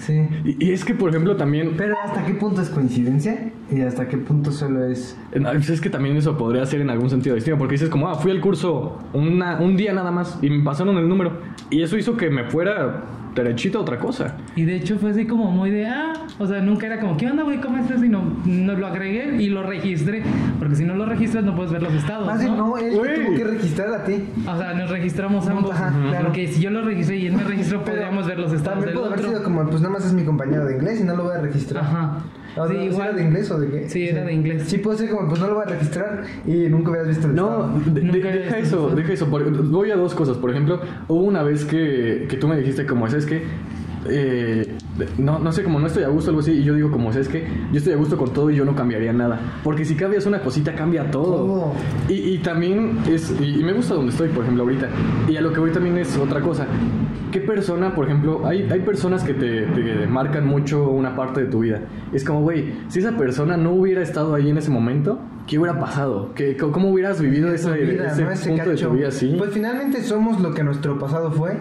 Sí. 0.04 0.28
Y, 0.44 0.66
y 0.66 0.72
es 0.72 0.84
que, 0.84 0.94
por 0.94 1.10
ejemplo, 1.10 1.36
también... 1.36 1.74
Pero 1.76 1.94
¿hasta 2.04 2.24
qué 2.26 2.34
punto 2.34 2.60
es 2.60 2.68
coincidencia? 2.70 3.52
Y 3.70 3.80
hasta 3.82 4.08
qué 4.08 4.18
punto 4.18 4.50
solo 4.50 4.84
es... 4.84 5.16
Es 5.32 5.80
que 5.80 5.90
también 5.90 6.16
eso 6.16 6.36
podría 6.36 6.66
ser 6.66 6.80
en 6.80 6.90
algún 6.90 7.08
sentido 7.08 7.34
distinto, 7.36 7.56
porque 7.58 7.74
dices 7.74 7.88
como, 7.88 8.08
ah, 8.08 8.16
fui 8.16 8.32
al 8.32 8.40
curso 8.40 8.98
una- 9.12 9.60
un 9.60 9.76
día 9.76 9.92
nada 9.92 10.10
más 10.10 10.38
y 10.42 10.50
me 10.50 10.62
pasaron 10.64 10.98
el 10.98 11.08
número. 11.08 11.38
Y 11.70 11.82
eso 11.82 11.96
hizo 11.96 12.16
que 12.16 12.30
me 12.30 12.44
fuera 12.44 13.04
derechito 13.34 13.78
a 13.78 13.82
otra 13.82 13.98
cosa. 13.98 14.36
Y 14.56 14.64
de 14.64 14.76
hecho 14.76 14.98
fue 14.98 15.10
así 15.10 15.26
como 15.26 15.50
muy 15.50 15.70
de, 15.70 15.86
ah, 15.86 16.12
o 16.38 16.46
sea, 16.46 16.60
nunca 16.60 16.86
era 16.86 17.00
como, 17.00 17.16
¿qué 17.16 17.30
onda, 17.30 17.42
güey? 17.42 17.60
¿Cómo 17.60 17.78
estás? 17.78 18.00
Sino, 18.00 18.22
no 18.44 18.74
lo 18.74 18.86
agregué 18.86 19.42
y 19.42 19.48
lo 19.48 19.62
registré. 19.62 20.22
Porque 20.58 20.76
si 20.76 20.84
no 20.84 20.94
lo 20.94 21.06
registras, 21.06 21.44
no 21.44 21.54
puedes 21.54 21.72
ver 21.72 21.82
los 21.82 21.94
estados. 21.94 22.26
Más 22.26 22.40
bien, 22.40 22.56
¿no? 22.56 22.68
no, 22.68 22.78
él 22.78 22.92
tuvo 22.92 23.36
que 23.36 23.44
registrar 23.44 23.92
a 23.92 24.04
ti. 24.04 24.24
O 24.46 24.56
sea, 24.56 24.74
nos 24.74 24.90
registramos 24.90 25.46
ambos. 25.48 25.72
Ajá, 25.72 25.92
claro. 26.08 26.26
Porque 26.26 26.48
si 26.48 26.60
yo 26.60 26.70
lo 26.70 26.82
registré 26.82 27.18
y 27.18 27.26
él 27.26 27.32
me 27.34 27.44
registró, 27.44 27.84
podríamos 27.84 28.26
ver 28.26 28.38
los 28.38 28.52
estados 28.52 28.80
También 28.80 28.86
del 28.86 28.94
puede 28.94 29.06
haber 29.06 29.18
otro. 29.20 29.30
sido 29.30 29.42
como, 29.44 29.68
pues 29.68 29.80
nada 29.82 29.94
más 29.94 30.04
es 30.06 30.12
mi 30.12 30.24
compañero 30.24 30.64
de 30.66 30.74
inglés 30.76 31.00
y 31.00 31.04
no 31.04 31.16
lo 31.16 31.24
voy 31.24 31.34
a 31.36 31.40
registrar. 31.40 31.84
Ajá. 31.84 32.18
O 32.56 32.66
Sí, 32.68 32.74
sea, 32.74 32.82
¿sí 32.82 32.88
igual. 32.88 33.08
era 33.08 33.16
de 33.16 33.22
inglés 33.24 33.50
o 33.50 33.58
de 33.58 33.68
qué? 33.70 33.88
Sí, 33.88 34.08
era 34.08 34.24
de 34.24 34.32
inglés. 34.32 34.64
Sí, 34.66 34.78
puede 34.78 34.98
ser 34.98 35.10
como, 35.10 35.28
pues 35.28 35.40
no 35.40 35.46
lo 35.48 35.54
voy 35.54 35.62
a 35.64 35.70
registrar 35.70 36.22
y 36.46 36.68
nunca 36.68 36.90
hubieras 36.90 37.08
visto 37.08 37.26
el 37.28 37.34
No, 37.34 37.68
de- 37.86 38.00
de- 38.00 38.20
deja 38.20 38.58
eso, 38.58 38.90
deja 38.90 39.12
eso. 39.12 39.26
Por- 39.28 39.50
voy 39.68 39.90
a 39.90 39.96
dos 39.96 40.14
cosas. 40.14 40.36
Por 40.36 40.50
ejemplo, 40.50 40.80
hubo 41.08 41.22
una 41.22 41.42
vez 41.42 41.64
que, 41.64 42.26
que 42.28 42.36
tú 42.36 42.48
me 42.48 42.56
dijiste 42.58 42.84
como, 42.86 43.08
¿sabes 43.08 43.26
qué? 43.26 43.42
Eh, 44.08 44.76
no, 45.18 45.38
no 45.38 45.52
sé, 45.52 45.62
como 45.62 45.78
no 45.78 45.86
estoy 45.86 46.02
a 46.04 46.08
gusto, 46.08 46.30
algo 46.30 46.40
así. 46.40 46.52
Y 46.52 46.64
yo 46.64 46.74
digo 46.74 46.90
como, 46.90 47.12
¿sabes 47.12 47.28
qué? 47.28 47.46
Yo 47.72 47.78
estoy 47.78 47.92
a 47.92 47.96
gusto 47.96 48.16
con 48.16 48.32
todo 48.32 48.50
y 48.50 48.56
yo 48.56 48.64
no 48.64 48.74
cambiaría 48.74 49.12
nada. 49.12 49.38
Porque 49.62 49.84
si 49.84 49.94
cambias 49.94 50.26
una 50.26 50.40
cosita, 50.40 50.74
cambia 50.74 51.10
todo. 51.10 51.72
Y, 52.08 52.14
y 52.14 52.38
también 52.38 52.98
es, 53.08 53.34
y, 53.40 53.60
y 53.60 53.64
me 53.64 53.72
gusta 53.72 53.94
donde 53.94 54.10
estoy, 54.10 54.28
por 54.28 54.42
ejemplo, 54.42 54.64
ahorita. 54.64 54.88
Y 55.28 55.36
a 55.36 55.40
lo 55.40 55.52
que 55.52 55.60
voy 55.60 55.70
también 55.70 55.98
es 55.98 56.16
otra 56.18 56.40
cosa. 56.40 56.66
¿Qué 57.30 57.40
persona, 57.40 57.94
por 57.94 58.04
ejemplo, 58.06 58.46
hay, 58.46 58.68
hay 58.70 58.80
personas 58.80 59.24
que 59.24 59.32
te, 59.32 59.62
te 59.62 60.06
marcan 60.06 60.46
mucho 60.46 60.90
una 60.90 61.16
parte 61.16 61.44
de 61.44 61.46
tu 61.46 61.60
vida? 61.60 61.80
Es 62.12 62.24
como, 62.24 62.42
güey, 62.42 62.74
si 62.88 62.98
esa 62.98 63.16
persona 63.16 63.56
no 63.56 63.72
hubiera 63.72 64.02
estado 64.02 64.34
ahí 64.34 64.50
en 64.50 64.58
ese 64.58 64.70
momento, 64.70 65.18
¿qué 65.46 65.58
hubiera 65.58 65.78
pasado? 65.80 66.32
¿Qué, 66.34 66.58
cómo- 66.58 66.72
¿Cómo 66.72 66.90
hubieras 66.90 67.22
vivido 67.22 67.48
ese, 67.50 67.70
vida, 67.72 68.08
ese 68.08 68.24
¿no? 68.24 68.30
Ese 68.32 68.50
punto 68.50 68.64
de 68.70 68.76
tu 68.76 68.90
vida 68.90 69.08
así? 69.08 69.34
Pues 69.38 69.50
finalmente 69.52 70.02
somos 70.02 70.40
lo 70.42 70.52
que 70.52 70.62
nuestro 70.62 70.98
pasado 70.98 71.30
fue 71.32 71.56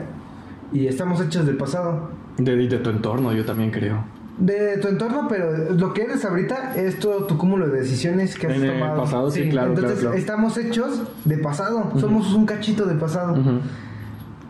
y 0.74 0.88
estamos 0.88 1.22
hechos 1.22 1.46
del 1.46 1.56
pasado. 1.56 2.10
De, 2.38 2.56
de 2.56 2.78
tu 2.78 2.90
entorno, 2.90 3.34
yo 3.34 3.46
también 3.46 3.72
creo. 3.72 4.04
De 4.38 4.78
tu 4.78 4.88
entorno, 4.88 5.28
pero 5.30 5.72
lo 5.74 5.94
que 5.94 6.04
eres 6.04 6.26
ahorita 6.26 6.76
es 6.76 6.98
todo 7.00 7.26
tu 7.26 7.38
cúmulo 7.38 7.68
de 7.68 7.82
decisiones 7.82 8.36
que 8.38 8.48
has 8.48 8.54
En 8.56 8.64
el 8.64 8.80
tomado. 8.80 9.02
pasado, 9.04 9.30
sí, 9.30 9.44
Sí, 9.44 9.50
claro, 9.50 9.70
Entonces 9.70 9.92
claro, 9.94 10.02
claro. 10.10 10.18
estamos 10.18 10.58
hechos 10.58 11.02
de 11.26 11.38
pasado, 11.38 11.92
somos 12.00 12.34
un 12.34 12.46
cachito 12.46 12.86
de 12.86 12.96
pasado. 12.96 13.38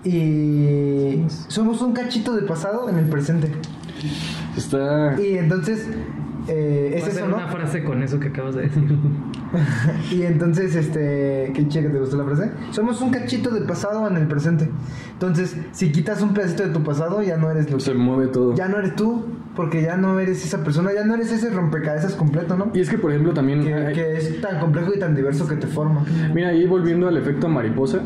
Y 0.04 1.24
somos 1.48 1.82
un 1.82 1.94
cachito 1.94 2.36
de 2.36 2.44
pasado 2.44 2.90
en 2.90 2.98
el 2.98 3.06
presente. 3.06 3.52
Está... 4.58 5.16
Y 5.22 5.38
entonces 5.38 5.88
eh, 6.48 6.94
es 6.96 7.08
eso, 7.08 7.28
¿no? 7.28 7.36
una 7.38 7.48
frase 7.48 7.84
con 7.84 8.02
eso 8.04 8.20
que 8.20 8.30
acabas 8.30 8.56
de 8.56 8.64
decir. 8.64 8.84
Y 10.12 10.22
entonces, 10.24 10.76
este, 10.76 11.52
qué 11.54 11.68
chido 11.68 11.88
que 11.88 11.90
te 11.96 12.00
gustó 12.00 12.16
la 12.18 12.24
frase. 12.24 12.52
Somos 12.72 13.02
un 13.02 13.12
cachito 13.12 13.50
de 13.50 13.62
pasado 13.62 14.08
en 14.08 14.16
el 14.16 14.26
presente. 14.28 14.70
Entonces, 15.12 15.58
si 15.74 15.92
quitas 15.92 16.22
un 16.22 16.34
pedacito 16.34 16.64
de 16.64 16.70
tu 16.70 16.84
pasado, 16.84 17.22
ya 17.22 17.36
no 17.36 17.52
eres 17.52 17.70
lo 17.70 17.78
Se 17.82 17.92
que, 17.92 17.98
mueve 17.98 18.28
todo. 18.28 18.56
ya 18.56 18.70
no 18.70 18.78
eres 18.78 18.96
tú, 18.96 19.26
porque 19.56 19.82
ya 19.82 19.98
no 19.98 20.20
eres 20.22 20.46
esa 20.46 20.64
persona, 20.64 20.92
ya 20.94 21.04
no 21.04 21.16
eres 21.16 21.34
ese 21.34 21.50
rompecabezas 21.50 22.14
completo, 22.16 22.56
¿no? 22.56 22.72
Y 22.74 22.80
es 22.80 22.90
que, 22.90 22.98
por 22.98 23.12
ejemplo, 23.12 23.34
también... 23.34 23.62
Que, 23.64 23.74
hay- 23.74 23.94
que 23.94 24.18
es 24.18 24.40
tan 24.40 24.60
complejo 24.62 24.92
y 24.96 25.00
tan 25.00 25.16
diverso 25.16 25.46
que 25.50 25.56
te 25.56 25.68
forma. 25.68 26.06
Mira, 26.34 26.50
ahí 26.50 26.66
volviendo 26.66 27.10
al 27.10 27.18
efecto 27.18 27.50
mariposa, 27.50 28.00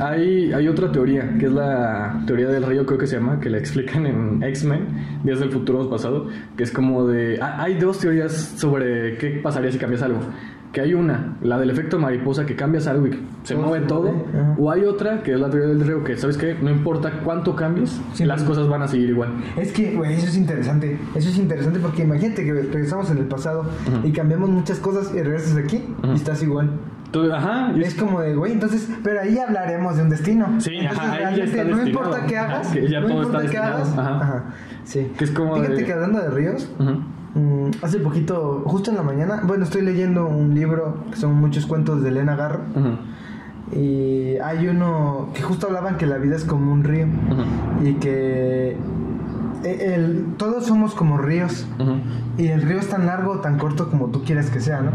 hay, 0.00 0.52
hay 0.52 0.68
otra 0.68 0.90
teoría, 0.92 1.36
que 1.38 1.46
es 1.46 1.52
la 1.52 2.22
teoría 2.26 2.48
del 2.48 2.64
río, 2.64 2.84
creo 2.86 2.98
que 2.98 3.06
se 3.06 3.16
llama, 3.16 3.40
que 3.40 3.50
la 3.50 3.58
explican 3.58 4.06
en 4.06 4.42
X-Men, 4.42 4.86
Días 5.24 5.40
del 5.40 5.50
Futuro 5.50 5.88
Pasado, 5.88 6.28
que 6.56 6.62
es 6.64 6.70
como 6.70 7.06
de... 7.06 7.40
ha- 7.40 7.62
Hay 7.62 7.74
dos 7.78 7.98
teorías 7.98 8.32
sobre 8.32 9.16
qué 9.18 9.40
pasaría 9.42 9.70
si 9.72 9.78
cambias 9.78 10.02
algo. 10.02 10.20
Que 10.72 10.80
hay 10.80 10.92
una, 10.92 11.36
la 11.40 11.56
del 11.60 11.70
efecto 11.70 12.00
mariposa, 12.00 12.44
que 12.46 12.56
cambias 12.56 12.88
algo 12.88 13.06
y 13.06 13.12
se 13.44 13.54
Todo 13.54 13.64
mueve 13.64 13.84
se 13.84 13.88
todo. 13.88 14.08
ajá. 14.08 14.56
O 14.58 14.72
hay 14.72 14.82
otra, 14.82 15.22
que 15.22 15.32
es 15.34 15.38
la 15.38 15.48
teoría 15.48 15.68
del 15.68 15.86
río, 15.86 16.02
que 16.02 16.16
sabes 16.16 16.36
qué, 16.36 16.56
no 16.60 16.68
importa 16.68 17.20
cuánto 17.22 17.54
cambies, 17.54 18.00
Sí. 18.12 18.24
las 18.24 18.42
cosas 18.42 18.66
van 18.68 18.82
a 18.82 18.88
seguir 18.88 19.10
igual. 19.10 19.30
Es 19.56 19.70
que, 19.70 19.94
güey, 19.94 20.14
eso 20.14 20.26
es 20.26 20.36
interesante. 20.36 20.98
Eso 21.14 21.28
es 21.28 21.38
interesante 21.38 21.78
porque 21.78 22.02
imagínate 22.02 22.44
que 22.44 22.52
regresamos 22.54 23.08
en 23.12 23.18
el 23.18 23.26
pasado 23.26 23.66
y 24.02 24.10
cambiamos 24.10 24.50
muchas 24.50 24.80
cosas 24.80 25.14
y 25.14 25.22
regresas 25.22 25.56
aquí 25.56 25.80
y 26.12 26.16
estás 26.16 26.42
igual. 26.42 26.70
Ajá, 27.32 27.72
Es 27.76 27.94
como 27.94 28.20
de, 28.20 28.34
güey, 28.34 28.52
entonces, 28.52 28.88
pero 29.02 29.20
ahí 29.20 29.38
hablaremos 29.38 29.96
de 29.96 30.02
un 30.02 30.10
destino. 30.10 30.46
Sí, 30.58 30.76
Entonces, 30.76 30.98
ajá, 30.98 31.12
ahí 31.12 31.20
ya 31.36 31.44
realmente 31.44 31.60
está 31.60 31.64
no 31.76 31.86
importa 31.86 32.26
qué 32.26 32.38
hagas, 32.38 32.68
que 32.68 32.88
ya 32.88 33.00
no 33.00 33.06
todo 33.08 33.16
importa 33.22 33.38
está 33.38 33.50
qué 33.50 33.58
hagas. 33.58 33.98
ajá. 33.98 34.16
Ajá, 34.20 34.44
sí. 34.84 35.12
Que 35.16 35.24
es 35.24 35.30
como 35.30 35.54
Fíjate 35.56 35.74
de- 35.74 35.84
que 35.84 35.92
hablando 35.92 36.18
de 36.20 36.30
ríos, 36.30 36.70
mm, 36.78 37.70
hace 37.82 37.98
poquito, 37.98 38.62
justo 38.66 38.90
en 38.90 38.96
la 38.96 39.02
mañana, 39.02 39.42
bueno, 39.44 39.64
estoy 39.64 39.82
leyendo 39.82 40.26
un 40.26 40.54
libro 40.54 41.04
que 41.10 41.16
son 41.16 41.34
muchos 41.34 41.66
cuentos 41.66 42.02
de 42.02 42.08
Elena 42.10 42.36
Garro. 42.36 42.60
Y 43.72 44.36
hay 44.44 44.68
uno 44.68 45.30
que 45.34 45.42
justo 45.42 45.66
hablaban 45.66 45.96
que 45.96 46.06
la 46.06 46.18
vida 46.18 46.36
es 46.36 46.44
como 46.44 46.70
un 46.72 46.84
río 46.84 47.06
y 47.82 47.94
que 47.94 48.76
el, 49.64 50.34
todos 50.36 50.66
somos 50.66 50.94
como 50.94 51.18
ríos 51.18 51.66
y 52.38 52.48
el 52.48 52.62
río 52.62 52.78
es 52.78 52.88
tan 52.88 53.06
largo 53.06 53.32
o 53.32 53.40
tan 53.40 53.58
corto 53.58 53.90
como 53.90 54.08
tú 54.08 54.22
quieras 54.24 54.50
que 54.50 54.60
sea, 54.60 54.80
¿no? 54.82 54.92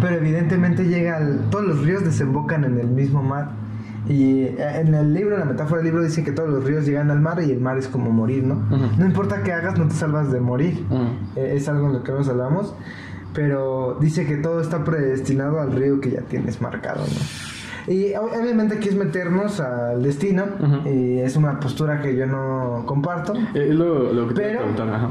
Pero 0.00 0.16
evidentemente 0.16 0.84
llega 0.84 1.16
al, 1.16 1.50
todos 1.50 1.66
los 1.66 1.84
ríos 1.84 2.04
desembocan 2.04 2.64
en 2.64 2.78
el 2.78 2.88
mismo 2.88 3.22
mar. 3.22 3.50
Y 4.08 4.42
eh, 4.42 4.80
en 4.80 4.94
el 4.94 5.12
libro, 5.12 5.34
en 5.34 5.40
la 5.40 5.46
metáfora 5.46 5.78
del 5.78 5.86
libro 5.90 6.02
dice 6.04 6.22
que 6.22 6.30
todos 6.30 6.48
los 6.48 6.64
ríos 6.64 6.86
llegan 6.86 7.10
al 7.10 7.20
mar 7.20 7.42
y 7.42 7.50
el 7.50 7.60
mar 7.60 7.76
es 7.76 7.88
como 7.88 8.10
morir, 8.10 8.44
¿no? 8.44 8.54
No 8.96 9.04
importa 9.04 9.42
qué 9.42 9.52
hagas, 9.52 9.78
no 9.78 9.88
te 9.88 9.94
salvas 9.94 10.30
de 10.30 10.40
morir. 10.40 10.86
Eh, 11.34 11.54
es 11.56 11.68
algo 11.68 11.88
en 11.88 11.94
lo 11.94 12.02
que 12.04 12.12
nos 12.12 12.28
hablamos. 12.28 12.74
Pero 13.34 13.98
dice 14.00 14.24
que 14.24 14.36
todo 14.36 14.60
está 14.60 14.84
predestinado 14.84 15.60
al 15.60 15.72
río 15.72 16.00
que 16.00 16.10
ya 16.10 16.22
tienes 16.22 16.62
marcado, 16.62 17.00
¿no? 17.00 17.55
Y 17.88 18.14
obviamente 18.14 18.76
aquí 18.76 18.88
es 18.88 18.96
meternos 18.96 19.60
al 19.60 20.02
destino. 20.02 20.44
Y 20.84 21.18
es 21.18 21.36
una 21.36 21.60
postura 21.60 22.00
que 22.02 22.16
yo 22.16 22.26
no 22.26 22.82
comparto. 22.86 23.34
Eh, 23.54 23.68
Es 23.68 23.74
lo, 23.74 24.12
lo 24.12 24.28
que 24.28 24.34
Pero- 24.34 24.60
ajá. 24.60 25.10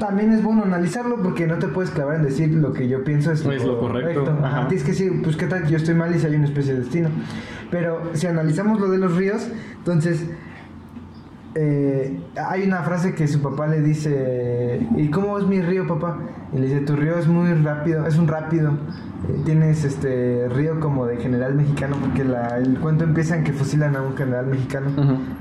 También 0.00 0.32
es 0.32 0.42
bueno 0.42 0.64
analizarlo 0.64 1.16
porque 1.22 1.46
no 1.46 1.58
te 1.58 1.68
puedes 1.68 1.90
clavar 1.90 2.16
en 2.16 2.22
decir 2.24 2.52
lo 2.54 2.72
que 2.72 2.88
yo 2.88 3.04
pienso 3.04 3.32
es, 3.32 3.44
Es 3.46 3.64
lo 3.64 3.78
correcto, 3.80 4.30
Ajá. 4.42 4.46
ajá. 4.60 4.68
Tienes 4.68 4.84
que 4.84 4.92
decir, 4.92 5.22
pues 5.22 5.36
qué 5.36 5.46
tal 5.46 5.62
que 5.64 5.70
yo 5.70 5.76
estoy 5.76 5.94
mal 5.94 6.14
y 6.14 6.18
si 6.18 6.26
hay 6.26 6.34
una 6.34 6.44
especie 6.46 6.74
de 6.74 6.80
destino. 6.80 7.08
Pero 7.70 8.10
si 8.14 8.26
analizamos 8.26 8.80
lo 8.80 8.88
de 8.90 8.98
los 8.98 9.14
ríos, 9.16 9.48
entonces 9.78 10.24
eh, 11.60 12.20
hay 12.48 12.62
una 12.62 12.82
frase 12.82 13.14
que 13.14 13.26
su 13.26 13.42
papá 13.42 13.66
le 13.66 13.80
dice, 13.80 14.86
¿y 14.96 15.10
cómo 15.10 15.36
es 15.38 15.44
mi 15.46 15.60
río, 15.60 15.88
papá? 15.88 16.18
Y 16.52 16.58
le 16.58 16.66
dice, 16.68 16.80
tu 16.80 16.94
río 16.94 17.18
es 17.18 17.26
muy 17.26 17.52
rápido, 17.52 18.06
es 18.06 18.16
un 18.16 18.28
rápido. 18.28 18.70
Eh, 19.28 19.40
tienes 19.44 19.84
este 19.84 20.48
río 20.54 20.78
como 20.78 21.04
de 21.06 21.16
general 21.16 21.56
mexicano, 21.56 21.96
porque 22.00 22.22
la- 22.24 22.58
el 22.58 22.78
cuento 22.78 23.02
empieza 23.02 23.36
en 23.36 23.42
que 23.42 23.52
fusilan 23.52 23.96
a 23.96 24.02
un 24.02 24.16
general 24.16 24.46
mexicano, 24.46 24.90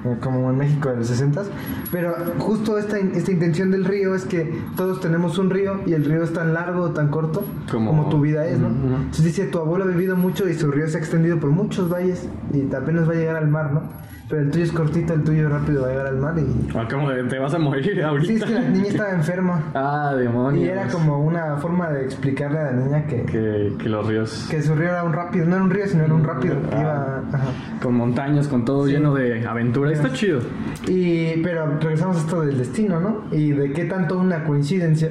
eh, 0.05 0.17
como 0.19 0.49
en 0.49 0.57
México 0.57 0.89
de 0.89 0.95
los 0.97 1.07
60 1.07 1.43
Pero 1.91 2.15
justo 2.39 2.79
esta, 2.79 2.97
esta 2.97 3.31
intención 3.31 3.69
del 3.69 3.85
río 3.85 4.15
es 4.15 4.25
que 4.25 4.59
todos 4.75 4.99
tenemos 4.99 5.37
un 5.37 5.51
río 5.51 5.81
y 5.85 5.93
el 5.93 6.03
río 6.05 6.23
es 6.23 6.33
tan 6.33 6.55
largo 6.55 6.81
o 6.85 6.89
tan 6.89 7.09
corto 7.09 7.45
Como- 7.71 7.91
como, 7.91 8.09
tu 8.09 8.19
vida 8.19 8.47
es, 8.47 8.57
¿no? 8.59 8.69
Entonces 8.69 9.23
dice, 9.23 9.45
tu 9.45 9.59
abuelo 9.59 9.85
ha 9.85 9.87
vivido 9.87 10.15
mucho 10.15 10.49
y 10.49 10.55
su 10.55 10.71
río 10.71 10.87
se 10.87 10.97
ha 10.97 10.99
extendido 10.99 11.39
por 11.39 11.51
muchos 11.51 11.87
valles 11.93 12.27
y 12.51 12.73
apenas 12.73 13.07
va 13.07 13.13
a 13.13 13.15
llegar 13.15 13.35
al 13.35 13.47
mar, 13.47 13.71
¿no? 13.73 13.83
Pero 14.29 14.41
el 14.41 14.51
tuyo 14.51 14.63
es 14.65 14.71
cortito, 14.73 15.13
el 15.13 15.23
tuyo 15.23 15.47
rápido 15.47 15.83
va 15.83 15.87
a 15.87 15.91
llegar 15.91 16.07
al 16.07 16.17
mar 16.17 16.35
y... 16.37 16.77
Ah, 16.77 16.85
como 16.91 17.09
de, 17.09 17.23
te 17.23 17.39
vas 17.39 17.53
a 17.53 17.59
morir 17.59 18.03
ahorita. 18.03 18.27
Sí, 18.27 18.33
es 18.35 18.43
que 18.43 18.53
la 18.53 18.61
niña 18.69 18.87
estaba 18.89 19.11
enferma 19.11 19.63
Ah, 19.73 20.15
demonios. 20.17 20.65
y 20.65 20.67
era 20.67 20.87
como 20.89 21.19
una 21.23 21.55
forma 21.57 21.89
de 21.91 22.03
explicarle 22.03 22.59
a 22.59 22.63
la 22.65 22.71
niña 22.73 23.05
que, 23.07 23.23
Que, 23.23 23.73
que 23.81 23.87
los 23.89 24.05
ríos. 24.05 24.47
que 24.51 24.61
su 24.61 24.75
río 24.75 24.89
era 24.89 25.03
un 25.03 25.13
rápido, 25.13 25.45
no 25.45 25.55
era 25.55 25.63
un 25.63 25.69
río, 25.69 25.87
sino 25.87 26.03
era 26.03 26.13
un 26.13 26.25
rápido 26.25 26.55
que 26.69 26.75
Ah. 26.75 26.81
iba... 26.81 27.17
ajá. 27.31 27.47
Con 27.81 27.93
montañas, 27.95 28.47
con 28.49 28.65
todo 28.65 28.85
Sí. 28.85 28.91
lleno 28.93 29.13
de 29.13 29.47
aventura. 29.47 29.91
Está 29.93 30.11
chido. 30.11 30.41
Y, 30.87 31.41
pero 31.41 31.77
regresamos 31.79 32.17
a 32.17 32.19
esto 32.19 32.41
del 32.41 32.57
destino, 32.57 32.99
¿no? 32.99 33.23
Y 33.31 33.51
de 33.51 33.71
qué 33.71 33.85
tanto 33.85 34.19
una 34.19 34.43
coincidencia 34.43 35.09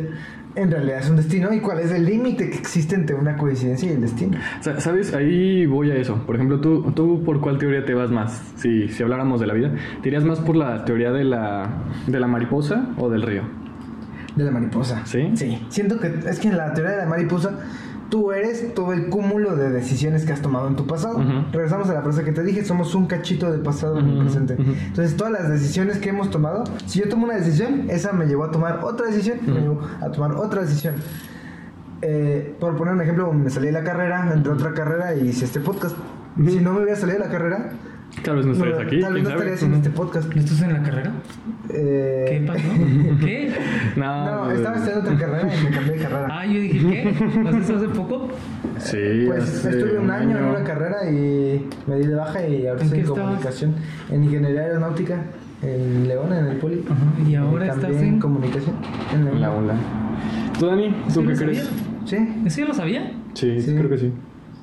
en 0.57 0.71
realidad 0.71 0.99
es 1.01 1.11
un 1.11 1.17
destino 1.17 1.53
y 1.53 1.61
cuál 1.61 1.81
es 1.81 1.91
el 1.93 2.05
límite 2.07 2.51
que 2.51 2.57
existe 2.57 2.95
entre 2.95 3.15
una 3.15 3.37
coincidencia 3.37 3.91
y 3.91 3.95
el 3.95 4.01
destino. 4.01 4.39
Sa- 4.61 4.81
¿Sabes? 4.81 5.15
Ahí 5.15 5.67
voy 5.67 5.91
a 5.91 5.97
eso. 5.97 6.17
Por 6.27 6.37
ejemplo, 6.37 6.61
¿tú, 6.61 6.91
¿tú 6.95 7.23
por 7.25 7.41
cuál 7.41 7.59
teoría 7.59 7.85
te 7.85 7.95
vas 7.95 8.11
más? 8.11 8.43
Si, 8.57 8.89
si 8.89 9.03
habláramos 9.03 9.41
de 9.41 9.47
la 9.47 9.55
vida, 9.55 9.73
¿te 10.03 10.09
irías 10.09 10.25
más 10.25 10.41
por 10.41 10.57
la 10.57 10.85
teoría 10.85 11.13
de 11.13 11.25
la, 11.25 11.69
de 12.07 12.19
la 12.19 12.27
mariposa 12.27 12.89
o 12.99 13.09
del 13.11 13.23
río? 13.23 13.43
De 14.35 14.45
la 14.45 14.51
mariposa. 14.51 15.03
¿Sí? 15.07 15.31
Sí. 15.35 15.65
Siento 15.69 15.99
que 15.99 16.09
es 16.29 16.39
que 16.41 16.49
en 16.49 16.57
la 16.57 16.73
teoría 16.75 16.93
de 16.97 16.99
la 17.05 17.07
mariposa 17.07 17.59
tú 18.11 18.33
eres 18.33 18.75
todo 18.75 18.93
el 18.93 19.09
cúmulo 19.09 19.57
de 19.57 19.71
decisiones 19.71 20.25
que 20.25 20.33
has 20.33 20.43
tomado 20.43 20.69
en 20.69 20.77
tu 20.77 20.87
pasado. 20.87 21.23
Regresamos 21.53 21.89
a 21.91 21.95
la 21.95 22.03
frase 22.03 22.25
que 22.25 22.33
te 22.33 22.43
dije, 22.43 22.65
somos 22.65 22.95
un 22.95 23.07
cachito 23.07 23.51
de 23.51 23.59
pasado 23.59 23.99
en 23.99 24.09
el 24.09 24.19
presente. 24.19 24.57
Entonces 24.59 25.17
todas 25.17 25.33
las 25.33 25.49
decisiones 25.49 25.99
que 25.99 26.11
hemos 26.11 26.31
tomado, 26.31 26.65
si 26.87 27.01
yo 27.01 27.09
tomo 27.09 27.25
una 27.25 27.35
decisión, 27.35 27.87
esa 27.89 28.13
me 28.13 28.27
llevó 28.27 28.45
a 28.45 28.51
tomar 28.51 28.81
otra 28.85 29.07
decisión, 29.07 29.39
me 29.47 29.61
llevó 29.61 29.81
a 30.01 30.11
tomar 30.11 30.33
otra 30.33 30.63
decisión. 30.63 30.95
Eh, 32.03 32.55
por 32.61 32.77
poner 32.77 32.95
un 32.95 33.01
ejemplo, 33.01 33.33
me 33.33 33.51
salí 33.51 33.67
de 33.67 33.73
la 33.73 33.83
carrera, 33.83 34.31
entré 34.33 34.53
a 34.53 34.55
otra 34.55 34.75
carrera 34.75 35.15
y 35.15 35.29
hice 35.29 35.45
este 35.45 35.61
podcast. 35.61 35.97
Si 36.37 36.61
no 36.61 36.75
me 36.75 36.83
hubiera 36.83 36.97
salido 36.97 37.19
de 37.19 37.25
la 37.25 37.31
carrera, 37.31 37.71
Tal 38.27 38.37
vez 38.37 38.47
no 38.47 38.53
estarías 38.53 38.79
aquí. 38.81 39.01
Tal 39.01 39.15
vez 39.15 39.23
no 39.23 39.31
estarías 39.31 39.63
en 39.63 39.75
este 39.75 39.91
podcast. 39.91 40.35
¿No 40.35 40.41
estás 40.41 40.63
en 40.63 40.73
la 40.73 40.83
carrera? 40.83 41.13
Eh, 41.71 42.25
¿Qué 42.29 42.41
pasó? 42.47 42.61
¿Qué? 43.25 43.53
No, 43.97 44.45
No, 44.47 44.51
estaba 44.51 44.77
estudiando 44.77 45.11
otra 45.13 45.17
carrera 45.27 45.55
y 45.55 45.65
me 45.65 45.71
cambié 45.71 45.93
de 45.93 46.03
carrera. 46.03 46.29
Ah, 46.31 46.45
yo 46.47 46.61
dije, 46.61 46.79
¿qué? 46.91 47.41
¿Lo 47.43 47.49
haces 47.51 47.71
hace 47.71 47.89
poco? 47.89 48.29
Sí, 48.79 49.25
Pues 49.29 49.43
hace 49.45 49.71
estuve 49.71 49.99
un 50.01 50.11
año 50.11 50.37
en 50.39 50.45
una 50.45 50.65
carrera 50.65 51.09
y 51.09 51.67
me 51.87 51.97
di 51.97 52.07
de 52.07 52.15
baja 52.17 52.47
y 52.47 52.67
ahora 52.67 52.81
¿En 52.81 52.85
estoy 52.87 52.99
en 52.99 53.05
estabas? 53.05 53.25
comunicación. 53.25 53.75
En 54.11 54.25
ingeniería 54.25 54.61
aeronáutica, 54.63 55.23
en 55.63 56.09
León, 56.09 56.33
en 56.33 56.47
el 56.47 56.57
Poli. 56.57 56.85
Ajá, 56.91 57.29
y 57.31 57.35
ahora 57.37 57.67
estás 57.69 57.91
en... 58.03 58.19
comunicación. 58.19 58.75
En. 59.15 59.41
La 59.41 59.53
ola. 59.53 59.75
¿Tú, 60.59 60.67
Dani? 60.67 60.95
¿Sí 61.09 61.15
¿Tú 61.15 61.27
qué 61.29 61.35
crees? 61.35 61.71
Sí. 62.07 62.17
¿Eso 62.45 62.61
ya 62.61 62.67
lo 62.67 62.75
sabía? 62.75 63.13
Sí, 63.35 63.61
Sí. 63.61 63.75
creo 63.75 63.89
que 63.89 63.99
sí. 63.99 64.13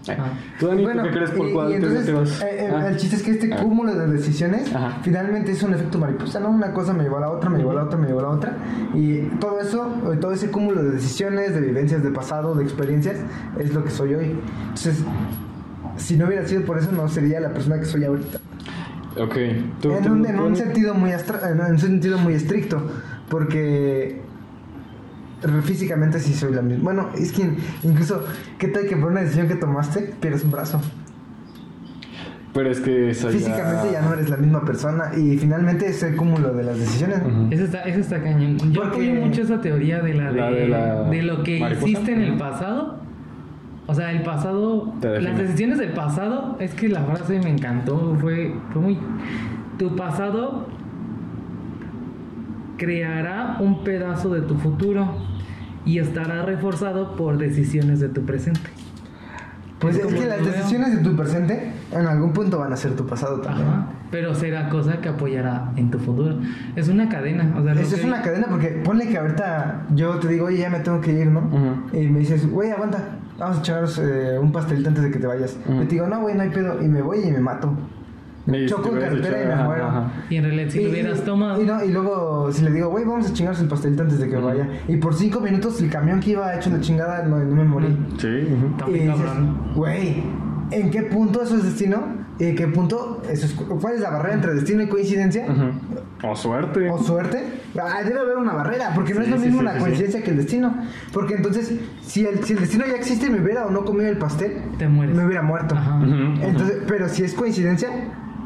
Ah. 0.09 0.33
¿Tú, 0.59 0.67
Dani, 0.67 0.83
Bueno, 0.83 1.03
¿tú 1.03 1.09
qué 1.09 1.15
crees 1.15 1.31
por 1.31 1.47
y- 1.47 1.53
cuál 1.53 1.71
y 1.71 1.73
entonces, 1.75 2.05
te 2.05 2.11
vas? 2.11 2.41
eh, 2.41 2.45
eh, 2.65 2.71
Ah. 2.75 2.87
el 2.89 2.97
chiste 2.97 3.15
es 3.15 3.23
que 3.23 3.31
este 3.31 3.53
Ah. 3.53 3.61
cúmulo 3.61 3.95
de 3.95 4.07
decisiones 4.07 4.73
Ajá. 4.75 4.97
finalmente 5.01 5.51
es 5.53 5.63
un 5.63 5.73
efecto 5.73 5.97
mariposa, 5.97 6.39
¿no? 6.41 6.49
Una 6.49 6.73
cosa 6.73 6.93
me 6.93 7.03
llevó 7.03 7.17
a 7.17 7.21
la 7.21 7.29
otra, 7.29 7.49
me 7.49 7.57
llevó 7.59 7.71
a 7.71 7.75
la 7.75 7.83
otra, 7.83 7.97
me 7.97 8.07
llevó 8.07 8.19
a 8.19 8.23
la 8.23 8.29
otra. 8.29 8.57
Y 8.93 9.19
todo 9.39 9.61
eso, 9.61 9.93
o 10.05 10.11
todo 10.17 10.33
ese 10.33 10.49
cúmulo 10.51 10.83
de 10.83 10.91
decisiones, 10.91 11.53
de 11.53 11.61
vivencias 11.61 12.03
de 12.03 12.11
pasado, 12.11 12.53
de 12.55 12.63
experiencias, 12.63 13.15
es 13.57 13.73
lo 13.73 13.83
que 13.83 13.91
soy 13.91 14.13
hoy. 14.15 14.35
Entonces, 14.63 15.03
si 15.95 16.17
no 16.17 16.25
hubiera 16.27 16.45
sido 16.47 16.63
por 16.63 16.77
eso, 16.79 16.91
no 16.91 17.07
sería 17.07 17.39
la 17.39 17.53
persona 17.53 17.79
que 17.79 17.85
soy 17.85 18.03
ahorita. 18.03 18.39
Ok. 19.19 19.35
¿Tú, 19.79 19.91
En 19.93 20.03
tú- 20.03 20.11
un, 20.11 20.25
en 20.25 20.35
tú, 20.35 20.43
un 20.43 20.53
Dani? 20.53 20.55
sentido 20.57 20.95
muy 20.95 21.11
astra- 21.11 21.49
en 21.51 21.61
un 21.61 21.79
sentido 21.79 22.17
muy 22.17 22.33
estricto, 22.33 22.81
porque 23.29 24.22
físicamente 25.63 26.19
sí 26.19 26.33
soy 26.33 26.53
la 26.53 26.61
misma. 26.61 26.83
Bueno, 26.83 27.09
es 27.17 27.31
que 27.31 27.55
incluso, 27.83 28.23
¿qué 28.57 28.67
tal 28.67 28.85
que 28.87 28.95
por 28.97 29.11
una 29.11 29.21
decisión 29.21 29.47
que 29.47 29.55
tomaste 29.55 30.13
pierdes 30.19 30.43
un 30.43 30.51
brazo? 30.51 30.81
Pero 32.53 32.69
es 32.69 32.79
que 32.81 33.09
esa 33.09 33.29
Físicamente 33.29 33.89
ya 33.91 34.01
no 34.03 34.13
eres 34.13 34.29
la 34.29 34.37
misma 34.37 34.63
persona 34.63 35.05
y 35.17 35.37
finalmente 35.39 35.87
es 35.87 36.03
el 36.03 36.15
cúmulo 36.15 36.53
de 36.53 36.63
las 36.63 36.77
decisiones. 36.77 37.19
Eso 37.49 37.63
está, 37.65 37.81
eso 37.81 37.99
está 37.99 38.21
cañón. 38.21 38.57
Yo 38.71 38.81
Porque- 38.83 39.09
apoyo 39.09 39.25
mucho 39.25 39.41
esa 39.41 39.59
teoría 39.59 40.01
de 40.03 40.13
la 40.13 40.31
de, 40.31 40.39
La 40.39 40.49
de 40.51 40.67
la 40.67 41.03
de 41.09 41.23
lo 41.23 41.41
que 41.43 41.59
mariposa. 41.59 41.87
hiciste 41.87 42.13
en 42.13 42.21
el 42.21 42.37
pasado. 42.37 42.99
O 43.87 43.93
sea, 43.95 44.11
el 44.11 44.21
pasado, 44.21 44.93
las 45.01 45.37
decisiones 45.37 45.79
del 45.79 45.93
pasado, 45.93 46.55
es 46.59 46.73
que 46.75 46.87
la 46.89 47.01
frase 47.03 47.39
me 47.39 47.49
encantó, 47.49 48.15
fue, 48.21 48.53
fue 48.71 48.81
muy... 48.81 48.97
Tu 49.79 49.93
pasado 49.95 50.67
creará 52.77 53.57
un 53.59 53.83
pedazo 53.83 54.29
de 54.29 54.41
tu 54.41 54.55
futuro 54.55 55.15
y 55.85 55.99
estará 55.99 56.43
reforzado 56.43 57.15
por 57.15 57.37
decisiones 57.37 57.99
de 57.99 58.09
tu 58.09 58.21
presente. 58.21 58.69
Pues 59.79 59.97
es 59.97 60.05
que 60.05 60.25
las 60.25 60.39
veo. 60.39 60.53
decisiones 60.53 60.95
de 60.95 61.03
tu 61.03 61.13
presente 61.13 61.73
en 61.91 62.07
algún 62.07 62.31
punto 62.31 62.57
van 62.57 62.71
a 62.71 62.77
ser 62.77 62.95
tu 62.95 63.05
pasado 63.05 63.41
también. 63.41 63.67
Ajá, 63.67 63.87
pero 64.11 64.33
será 64.33 64.69
cosa 64.69 65.01
que 65.01 65.09
apoyará 65.09 65.73
en 65.75 65.91
tu 65.91 65.99
futuro. 65.99 66.37
Es 66.77 66.87
una 66.87 67.09
cadena, 67.09 67.53
o 67.57 67.63
sea, 67.63 67.73
lo 67.73 67.81
Eso 67.81 67.97
es 67.97 68.05
una 68.05 68.21
cadena 68.21 68.47
porque 68.49 68.69
ponle 68.83 69.09
que 69.09 69.17
ahorita 69.17 69.87
yo 69.93 70.19
te 70.19 70.29
digo, 70.29 70.45
oye, 70.45 70.59
ya 70.59 70.69
me 70.69 70.79
tengo 70.79 71.01
que 71.01 71.11
ir, 71.11 71.27
¿no? 71.27 71.49
Y 71.91 72.07
me 72.07 72.19
dices, 72.19 72.49
güey, 72.49 72.71
aguanta, 72.71 72.99
vamos 73.37 73.57
a 73.57 73.59
echarnos 73.59 73.99
eh, 73.99 74.39
un 74.39 74.53
pastelito 74.53 74.87
antes 74.87 75.03
de 75.03 75.11
que 75.11 75.19
te 75.19 75.27
vayas. 75.27 75.57
Y 75.67 75.85
te 75.85 75.95
digo, 75.95 76.07
no, 76.07 76.21
güey, 76.21 76.35
no 76.35 76.43
hay 76.43 76.49
pedo. 76.49 76.81
Y 76.81 76.87
me 76.87 77.01
voy 77.01 77.19
y 77.19 77.31
me 77.31 77.41
mato. 77.41 77.73
Y 78.45 78.65
Choco 78.65 78.89
te 78.89 78.95
en 78.95 79.01
carretera 79.01 79.43
y 79.43 79.47
me 79.57 79.63
muero. 79.63 79.85
ajá. 79.87 80.11
Y 80.29 80.35
en 80.35 80.43
realidad, 80.43 80.69
si 80.69 80.83
lo 80.83 80.89
hubieras 80.89 81.23
tomado... 81.23 81.61
Y, 81.61 81.65
no, 81.65 81.83
y 81.83 81.91
luego, 81.91 82.51
si 82.51 82.61
le 82.63 82.71
digo, 82.71 82.89
güey, 82.89 83.05
vamos 83.05 83.29
a 83.29 83.33
chingarnos 83.33 83.61
el 83.61 83.67
pastelito 83.69 84.03
antes 84.03 84.19
de 84.19 84.27
que 84.29 84.35
me 84.35 84.41
vaya. 84.43 84.67
Y 84.87 84.97
por 84.97 85.13
cinco 85.15 85.39
minutos 85.39 85.81
el 85.81 85.89
camión 85.89 86.19
que 86.19 86.31
iba 86.31 86.53
hecho 86.55 86.69
la 86.69 86.81
chingada 86.81 87.23
no, 87.23 87.39
no 87.39 87.55
me 87.55 87.63
morí. 87.63 87.87
Sí. 88.17 88.27
Y 88.27 88.89
muy 88.89 88.99
dices, 88.99 89.15
cabrón. 89.15 89.57
güey, 89.75 90.23
¿en 90.71 90.91
qué 90.91 91.03
punto 91.03 91.41
eso 91.41 91.55
es 91.55 91.63
destino? 91.63 92.21
¿Y 92.39 92.45
en 92.45 92.55
qué 92.55 92.67
punto 92.67 93.21
eso 93.29 93.45
es, 93.45 93.53
cuál 93.53 93.93
es 93.93 94.01
la 94.01 94.09
barrera 94.09 94.33
entre 94.33 94.53
destino 94.55 94.81
y 94.81 94.87
coincidencia? 94.87 95.45
O 96.23 96.35
suerte. 96.35 96.89
¿O 96.89 96.97
suerte? 96.97 97.43
Ah, 97.79 98.01
debe 98.03 98.19
haber 98.19 98.37
una 98.37 98.53
barrera, 98.53 98.91
porque 98.95 99.13
no 99.13 99.19
Sí, 99.21 99.25
es 99.25 99.31
lo 99.31 99.37
mismo 99.37 99.61
sí, 99.61 99.79
coincidencia 99.79 100.23
que 100.23 100.31
el 100.31 100.37
destino. 100.37 100.75
Porque 101.13 101.35
entonces, 101.35 101.75
si 102.01 102.25
el, 102.25 102.43
si 102.43 102.53
el 102.53 102.59
destino 102.59 102.85
ya 102.87 102.95
existe 102.95 103.27
y 103.27 103.29
me 103.29 103.39
hubiera 103.41 103.67
o 103.67 103.71
no 103.71 103.85
comido 103.85 104.09
el 104.09 104.17
pastel, 104.17 104.57
Te 104.79 104.87
mueres. 104.87 105.15
me 105.15 105.25
hubiera 105.25 105.43
muerto. 105.43 105.75
Entonces, 106.41 106.79
pero 106.87 107.07
si 107.07 107.23
es 107.23 107.33
coincidencia, 107.35 107.89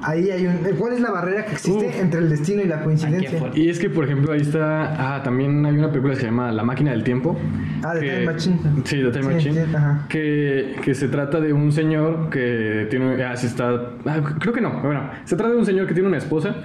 ahí 0.04 0.30
hay 0.30 0.48
un... 0.48 0.58
¿Cuál 0.78 0.94
es 0.94 1.00
la 1.02 1.12
barrera 1.12 1.46
que 1.46 1.54
existe 1.54 1.88
Uf. 1.88 2.00
entre 2.02 2.20
el 2.22 2.30
destino 2.30 2.62
y 2.62 2.68
la 2.68 2.82
coincidencia? 2.84 3.40
Y 3.56 3.70
es 3.70 3.80
que, 3.80 3.90
por 3.90 4.06
ejemplo, 4.06 4.32
ahí 4.34 4.42
está. 4.42 5.16
Ah, 5.16 5.24
también 5.24 5.66
hay 5.66 5.76
una 5.78 5.90
película 5.90 6.14
que 6.14 6.20
se 6.22 6.26
llama 6.28 6.52
La 6.52 6.64
máquina 6.64 6.92
del 6.92 7.04
tiempo. 7.04 7.38
Ah, 7.84 7.94
de 7.96 8.02
que- 8.02 8.08
Time 8.12 8.26
Machine. 8.26 8.60
Sí, 8.84 8.98
de 9.02 9.12
Time 9.12 9.24
Sí, 9.24 9.30
Machine. 9.34 9.54
sí, 9.66 9.76
ajá. 9.76 10.06
que, 10.10 10.76
que 10.84 10.94
se 10.96 11.08
trata 11.08 11.40
de 11.40 11.54
un 11.54 11.72
señor 11.72 12.30
que 12.30 12.88
tiene. 12.90 13.24
Ah, 13.24 13.36
sí 13.36 13.48
está. 13.48 13.70
ah, 14.06 14.22
creo 14.40 14.54
que 14.54 14.62
no. 14.62 14.82
Bueno, 14.82 15.10
se 15.26 15.36
trata 15.36 15.52
de 15.54 15.58
un 15.60 15.66
señor 15.66 15.88
que 15.88 15.94
tiene 15.94 16.08
una 16.10 16.18
esposa 16.18 16.56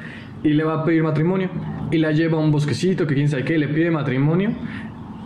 y 0.43 0.51
le 0.55 0.65
va 0.65 0.81
a 0.81 0.85
pedir 0.85 1.03
matrimonio. 1.03 1.51
Y 1.91 1.99
la 1.99 2.11
lleva 2.13 2.39
a 2.39 2.41
un 2.41 2.51
bosquecito, 2.51 3.07
que 3.07 3.15
quién 3.15 3.29
sabe 3.29 3.45
qué, 3.45 3.59
le 3.59 3.69
pide 3.69 3.91
matrimonio. 3.91 4.51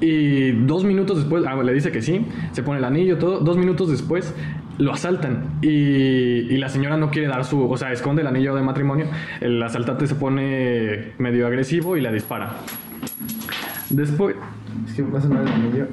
Y 0.00 0.52
dos 0.66 0.84
minutos 0.84 1.18
después, 1.18 1.44
ah, 1.46 1.54
le 1.62 1.72
dice 1.72 1.90
que 1.90 2.02
sí, 2.02 2.26
se 2.52 2.62
pone 2.62 2.78
el 2.78 2.84
anillo, 2.84 3.18
todo. 3.18 3.40
Dos 3.40 3.56
minutos 3.56 3.90
después 3.90 4.34
lo 4.78 4.92
asaltan 4.92 5.58
y, 5.62 5.68
y 5.68 6.56
la 6.58 6.68
señora 6.68 6.98
no 6.98 7.10
quiere 7.10 7.28
dar 7.28 7.44
su, 7.44 7.62
o 7.70 7.76
sea, 7.78 7.92
esconde 7.92 8.22
el 8.22 8.28
anillo 8.28 8.54
de 8.54 8.62
matrimonio. 8.62 9.06
El 9.40 9.62
asaltante 9.62 10.06
se 10.06 10.14
pone 10.14 11.12
medio 11.18 11.46
agresivo 11.46 11.96
y 11.96 12.00
la 12.02 12.12
dispara. 12.12 12.56
Después, 13.90 14.34
Es 14.86 14.94
que 14.94 15.02
pasa 15.04 15.28
en 15.28 15.70
medio. 15.70 15.86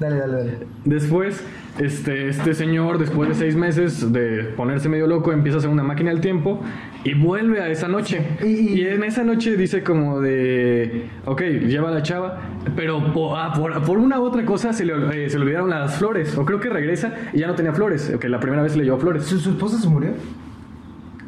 Dale, 0.00 0.16
dale, 0.16 0.32
dale. 0.36 0.58
Después, 0.84 1.44
este, 1.78 2.28
este 2.28 2.54
señor, 2.54 2.98
después 2.98 3.28
de 3.28 3.34
seis 3.34 3.54
meses 3.54 4.12
de 4.12 4.44
ponerse 4.56 4.88
medio 4.88 5.06
loco, 5.06 5.32
empieza 5.32 5.56
a 5.56 5.58
hacer 5.60 5.70
una 5.70 5.84
máquina 5.84 6.10
del 6.10 6.20
tiempo 6.20 6.60
y 7.04 7.14
vuelve 7.14 7.60
a 7.60 7.68
esa 7.68 7.88
noche. 7.88 8.22
Y- 8.42 8.46
y- 8.46 8.80
Y, 8.82 8.86
en 8.86 9.02
esa 9.04 9.24
noche 9.24 9.56
dice 9.56 9.82
como 9.82 10.20
de, 10.20 11.06
ok, 11.24 11.40
lleva 11.42 11.88
a 11.88 11.92
la 11.92 12.02
chava, 12.02 12.38
pero 12.76 13.12
po- 13.12 13.36
ah, 13.36 13.52
por, 13.52 13.82
por 13.82 13.98
una 13.98 14.20
u 14.20 14.24
otra 14.24 14.44
cosa 14.44 14.72
se 14.72 14.84
le, 14.84 15.24
eh, 15.24 15.30
se 15.30 15.38
le 15.38 15.44
olvidaron 15.44 15.70
las 15.70 15.96
flores. 15.96 16.36
O 16.38 16.44
creo 16.44 16.60
que 16.60 16.68
regresa 16.68 17.12
y 17.32 17.38
ya 17.40 17.46
no 17.48 17.54
tenía 17.54 17.72
flores, 17.72 18.12
que 18.20 18.28
la 18.28 18.38
primera 18.40 18.62
vez 18.62 18.76
le 18.76 18.84
llevó 18.84 18.98
flores. 18.98 19.24
¿Su, 19.24 19.38
su 19.38 19.50
esposa 19.50 19.78
se 19.78 19.88
murió? 19.88 20.10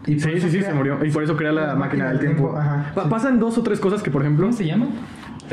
Y 0.06 0.20
Sí, 0.20 0.30
sí, 0.38 0.50
sí, 0.50 0.58
crea- 0.58 0.68
se 0.70 0.74
murió. 0.74 1.04
Y 1.04 1.10
por 1.10 1.22
eso 1.22 1.34
crea 1.36 1.50
la, 1.50 1.74
máquina 1.74 2.08
del 2.10 2.18
tiempo. 2.20 2.54
Ajá, 2.56 2.92
Pa- 2.94 3.04
sí. 3.04 3.08
Pasan 3.10 3.38
dos 3.40 3.56
o 3.58 3.62
tres 3.62 3.80
cosas 3.80 4.02
que, 4.02 4.10
por 4.10 4.20
ejemplo, 4.22 4.44
¿Cómo 4.46 4.56
se 4.56 4.66
llama? 4.66 4.86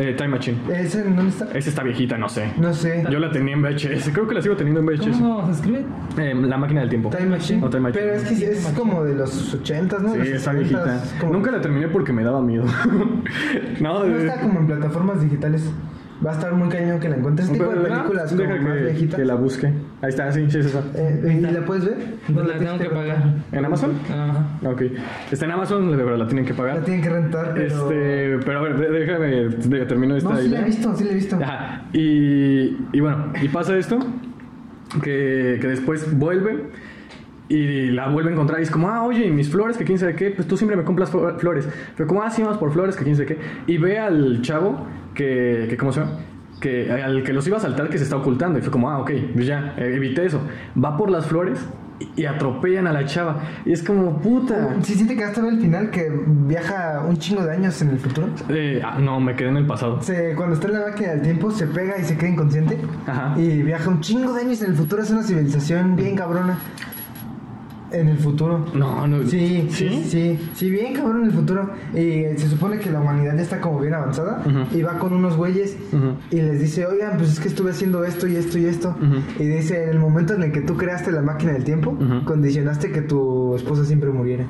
Eh, 0.09 0.13
Time 0.13 0.29
Machine. 0.29 0.57
¿Ese 0.73 1.01
en 1.01 1.15
dónde 1.15 1.31
está? 1.31 1.45
Esa 1.57 1.69
está 1.69 1.83
viejita, 1.83 2.17
no 2.17 2.27
sé. 2.29 2.51
No 2.57 2.73
sé. 2.73 3.05
Yo 3.09 3.19
la 3.19 3.31
tenía 3.31 3.53
en 3.53 3.61
VHS, 3.61 4.09
creo 4.11 4.27
que 4.27 4.35
la 4.35 4.41
sigo 4.41 4.55
teniendo 4.55 4.79
en 4.79 4.85
VHS. 4.87 5.17
¿Cómo 5.17 5.45
se 5.45 5.51
escribe? 5.53 5.85
Eh, 6.17 6.33
la 6.35 6.57
máquina 6.57 6.81
del 6.81 6.89
tiempo. 6.89 7.09
Time 7.09 7.27
Machine. 7.29 7.63
O 7.65 7.69
Time 7.69 7.81
Machine. 7.89 8.03
Pero 8.03 8.15
es 8.15 8.23
que 8.39 8.51
es 8.51 8.65
como 8.75 9.03
de 9.03 9.15
los 9.15 9.53
80, 9.53 9.99
¿no? 9.99 10.11
Sí, 10.13 10.17
los 10.19 10.27
está 10.27 10.51
60s, 10.53 10.55
viejita. 10.57 11.03
como- 11.19 11.33
Nunca 11.33 11.51
la 11.51 11.61
terminé 11.61 11.87
porque 11.87 12.11
me 12.13 12.23
daba 12.23 12.41
miedo. 12.41 12.65
no, 13.79 13.93
No 13.99 14.03
de- 14.05 14.27
está 14.27 14.41
como 14.41 14.59
en 14.59 14.67
plataformas 14.67 15.21
digitales. 15.21 15.69
Va 16.23 16.31
a 16.31 16.33
estar 16.33 16.53
muy 16.53 16.69
cañón 16.69 16.99
que 16.99 17.09
la 17.09 17.15
encuentres. 17.15 17.47
Ese 17.49 17.57
tipo 17.57 17.69
de 17.71 17.77
Pero, 17.81 17.93
películas 17.95 18.37
deja 18.37 18.51
como 18.57 18.63
más 18.69 18.77
que, 18.77 18.83
viejitas. 18.83 19.19
que 19.19 19.25
la 19.25 19.35
busque. 19.35 19.67
Ahí 19.67 20.09
está, 20.09 20.31
sí, 20.31 20.45
sí, 20.51 20.59
es 20.59 20.65
esa. 20.67 20.83
Eh, 20.93 21.37
¿Y 21.37 21.41
la 21.41 21.65
puedes 21.65 21.85
ver? 21.85 21.97
Pues 22.31 22.45
la 22.47 22.57
tengo 22.59 22.77
que 22.77 22.89
pagar. 22.89 23.23
¿En 23.51 23.65
Amazon? 23.65 23.91
Ajá. 24.07 24.45
Ok. 24.69 24.81
Está 25.31 25.45
en 25.45 25.51
Amazon, 25.51 25.89
de 25.89 25.97
verdad 26.03 26.19
la 26.19 26.27
tienen 26.27 26.45
que 26.45 26.51
La 26.51 26.57
pagar. 26.57 26.83
tienen 26.83 27.01
que 27.03 27.09
rentar, 27.09 27.53
pero... 27.55 27.65
Este, 27.91 28.37
pero 28.45 28.59
a 28.59 28.61
ver, 28.61 28.91
déjame, 28.91 29.27
de- 29.49 29.85
termino 29.87 30.15
esta 30.15 30.29
No, 30.29 30.35
sí 30.37 30.43
la 30.43 30.49
idea. 30.49 30.61
he 30.61 30.65
visto, 30.65 30.95
sí 30.95 31.03
la 31.05 31.11
he 31.11 31.15
visto. 31.15 31.35
Ajá. 31.41 31.85
Y, 31.93 32.77
y 32.93 32.99
bueno, 32.99 33.33
y 33.41 33.47
pasa 33.49 33.75
esto, 33.75 33.97
que, 35.01 35.57
que 35.61 35.67
después 35.67 36.17
vuelve 36.17 36.67
y 37.49 37.87
la 37.91 38.09
vuelve 38.09 38.29
a 38.29 38.33
encontrar 38.33 38.59
y 38.59 38.63
es 38.63 38.71
como, 38.71 38.89
ah, 38.89 39.03
oye, 39.03 39.25
¿y 39.25 39.31
mis 39.31 39.49
flores, 39.49 39.77
que 39.77 39.83
quién 39.83 39.97
sabe 39.99 40.15
qué, 40.15 40.31
pues 40.31 40.47
tú 40.47 40.55
siempre 40.55 40.77
me 40.77 40.83
compras 40.83 41.11
flo- 41.11 41.37
flores. 41.37 41.67
Pero 41.97 42.07
como, 42.07 42.21
ah, 42.23 42.29
sí, 42.29 42.41
vamos 42.41 42.57
por 42.57 42.71
flores, 42.71 42.95
que 42.95 43.03
quién 43.03 43.15
sabe 43.15 43.25
qué. 43.27 43.37
Y 43.67 43.77
ve 43.77 43.99
al 43.99 44.41
chavo 44.41 44.85
que, 45.13 45.67
que 45.69 45.77
¿cómo 45.77 45.91
se 45.91 46.01
llama? 46.01 46.19
Que 46.59 46.91
al 46.91 47.23
que 47.23 47.33
los 47.33 47.47
iba 47.47 47.57
a 47.57 47.59
saltar 47.59 47.89
que 47.89 47.97
se 47.97 48.03
está 48.03 48.17
ocultando. 48.17 48.59
Y 48.59 48.61
fue 48.61 48.71
como, 48.71 48.89
ah, 48.89 48.99
ok, 48.99 49.11
pues 49.33 49.47
ya, 49.47 49.73
eh, 49.77 49.95
evité 49.95 50.25
eso. 50.25 50.41
Va 50.81 50.95
por 50.95 51.09
las 51.09 51.25
flores 51.25 51.59
y, 51.99 52.21
y 52.21 52.25
atropellan 52.25 52.85
a 52.85 52.93
la 52.93 53.05
chava. 53.05 53.41
Y 53.65 53.71
es 53.71 53.81
como, 53.81 54.19
puta. 54.19 54.75
Sí, 54.81 54.93
sí 54.93 55.07
te 55.07 55.15
quedaste 55.15 55.39
a 55.39 55.43
ver 55.43 55.53
el 55.53 55.59
final 55.59 55.89
que 55.89 56.11
viaja 56.27 57.03
un 57.07 57.17
chingo 57.17 57.43
de 57.43 57.53
años 57.53 57.81
en 57.81 57.89
el 57.89 57.97
futuro. 57.99 58.27
Eh, 58.49 58.79
ah, 58.85 58.99
no, 58.99 59.19
me 59.19 59.35
quedé 59.35 59.49
en 59.49 59.57
el 59.57 59.65
pasado. 59.65 60.01
Se, 60.03 60.35
cuando 60.35 60.53
está 60.53 60.67
en 60.67 60.73
la 60.73 60.87
máquina 60.89 61.09
del 61.09 61.21
tiempo 61.23 61.49
se 61.49 61.65
pega 61.65 61.97
y 61.97 62.03
se 62.03 62.15
queda 62.15 62.29
inconsciente. 62.29 62.77
Ajá. 63.07 63.33
Y 63.39 63.63
viaja 63.63 63.89
un 63.89 64.01
chingo 64.01 64.33
de 64.33 64.41
años 64.41 64.61
en 64.61 64.71
el 64.71 64.75
futuro. 64.75 65.01
Es 65.01 65.09
una 65.09 65.23
civilización 65.23 65.95
bien 65.95 66.15
cabrona. 66.15 66.59
En 67.91 68.07
el 68.07 68.17
futuro. 68.17 68.65
No, 68.73 69.05
no. 69.07 69.27
Sí, 69.27 69.67
sí, 69.71 70.03
¿Sí? 70.07 70.39
sí, 70.55 70.69
bien 70.69 70.93
cabrón 70.93 71.21
en 71.21 71.25
el 71.27 71.31
futuro. 71.33 71.69
Y 71.93 72.37
se 72.39 72.47
supone 72.47 72.79
que 72.79 72.89
la 72.89 73.01
humanidad 73.01 73.35
ya 73.35 73.41
está 73.41 73.59
como 73.59 73.79
bien 73.79 73.93
avanzada. 73.93 74.43
Y 74.71 74.81
va 74.81 74.97
con 74.97 75.13
unos 75.13 75.35
güeyes 75.35 75.77
y 76.31 76.35
les 76.37 76.59
dice, 76.59 76.85
oigan, 76.85 77.17
pues 77.17 77.33
es 77.33 77.39
que 77.39 77.47
estuve 77.49 77.71
haciendo 77.71 78.03
esto 78.05 78.27
y 78.27 78.35
esto 78.35 78.57
y 78.57 78.65
esto. 78.65 78.95
Y 79.39 79.43
dice, 79.43 79.83
en 79.83 79.89
el 79.89 79.99
momento 79.99 80.33
en 80.33 80.43
el 80.43 80.51
que 80.51 80.61
tú 80.61 80.77
creaste 80.77 81.11
la 81.11 81.21
máquina 81.21 81.53
del 81.53 81.63
tiempo, 81.63 81.97
condicionaste 82.25 82.91
que 82.91 83.01
tu 83.01 83.55
esposa 83.55 83.85
siempre 83.85 84.09
muriera. 84.09 84.45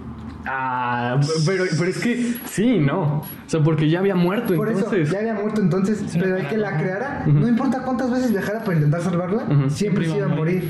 Ah, 0.46 1.20
pero, 1.46 1.66
pero 1.78 1.89
es 1.89 1.98
que 2.00 2.34
sí, 2.46 2.80
no. 2.80 3.20
O 3.20 3.26
sea, 3.48 3.62
porque 3.62 3.89
ya 3.89 4.00
había 4.00 4.16
muerto 4.16 4.56
Por 4.56 4.70
entonces. 4.70 5.02
eso, 5.04 5.14
ya 5.14 5.20
había 5.20 5.34
muerto 5.34 5.62
entonces, 5.62 6.04
pero 6.14 6.36
hay 6.38 6.44
que 6.46 6.58
la 6.58 6.78
creara. 6.78 7.24
No 7.28 7.48
importa 7.48 7.84
cuántas 7.84 8.12
veces 8.12 8.32
viajara 8.32 8.60
para 8.64 8.76
intentar 8.78 9.02
salvarla, 9.02 9.44
siempre 9.70 10.08
se 10.08 10.18
iba 10.18 10.26
a 10.26 10.30
morir. 10.30 10.70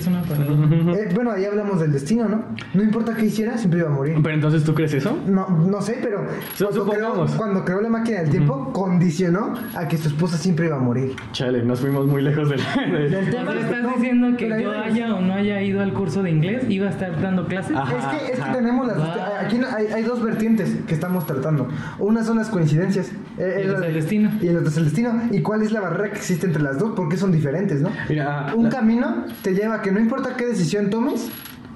Eh, 0.95 1.09
bueno, 1.13 1.31
ahí 1.31 1.45
hablamos 1.45 1.79
del 1.79 1.91
destino, 1.91 2.27
¿no? 2.27 2.43
No 2.73 2.83
importa 2.83 3.15
qué 3.15 3.25
hiciera, 3.25 3.57
siempre 3.57 3.79
iba 3.81 3.89
a 3.89 3.93
morir. 3.93 4.17
Pero 4.21 4.35
entonces, 4.35 4.63
¿tú 4.63 4.73
crees 4.73 4.93
eso? 4.93 5.17
No, 5.27 5.47
no 5.49 5.81
sé, 5.81 5.99
pero 6.01 6.17
cuando 6.57 6.85
creó, 6.85 7.05
supongamos. 7.11 7.31
cuando 7.35 7.65
creó 7.65 7.81
la 7.81 7.89
máquina 7.89 8.21
del 8.21 8.29
tiempo, 8.29 8.71
condicionó 8.73 9.53
a 9.75 9.87
que 9.87 9.97
su 9.97 10.07
esposa 10.09 10.37
siempre 10.37 10.67
iba 10.67 10.77
a 10.77 10.79
morir. 10.79 11.15
Chale, 11.31 11.63
nos 11.63 11.79
fuimos 11.79 12.05
muy 12.07 12.21
lejos 12.21 12.49
del. 12.49 12.59
de- 12.91 13.09
Del 13.09 13.29
tema 13.29 13.53
estás 13.53 13.83
no, 13.83 13.93
diciendo 13.95 14.37
que 14.37 14.49
yo 14.61 14.71
haya 14.71 15.13
o 15.15 15.21
no 15.21 15.33
haya 15.33 15.61
ido 15.61 15.81
al 15.81 15.93
curso 15.93 16.23
de 16.23 16.31
inglés, 16.31 16.63
iba 16.69 16.87
a 16.87 16.91
estar 16.91 17.21
dando 17.21 17.45
clases. 17.45 17.75
Ajá. 17.75 17.95
Es 18.15 18.21
que, 18.21 18.31
es 18.33 18.39
que 18.39 18.51
tenemos 18.51 18.87
las. 18.87 18.97
Wow. 18.97 19.05
Aquí 19.45 19.57
hay, 19.67 19.87
hay 19.87 20.03
dos 20.03 20.21
vertientes 20.23 20.69
que 20.87 20.93
estamos 20.93 21.25
tratando. 21.27 21.67
Una 21.99 22.23
son 22.23 22.37
las 22.37 22.49
coincidencias. 22.49 23.07
eh, 23.37 23.55
Y 23.57 23.59
es 23.61 23.65
el 23.67 23.71
la 23.73 23.79
de- 23.81 23.93
destino. 23.93 24.31
Y 24.41 24.47
el 24.47 24.57
otro 24.57 24.69
es 24.69 24.77
el 24.77 24.85
destino. 24.85 25.21
¿Y 25.31 25.41
cuál 25.41 25.61
es 25.61 25.71
la 25.71 25.81
barrera 25.81 26.11
que 26.11 26.17
existe 26.17 26.45
entre 26.47 26.61
las 26.61 26.77
dos? 26.79 26.93
Porque 26.95 27.17
son 27.17 27.31
diferentes, 27.31 27.81
¿no? 27.81 27.89
Mira, 28.09 28.53
Un 28.55 28.63
la- 28.65 28.69
camino 28.69 29.25
te 29.41 29.53
lleva 29.53 29.75
a 29.75 29.81
que 29.81 29.91
no 29.91 29.99
importa 29.99 30.35
qué 30.37 30.45
decisión 30.45 30.89
tomes, 30.89 31.29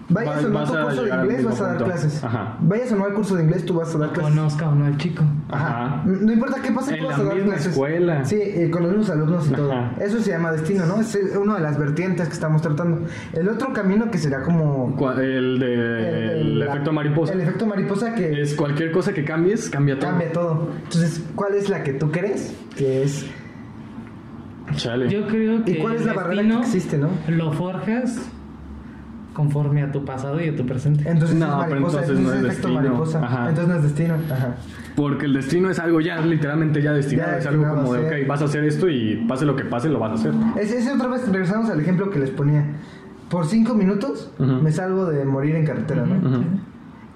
vayas 0.09 0.43
o 0.45 0.49
no 0.49 0.57
a 0.59 0.61
vas 0.61 0.71
tu 0.71 0.77
a 0.77 0.83
curso 0.83 1.03
de 1.03 1.11
al 1.11 1.25
inglés, 1.25 1.45
vas 1.45 1.61
a 1.61 1.63
dar 1.63 1.77
punto. 1.77 1.85
clases. 1.91 2.23
Ajá. 2.23 2.57
Vayas 2.61 2.91
o 2.91 2.95
no 2.95 3.05
al 3.05 3.13
curso 3.13 3.35
de 3.35 3.43
inglés, 3.43 3.65
tú 3.65 3.73
vas 3.75 3.95
a 3.95 3.97
dar 3.97 4.11
clases. 4.11 4.33
conozca 4.35 4.69
o 4.69 4.75
no 4.75 4.85
al 4.85 4.97
chico. 4.97 5.23
Ajá. 5.49 6.03
No 6.05 6.31
importa 6.31 6.61
qué 6.61 6.71
pase, 6.71 6.93
En 6.95 6.99
tú 7.01 7.07
vas 7.07 7.17
la 7.17 7.23
a 7.23 7.27
dar 7.27 7.35
misma 7.35 7.51
clases. 7.53 7.71
escuela. 7.71 8.25
Sí, 8.25 8.35
eh, 8.39 8.69
con 8.71 8.83
los 8.83 8.91
mismos 8.91 9.09
alumnos 9.09 9.47
y 9.49 9.53
todo. 9.53 9.73
Eso 9.99 10.19
se 10.21 10.31
llama 10.31 10.51
destino, 10.51 10.85
¿no? 10.85 10.99
Es 11.01 11.17
una 11.39 11.55
de 11.55 11.61
las 11.61 11.77
vertientes 11.79 12.27
que 12.27 12.33
estamos 12.33 12.61
tratando. 12.61 13.01
El 13.33 13.49
otro 13.49 13.73
camino 13.73 14.11
que 14.11 14.17
será 14.17 14.43
como... 14.43 14.95
El 15.17 15.59
de. 15.59 16.41
El, 16.41 16.59
la- 16.59 16.65
efecto 16.67 16.91
mariposa. 16.93 17.33
El 17.33 17.41
efecto 17.41 17.65
mariposa 17.65 18.13
que 18.15 18.41
Es 18.41 18.53
cualquier 18.55 18.91
cosa 18.91 19.13
que 19.13 19.23
cambies, 19.25 19.69
cambia 19.69 19.97
todo. 19.99 20.09
cambia 20.09 20.31
todo. 20.31 20.69
Entonces, 20.83 21.23
¿cuál 21.35 21.55
es 21.55 21.69
la 21.69 21.83
que 21.83 21.93
tú 21.93 22.11
crees 22.11 22.55
que 22.75 23.03
es? 23.03 23.25
Chale. 24.75 25.09
Yo 25.09 25.27
creo 25.27 25.63
que 25.63 25.71
¿Y 25.71 25.75
cuál 25.77 25.95
es 25.95 26.05
la 26.05 26.13
barrera 26.13 26.41
que 26.43 26.57
existe, 26.59 26.97
no? 26.97 27.09
Lo 27.27 27.51
forjas 27.53 28.19
conforme 29.35 29.83
a 29.83 29.91
tu 29.91 30.03
pasado 30.03 30.41
y 30.43 30.47
a 30.49 30.55
tu 30.55 30.65
presente. 30.65 31.07
Entonces 31.07 31.37
No, 31.37 31.45
es 31.45 31.67
pero 31.67 31.81
mariposa, 31.81 31.99
entonces 32.01 32.25
no 32.25 32.33
es 32.33 32.39
efecto 32.39 32.67
destino. 32.69 32.73
mariposa. 32.73 33.23
Ajá. 33.23 33.49
Entonces 33.49 33.67
no 33.67 33.75
es 33.75 33.83
destino. 33.83 34.13
Ajá. 34.31 34.55
Porque 34.95 35.25
el 35.25 35.33
destino 35.33 35.69
es 35.69 35.77
algo 35.77 36.01
ya 36.01 36.19
literalmente 36.21 36.81
ya 36.81 36.93
destinado. 36.93 37.31
Ya 37.33 37.37
es 37.37 37.45
algo 37.45 37.67
como 37.69 37.93
de, 37.93 38.23
ok, 38.23 38.27
vas 38.27 38.41
a 38.41 38.45
hacer 38.45 38.63
esto 38.63 38.89
y 38.89 39.23
pase 39.27 39.45
lo 39.45 39.55
que 39.55 39.65
pase, 39.65 39.89
lo 39.89 39.99
vas 39.99 40.11
a 40.11 40.13
hacer. 40.15 40.33
Es, 40.59 40.71
ese 40.71 40.91
otra 40.91 41.09
vez 41.09 41.27
regresamos 41.27 41.69
al 41.69 41.79
ejemplo 41.79 42.09
que 42.09 42.17
les 42.17 42.31
ponía. 42.31 42.65
Por 43.29 43.45
cinco 43.45 43.75
minutos 43.75 44.31
me 44.39 44.71
salvo 44.71 45.05
de 45.05 45.23
morir 45.25 45.55
en 45.55 45.65
carretera, 45.65 46.05
¿no? 46.05 46.43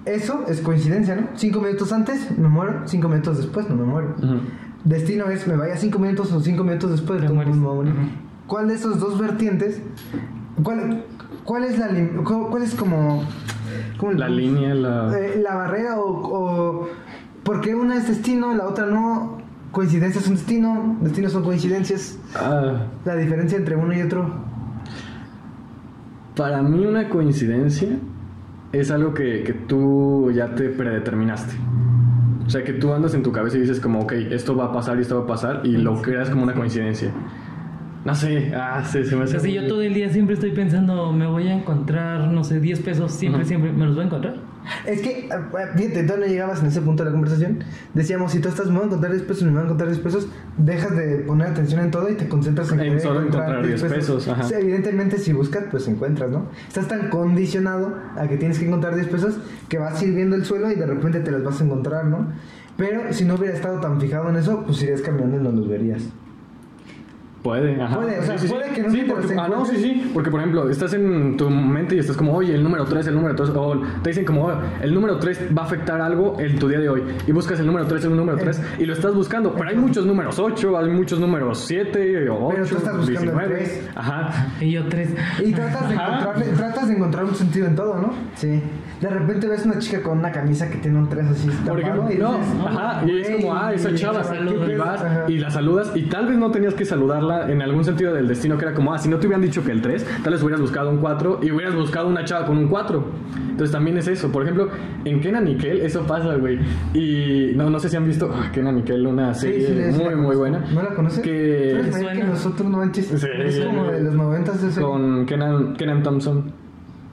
Eso 0.04 0.44
es 0.48 0.60
coincidencia, 0.60 1.14
¿no? 1.16 1.28
Cinco 1.34 1.60
minutos 1.60 1.92
antes 1.92 2.36
me 2.38 2.48
muero, 2.48 2.82
cinco 2.86 3.08
minutos 3.08 3.38
después 3.38 3.68
no 3.68 3.76
me 3.76 3.84
muero. 3.84 4.14
Destino 4.84 5.26
es 5.30 5.46
me 5.46 5.56
vaya 5.56 5.76
cinco 5.76 5.98
minutos 5.98 6.32
o 6.32 6.40
cinco 6.40 6.64
minutos 6.64 6.90
después 6.90 7.20
me. 7.22 7.28
Ujú. 7.28 7.90
¿Cuál 8.46 8.68
de 8.68 8.74
esos 8.74 8.98
dos 8.98 9.18
vertientes? 9.18 9.80
¿Cuál, 10.62 11.04
cuál 11.50 11.64
es 11.64 11.80
la 11.80 11.88
cuál 12.22 12.62
es 12.62 12.76
como 12.76 13.24
La 14.14 14.28
línea, 14.28 14.72
la. 14.72 15.18
Eh, 15.18 15.40
la 15.42 15.56
barrera 15.56 15.98
o, 15.98 16.04
o 16.04 16.88
por 17.42 17.60
qué 17.60 17.74
una 17.74 17.96
es 17.96 18.06
destino, 18.06 18.54
la 18.54 18.68
otra 18.68 18.86
no? 18.86 19.38
Coincidencias 19.72 20.22
son 20.22 20.34
destino, 20.34 20.96
destinos 21.00 21.32
son 21.32 21.42
coincidencias. 21.42 22.20
Ah, 22.36 22.86
La 23.04 23.16
diferencia 23.16 23.58
entre 23.58 23.74
uno 23.74 23.92
y 23.92 24.00
otro. 24.00 24.32
para 26.36 26.62
mí, 26.62 26.86
una 26.86 27.08
coincidencia 27.08 27.98
es 28.72 28.92
algo 28.92 29.12
que, 29.12 29.42
que 29.42 29.52
tú 29.52 30.30
ya 30.32 30.54
te 30.54 30.68
predeterminaste. 30.68 31.56
O 32.46 32.50
sea, 32.50 32.62
que 32.62 32.74
tú 32.74 32.92
andas 32.92 33.14
en 33.14 33.24
tu 33.24 33.32
cabeza 33.32 33.56
y 33.56 33.62
dices, 33.62 33.80
como, 33.80 34.02
ok, 34.02 34.12
esto 34.30 34.54
va 34.54 34.66
a 34.66 34.72
pasar 34.72 34.98
y 34.98 35.00
esto 35.02 35.18
va 35.18 35.24
a 35.24 35.26
pasar, 35.26 35.62
y 35.64 35.76
lo 35.78 36.00
creas 36.00 36.30
como 36.30 36.44
una 36.44 36.54
coincidencia. 36.54 37.10
No 38.04 38.14
sé, 38.14 38.52
ah, 38.54 38.82
se, 38.82 39.04
se 39.04 39.14
me 39.14 39.22
O 39.22 39.24
hace. 39.24 39.32
sea, 39.32 39.40
si 39.40 39.52
yo 39.52 39.66
todo 39.66 39.82
el 39.82 39.92
día 39.92 40.08
siempre 40.10 40.34
estoy 40.34 40.52
pensando, 40.52 41.12
me 41.12 41.26
voy 41.26 41.48
a 41.48 41.54
encontrar, 41.54 42.28
no 42.28 42.44
sé, 42.44 42.58
10 42.58 42.80
pesos, 42.80 43.12
siempre, 43.12 43.44
siempre, 43.44 43.72
¿me 43.72 43.84
los 43.84 43.94
voy 43.94 44.04
a 44.04 44.06
encontrar? 44.06 44.36
Es 44.86 45.02
que, 45.02 45.28
ah, 45.30 45.48
ah, 45.52 45.76
fíjate, 45.76 46.04
tú 46.04 46.14
no 46.18 46.24
llegabas 46.26 46.60
en 46.60 46.66
ese 46.68 46.80
punto 46.80 47.02
de 47.02 47.10
la 47.10 47.12
conversación. 47.12 47.62
Decíamos, 47.92 48.32
si 48.32 48.38
tú 48.40 48.48
estás, 48.48 48.68
me 48.68 48.74
voy 48.74 48.82
a 48.82 48.86
encontrar 48.86 49.12
10 49.12 49.24
pesos, 49.24 49.42
me 49.42 49.50
voy 49.50 49.60
a 49.60 49.64
encontrar 49.64 49.88
10 49.90 50.00
pesos, 50.02 50.28
dejas 50.56 50.96
de 50.96 51.16
poner 51.26 51.48
atención 51.48 51.80
en 51.80 51.90
todo 51.90 52.08
y 52.10 52.14
te 52.14 52.26
concentras 52.28 52.72
en, 52.72 52.80
En 52.80 53.00
solo 53.00 53.20
encontrar 53.20 53.66
10 53.66 53.82
pesos, 53.82 54.28
ajá. 54.28 54.44
Sí, 54.44 54.54
evidentemente, 54.58 55.18
si 55.18 55.34
buscas, 55.34 55.64
pues 55.70 55.86
encuentras, 55.88 56.30
¿no? 56.30 56.46
Estás 56.68 56.88
tan 56.88 57.10
condicionado 57.10 57.94
a 58.16 58.28
que 58.28 58.38
tienes 58.38 58.58
que 58.58 58.66
encontrar 58.66 58.94
10 58.94 59.08
pesos 59.08 59.38
que 59.68 59.78
vas 59.78 60.00
a 60.00 60.04
ir 60.04 60.14
viendo 60.14 60.36
el 60.36 60.44
suelo 60.46 60.70
y 60.70 60.74
de 60.74 60.86
repente 60.86 61.20
te 61.20 61.30
las 61.30 61.42
vas 61.44 61.60
a 61.60 61.64
encontrar, 61.64 62.06
¿no? 62.06 62.32
Pero 62.78 63.12
si 63.12 63.24
no 63.26 63.34
hubiera 63.34 63.54
estado 63.54 63.78
tan 63.80 64.00
fijado 64.00 64.30
en 64.30 64.36
eso, 64.36 64.62
pues 64.64 64.82
irías 64.82 65.02
caminando 65.02 65.36
y 65.38 65.42
no 65.42 65.52
los 65.52 65.68
verías. 65.68 66.02
Puede, 67.42 67.80
ajá. 67.80 67.96
Puede, 67.96 68.18
o 68.18 68.22
sea, 68.22 68.36
puede 68.36 68.70
que 68.72 68.82
no 68.82 68.90
sí, 68.90 69.04
porque, 69.08 69.28
se 69.28 69.38
ah, 69.38 69.48
no, 69.48 69.64
sí, 69.64 69.76
sí. 69.76 70.10
Porque, 70.12 70.30
por 70.30 70.40
ejemplo, 70.40 70.68
estás 70.68 70.92
en 70.92 71.36
tu 71.38 71.48
mente 71.48 71.96
y 71.96 71.98
estás 71.98 72.16
como, 72.16 72.34
oye, 72.34 72.54
el 72.54 72.62
número 72.62 72.84
3, 72.84 73.06
el 73.06 73.14
número 73.14 73.34
3. 73.34 73.50
O 73.56 73.80
te 74.02 74.10
dicen 74.10 74.26
como, 74.26 74.44
"Oh, 74.46 74.52
el 74.82 74.92
número 74.92 75.18
3 75.18 75.48
va 75.56 75.62
a 75.62 75.64
afectar 75.64 76.00
algo 76.02 76.36
en 76.38 76.58
tu 76.58 76.68
día 76.68 76.78
de 76.80 76.88
hoy. 76.90 77.02
Y 77.26 77.32
buscas 77.32 77.58
el 77.60 77.66
número 77.66 77.86
3, 77.86 78.04
el 78.04 78.14
número 78.14 78.36
3. 78.36 78.60
Y 78.78 78.84
lo 78.84 78.92
estás 78.92 79.14
buscando. 79.14 79.54
Pero 79.54 79.70
hay 79.70 79.76
muchos 79.76 80.04
números 80.04 80.38
8, 80.38 80.76
hay 80.78 80.90
muchos 80.90 81.18
números 81.18 81.64
7, 81.66 82.28
o 82.28 82.48
8, 82.48 82.54
Pero 82.56 82.66
tú 82.66 82.76
estás 82.76 82.96
buscando 82.98 83.30
el 83.32 83.38
19. 83.46 83.54
tres. 83.54 83.88
Ajá. 83.94 84.46
Y 84.60 84.72
yo 84.72 84.84
tres. 84.88 85.14
Y 85.42 85.52
tratas 85.52 85.88
de, 85.88 85.94
Ajá. 85.94 86.20
encontrarle, 86.20 86.44
tratas 86.56 86.88
de 86.88 86.94
encontrar 86.94 87.24
un 87.24 87.34
sentido 87.34 87.66
en 87.66 87.74
todo, 87.76 87.94
¿no? 87.96 88.12
Sí. 88.34 88.62
De 89.00 89.08
repente 89.08 89.48
ves 89.48 89.64
una 89.64 89.78
chica 89.78 90.02
con 90.02 90.18
una 90.18 90.30
camisa 90.30 90.68
que 90.68 90.76
tiene 90.76 90.98
un 90.98 91.08
3 91.08 91.26
así 91.30 91.48
Por 91.66 91.80
ejemplo, 91.80 92.06
y 92.12 92.18
no, 92.18 92.36
dices, 92.36 92.54
ajá, 92.66 93.02
y 93.06 93.20
es 93.20 93.30
como, 93.30 93.54
ah, 93.56 93.72
esa 93.72 93.94
chava, 93.94 94.18
¿qué 94.20 94.24
saludas. 94.28 94.68
y 94.68 94.74
vas 94.74 95.02
Ajá. 95.02 95.24
y 95.26 95.38
la 95.38 95.50
saludas, 95.50 95.92
y 95.94 96.02
tal 96.02 96.26
vez 96.26 96.36
no 96.36 96.50
tenías 96.50 96.74
que 96.74 96.84
saludarla 96.84 97.29
en 97.48 97.62
algún 97.62 97.84
sentido 97.84 98.12
del 98.14 98.28
destino, 98.28 98.56
que 98.58 98.64
era 98.64 98.74
como, 98.74 98.92
ah, 98.94 98.98
si 98.98 99.08
no 99.08 99.18
te 99.18 99.26
hubieran 99.26 99.42
dicho 99.42 99.64
que 99.64 99.72
el 99.72 99.80
3, 99.82 100.06
tal 100.22 100.32
vez 100.32 100.42
hubieras 100.42 100.60
buscado 100.60 100.90
un 100.90 100.98
4 100.98 101.40
y 101.42 101.50
hubieras 101.50 101.74
buscado 101.74 102.08
una 102.08 102.24
chava 102.24 102.46
con 102.46 102.58
un 102.58 102.68
4. 102.68 103.04
Entonces 103.50 103.72
también 103.72 103.96
es 103.98 104.08
eso. 104.08 104.30
Por 104.32 104.42
ejemplo, 104.42 104.68
en 105.04 105.20
Kenan 105.20 105.46
y 105.48 105.56
Kel 105.56 105.80
eso 105.82 106.02
pasa, 106.06 106.34
güey. 106.36 106.58
Y 106.94 107.52
no, 107.56 107.68
no 107.70 107.78
sé 107.78 107.88
si 107.88 107.96
han 107.96 108.06
visto 108.06 108.30
ah, 108.34 108.50
Kenan 108.52 108.78
y 108.78 108.82
Kel, 108.82 109.06
una 109.06 109.34
serie 109.34 109.66
sí, 109.66 109.92
sí, 109.98 110.02
muy, 110.02 110.14
muy 110.14 110.36
buena. 110.36 110.64
¿No 110.74 110.82
la 110.82 110.90
conoces? 110.94 111.20
Que- 111.20 111.70
Tú 111.90 111.96
eres 111.96 111.96
que 112.18 112.24
nosotros, 112.24 112.68
no 112.70 112.78
manches. 112.78 113.12
Es 113.12 113.60
como 113.64 113.84
de 113.86 114.02
los 114.02 114.14
noventas 114.14 114.62
ese. 114.62 114.80
Con 114.80 115.26
Kenan, 115.26 115.74
Kenan 115.74 116.02
Thompson. 116.02 116.52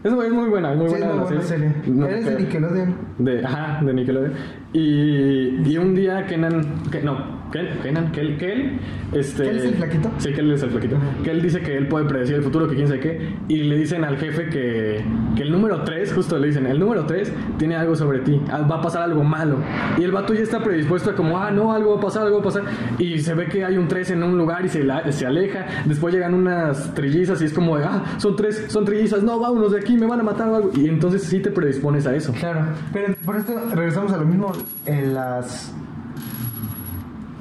Es, 0.03 0.13
muy- 0.13 0.27
es 0.27 0.31
muy 0.31 0.47
buena, 0.47 0.71
es 0.73 0.77
muy 0.77 0.87
Sí, 0.89 0.93
es 0.95 0.99
buena 1.01 1.15
la 1.15 1.23
buena 1.23 1.41
serie. 1.41 1.73
No, 1.87 2.05
Eres 2.05 2.23
de 2.23 2.31
pero- 2.31 2.43
Nickelodeon. 2.43 2.95
De, 3.17 3.43
ajá, 3.45 3.83
de 3.83 3.93
Nickelodeon. 3.93 4.33
Y, 4.71 5.69
y 5.69 5.77
un 5.77 5.95
día 5.95 6.25
Kenan, 6.27 6.61
que, 6.91 7.01
no, 7.01 7.17
Kel, 7.51 7.69
Kenan, 7.81 8.11
Kel, 8.11 8.37
Kel, 8.37 8.79
este... 9.13 9.43
¿Kel 9.43 9.57
es 9.57 9.63
el 9.65 9.73
flaquito? 9.75 10.11
Sí, 10.17 10.33
Kel 10.33 10.51
es 10.51 10.63
el 10.63 10.69
flaquito. 10.69 10.95
Ajá. 10.97 11.05
Kel 11.23 11.41
dice 11.41 11.61
que 11.61 11.77
él 11.77 11.87
puede 11.87 12.05
predecir 12.05 12.35
el 12.35 12.43
futuro, 12.43 12.67
que 12.67 12.75
quién 12.75 12.87
sabe 12.87 12.99
qué, 12.99 13.35
y 13.47 13.63
le 13.63 13.77
dicen 13.77 14.03
al 14.03 14.17
jefe 14.17 14.49
que, 14.49 15.03
que 15.35 15.43
el 15.43 15.51
número 15.51 15.83
3, 15.83 16.13
justo 16.13 16.37
le 16.37 16.47
dicen, 16.47 16.65
el 16.65 16.77
número 16.79 17.05
3 17.05 17.31
tiene 17.57 17.75
algo 17.75 17.95
sobre 17.95 18.19
ti, 18.19 18.41
ah, 18.51 18.61
va 18.69 18.77
a 18.77 18.81
pasar 18.81 19.03
algo 19.03 19.23
malo. 19.23 19.57
Y 19.97 20.03
el 20.03 20.11
vato 20.11 20.33
ya 20.33 20.41
está 20.41 20.61
predispuesto 20.61 21.11
a 21.11 21.15
como, 21.15 21.37
ah, 21.37 21.49
no, 21.51 21.71
algo 21.73 21.91
va 21.93 21.97
a 21.97 22.01
pasar, 22.01 22.23
algo 22.23 22.37
va 22.37 22.41
a 22.41 22.45
pasar. 22.45 22.63
Y 22.99 23.19
se 23.19 23.33
ve 23.33 23.45
que 23.47 23.63
hay 23.63 23.77
un 23.77 23.87
3 23.87 24.11
en 24.11 24.23
un 24.23 24.37
lugar 24.37 24.65
y 24.65 24.69
se, 24.69 24.83
la- 24.83 25.09
se 25.11 25.25
aleja. 25.25 25.65
Después 25.85 26.13
llegan 26.13 26.33
unas 26.33 26.93
trillizas 26.93 27.41
y 27.41 27.45
es 27.45 27.53
como, 27.53 27.77
de, 27.77 27.85
ah, 27.85 28.03
son 28.17 28.35
tres, 28.35 28.65
son 28.67 28.83
trillizas, 28.85 29.23
no, 29.23 29.39
vámonos 29.39 29.71
de 29.71 29.79
aquí, 29.79 29.95
me 29.97 30.05
van 30.05 30.19
a 30.19 30.23
matar 30.23 30.49
o 30.49 30.55
algo. 30.55 30.71
Y 30.75 30.87
entonces 30.89 31.23
sí 31.23 31.39
te 31.39 31.51
predispones 31.51 32.05
a 32.07 32.15
eso. 32.15 32.33
Claro. 32.33 32.65
Pero 32.91 33.15
por 33.25 33.37
esto 33.37 33.53
regresamos 33.73 34.11
a 34.11 34.17
lo 34.17 34.25
mismo. 34.25 34.51
En 34.85 35.13
las 35.13 35.73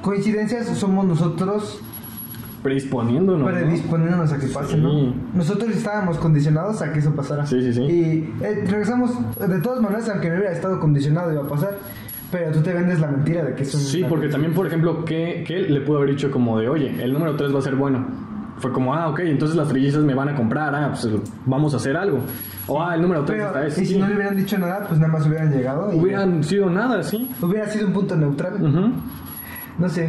coincidencias 0.07 0.67
somos 0.79 1.05
nosotros 1.05 1.81
Predisponiéndonos. 2.63 3.41
¿no? 3.41 3.47
predisponiéndonos 3.47 4.33
a 4.33 4.39
que 4.39 4.47
pase, 4.47 4.77
¿no? 4.77 4.91
Sí. 4.91 5.15
Nosotros 5.35 5.71
estábamos 5.71 6.19
condicionados 6.19 6.81
a 6.83 6.93
que 6.93 6.99
eso 7.01 7.15
pasara. 7.15 7.45
Sí, 7.47 7.61
sí, 7.61 7.73
sí. 7.73 7.83
Y 7.83 8.35
eh, 8.45 8.65
regresamos, 8.67 9.11
de 9.39 9.61
todas 9.61 9.81
maneras, 9.81 10.09
aunque 10.09 10.29
no 10.31 10.37
hubiera 10.37 10.53
estado 10.53 10.81
condicionado, 10.81 11.33
iba 11.33 11.43
a 11.43 11.49
pasar. 11.49 11.79
Pero 12.33 12.51
tú 12.53 12.61
te 12.63 12.73
vendes 12.73 12.99
la 12.99 13.09
mentira 13.09 13.45
de 13.45 13.55
que 13.55 13.63
eso 13.63 13.79
Sí, 13.79 14.05
porque 14.09 14.29
también, 14.29 14.53
por 14.53 14.67
ejemplo, 14.67 15.05
que, 15.05 15.45
que 15.47 15.61
le 15.61 15.81
pudo 15.81 15.99
haber 15.99 16.11
dicho 16.11 16.31
como 16.31 16.59
de, 16.59 16.69
oye, 16.69 17.03
el 17.03 17.13
número 17.13 17.37
3 17.37 17.55
va 17.55 17.59
a 17.61 17.63
ser 17.63 17.77
bueno. 17.77 18.05
Fue 18.59 18.73
como, 18.73 18.95
ah, 18.95 19.11
ok, 19.11 19.21
entonces 19.21 19.57
las 19.57 19.69
trillizas 19.69 20.03
me 20.03 20.15
van 20.15 20.31
a 20.31 20.35
comprar, 20.35 20.75
ah, 20.75 20.89
pues 20.91 21.07
vamos 21.45 21.73
a 21.75 21.77
hacer 21.77 21.97
algo. 21.97 22.19
O, 22.67 22.83
ah, 22.83 22.95
el 22.97 23.03
número 23.03 23.25
3 23.25 23.39
Pero, 23.39 23.47
está 23.49 23.65
y 23.65 23.69
ese. 23.69 23.85
si 23.93 23.99
no 23.99 24.09
le 24.09 24.15
hubieran 24.17 24.35
dicho 24.37 24.59
nada, 24.59 24.87
pues 24.89 24.99
nada 24.99 25.13
más 25.13 25.27
hubieran 25.27 25.53
llegado. 25.53 25.93
y 25.93 25.99
Hubieran 26.01 26.43
sido 26.43 26.69
nada, 26.69 27.03
sí. 27.05 27.31
Hubiera 27.41 27.69
sido 27.69 27.87
un 27.87 27.93
punto 27.93 28.17
neutral. 28.17 28.55
Ujú. 28.55 28.93
No 29.79 29.89
sé. 29.89 30.09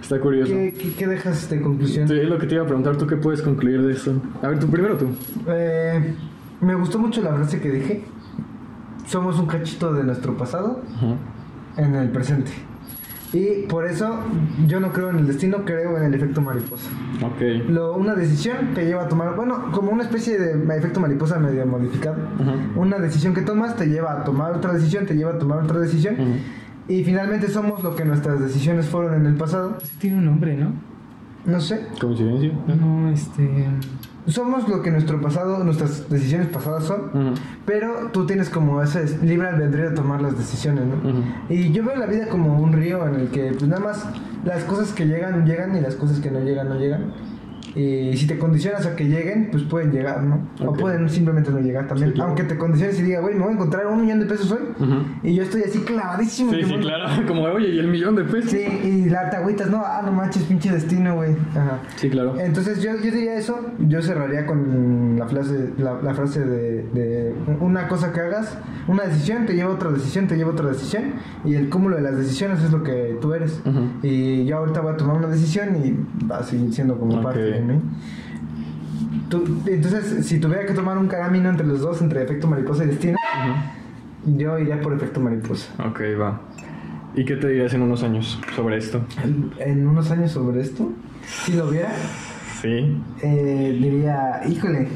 Está 0.00 0.20
curioso. 0.20 0.52
¿Qué, 0.52 0.72
qué, 0.72 0.92
qué 0.94 1.06
dejas 1.06 1.50
de 1.50 1.60
conclusión? 1.60 2.08
Sí, 2.08 2.14
es 2.14 2.28
lo 2.28 2.38
que 2.38 2.46
te 2.46 2.54
iba 2.54 2.64
a 2.64 2.66
preguntar, 2.66 2.96
¿tú 2.96 3.06
qué 3.06 3.16
puedes 3.16 3.42
concluir 3.42 3.82
de 3.82 3.92
eso? 3.92 4.14
A 4.42 4.48
ver, 4.48 4.58
tú 4.58 4.68
primero 4.68 4.96
tú. 4.96 5.06
Eh, 5.48 6.14
me 6.60 6.74
gustó 6.74 6.98
mucho 6.98 7.22
la 7.22 7.34
frase 7.34 7.60
que 7.60 7.70
dije. 7.70 8.04
Somos 9.06 9.38
un 9.38 9.46
cachito 9.46 9.92
de 9.92 10.04
nuestro 10.04 10.36
pasado 10.36 10.82
en 11.76 11.94
el 11.94 12.10
presente. 12.10 12.50
Y 13.32 13.66
por 13.66 13.86
eso 13.86 14.20
yo 14.66 14.80
no 14.80 14.90
creo 14.92 15.10
en 15.10 15.18
el 15.18 15.26
destino, 15.26 15.64
creo 15.64 15.98
en 15.98 16.04
el 16.04 16.14
efecto 16.14 16.40
mariposa. 16.40 16.88
Ok. 17.22 17.68
Lo, 17.68 17.94
una 17.94 18.14
decisión 18.14 18.72
te 18.74 18.86
lleva 18.86 19.02
a 19.02 19.08
tomar, 19.08 19.36
bueno, 19.36 19.70
como 19.72 19.90
una 19.90 20.02
especie 20.02 20.38
de 20.38 20.76
efecto 20.76 21.00
mariposa 21.00 21.38
medio 21.38 21.66
modificado. 21.66 22.16
Una 22.76 22.98
decisión 22.98 23.34
que 23.34 23.42
tomas 23.42 23.76
te 23.76 23.86
lleva 23.86 24.12
a 24.12 24.24
tomar 24.24 24.52
otra 24.52 24.72
decisión, 24.72 25.04
te 25.04 25.14
lleva 25.14 25.32
a 25.32 25.38
tomar 25.38 25.62
otra 25.62 25.78
decisión. 25.78 26.16
Y 26.88 27.04
finalmente 27.04 27.48
somos 27.48 27.82
lo 27.82 27.94
que 27.94 28.04
nuestras 28.04 28.40
decisiones 28.40 28.86
fueron 28.86 29.14
en 29.14 29.26
el 29.26 29.34
pasado. 29.34 29.76
Tiene 29.98 30.18
un 30.18 30.24
nombre, 30.24 30.56
¿no? 30.56 30.72
No 31.44 31.60
sé. 31.60 31.86
Coincidencia. 32.00 32.52
No, 32.66 33.10
este. 33.10 33.66
Somos 34.26 34.68
lo 34.68 34.82
que 34.82 34.90
nuestro 34.90 35.20
pasado, 35.20 35.64
nuestras 35.64 36.08
decisiones 36.10 36.48
pasadas 36.48 36.84
son. 36.84 37.34
Pero 37.64 38.10
tú 38.12 38.26
tienes 38.26 38.50
como 38.50 38.82
ese 38.82 39.18
libre 39.24 39.48
albedrío 39.48 39.90
de 39.90 39.96
tomar 39.96 40.20
las 40.20 40.36
decisiones, 40.36 40.84
¿no? 40.84 41.22
Y 41.48 41.72
yo 41.72 41.84
veo 41.84 41.96
la 41.96 42.06
vida 42.06 42.28
como 42.28 42.58
un 42.58 42.72
río 42.72 43.06
en 43.06 43.14
el 43.14 43.28
que 43.28 43.52
pues 43.52 43.68
nada 43.68 43.82
más 43.82 44.06
las 44.44 44.64
cosas 44.64 44.92
que 44.92 45.06
llegan, 45.06 45.46
llegan 45.46 45.76
y 45.76 45.80
las 45.80 45.94
cosas 45.94 46.20
que 46.20 46.30
no 46.30 46.40
llegan, 46.40 46.68
no 46.68 46.78
llegan. 46.78 47.12
Y 47.76 48.16
si 48.16 48.26
te 48.26 48.38
condicionas 48.38 48.86
a 48.86 48.96
que 48.96 49.04
lleguen, 49.04 49.48
pues 49.50 49.62
pueden 49.64 49.92
llegar, 49.92 50.22
¿no? 50.22 50.48
O 50.66 50.72
pueden 50.72 51.08
simplemente 51.08 51.50
no 51.50 51.60
llegar 51.60 51.86
también. 51.86 52.10
Sí, 52.10 52.14
claro. 52.14 52.28
Aunque 52.30 52.44
te 52.44 52.56
condiciones 52.58 52.98
y 52.98 53.02
diga, 53.02 53.20
güey, 53.20 53.34
me 53.34 53.42
voy 53.42 53.50
a 53.50 53.54
encontrar 53.54 53.86
un 53.86 54.00
millón 54.02 54.20
de 54.20 54.26
pesos 54.26 54.50
hoy. 54.52 54.60
Y 55.22 55.34
yo 55.34 55.42
estoy 55.42 55.62
así 55.62 55.80
clavadísimo. 55.80 56.52
Sí, 56.52 56.62
sí, 56.64 56.72
voy- 56.72 56.80
claro. 56.82 57.04
Como, 57.28 57.42
oye, 57.42 57.68
¿y 57.68 57.78
el 57.78 57.88
millón 57.88 58.16
de 58.16 58.24
pesos? 58.24 58.50
Sí, 58.50 58.58
y 58.84 59.08
la 59.10 59.30
te 59.30 59.36
agüitas, 59.36 59.70
no, 59.70 59.82
ah, 59.84 60.02
no 60.04 60.12
manches, 60.12 60.42
pinche 60.44 60.70
destino, 60.70 61.14
güey. 61.16 61.32
Ajá. 61.50 61.78
Sí, 61.96 62.08
claro. 62.10 62.38
Entonces 62.38 62.82
yo, 62.82 62.92
yo 62.96 63.10
diría 63.10 63.34
eso, 63.36 63.58
yo 63.78 64.00
cerraría 64.02 64.46
con 64.46 65.16
la 65.18 65.26
frase, 65.28 65.70
la, 65.78 66.00
la 66.02 66.14
frase 66.14 66.44
de, 66.44 66.82
de 66.94 67.34
una 67.60 67.88
cosa 67.88 68.12
que 68.12 68.20
hagas, 68.20 68.56
una 68.86 69.04
decisión 69.04 69.46
te 69.46 69.54
lleva 69.54 69.70
a 69.70 69.74
otra 69.74 69.90
decisión, 69.90 70.26
te 70.26 70.36
lleva 70.36 70.50
a 70.50 70.52
otra 70.54 70.68
decisión, 70.68 71.14
y 71.44 71.54
el 71.54 71.68
cúmulo 71.68 71.96
de 71.96 72.02
las 72.02 72.16
decisiones 72.16 72.62
es 72.62 72.72
lo 72.72 72.82
que 72.82 73.16
tú 73.20 73.34
eres. 73.34 73.60
Y 74.02 74.44
yo 74.46 74.58
ahorita 74.58 74.80
voy 74.80 74.92
a 74.94 74.96
tomar 74.96 75.16
una 75.16 75.28
decisión 75.28 75.76
y 75.84 76.24
va 76.26 76.38
a 76.38 76.42
seguir 76.42 76.72
siendo 76.72 76.98
como 76.98 77.16
Ok. 77.16 77.22
parte 77.22 77.57
Tú- 79.28 79.62
entonces, 79.66 80.26
si 80.26 80.38
tuviera 80.40 80.64
que 80.66 80.72
tomar 80.72 80.96
un 80.98 81.06
camino 81.08 81.48
entre 81.50 81.66
los 81.66 81.80
dos, 81.80 82.00
entre 82.00 82.22
efecto 82.22 82.46
mariposa 82.48 82.84
y 82.84 82.88
destino, 82.88 83.18
yo 84.24 84.58
iría 84.58 84.80
por 84.80 84.94
efecto 84.94 85.20
mariposa. 85.20 85.70
Ok, 85.86 86.00
va. 86.20 86.40
¿Y 87.14 87.24
qué 87.24 87.36
te 87.36 87.48
dirías 87.48 87.74
en 87.74 87.82
unos 87.82 88.02
años 88.02 88.40
sobre 88.54 88.78
esto? 88.78 89.02
En, 89.58 89.86
unos 89.86 90.10
años 90.10 90.30
sobre 90.32 90.60
esto, 90.60 90.92
si 91.44 91.52
lo 91.54 91.68
viera, 91.68 91.90
Sí. 92.62 93.00
Eh, 93.22 93.78
diría, 93.80 94.40
híjole. 94.48 94.88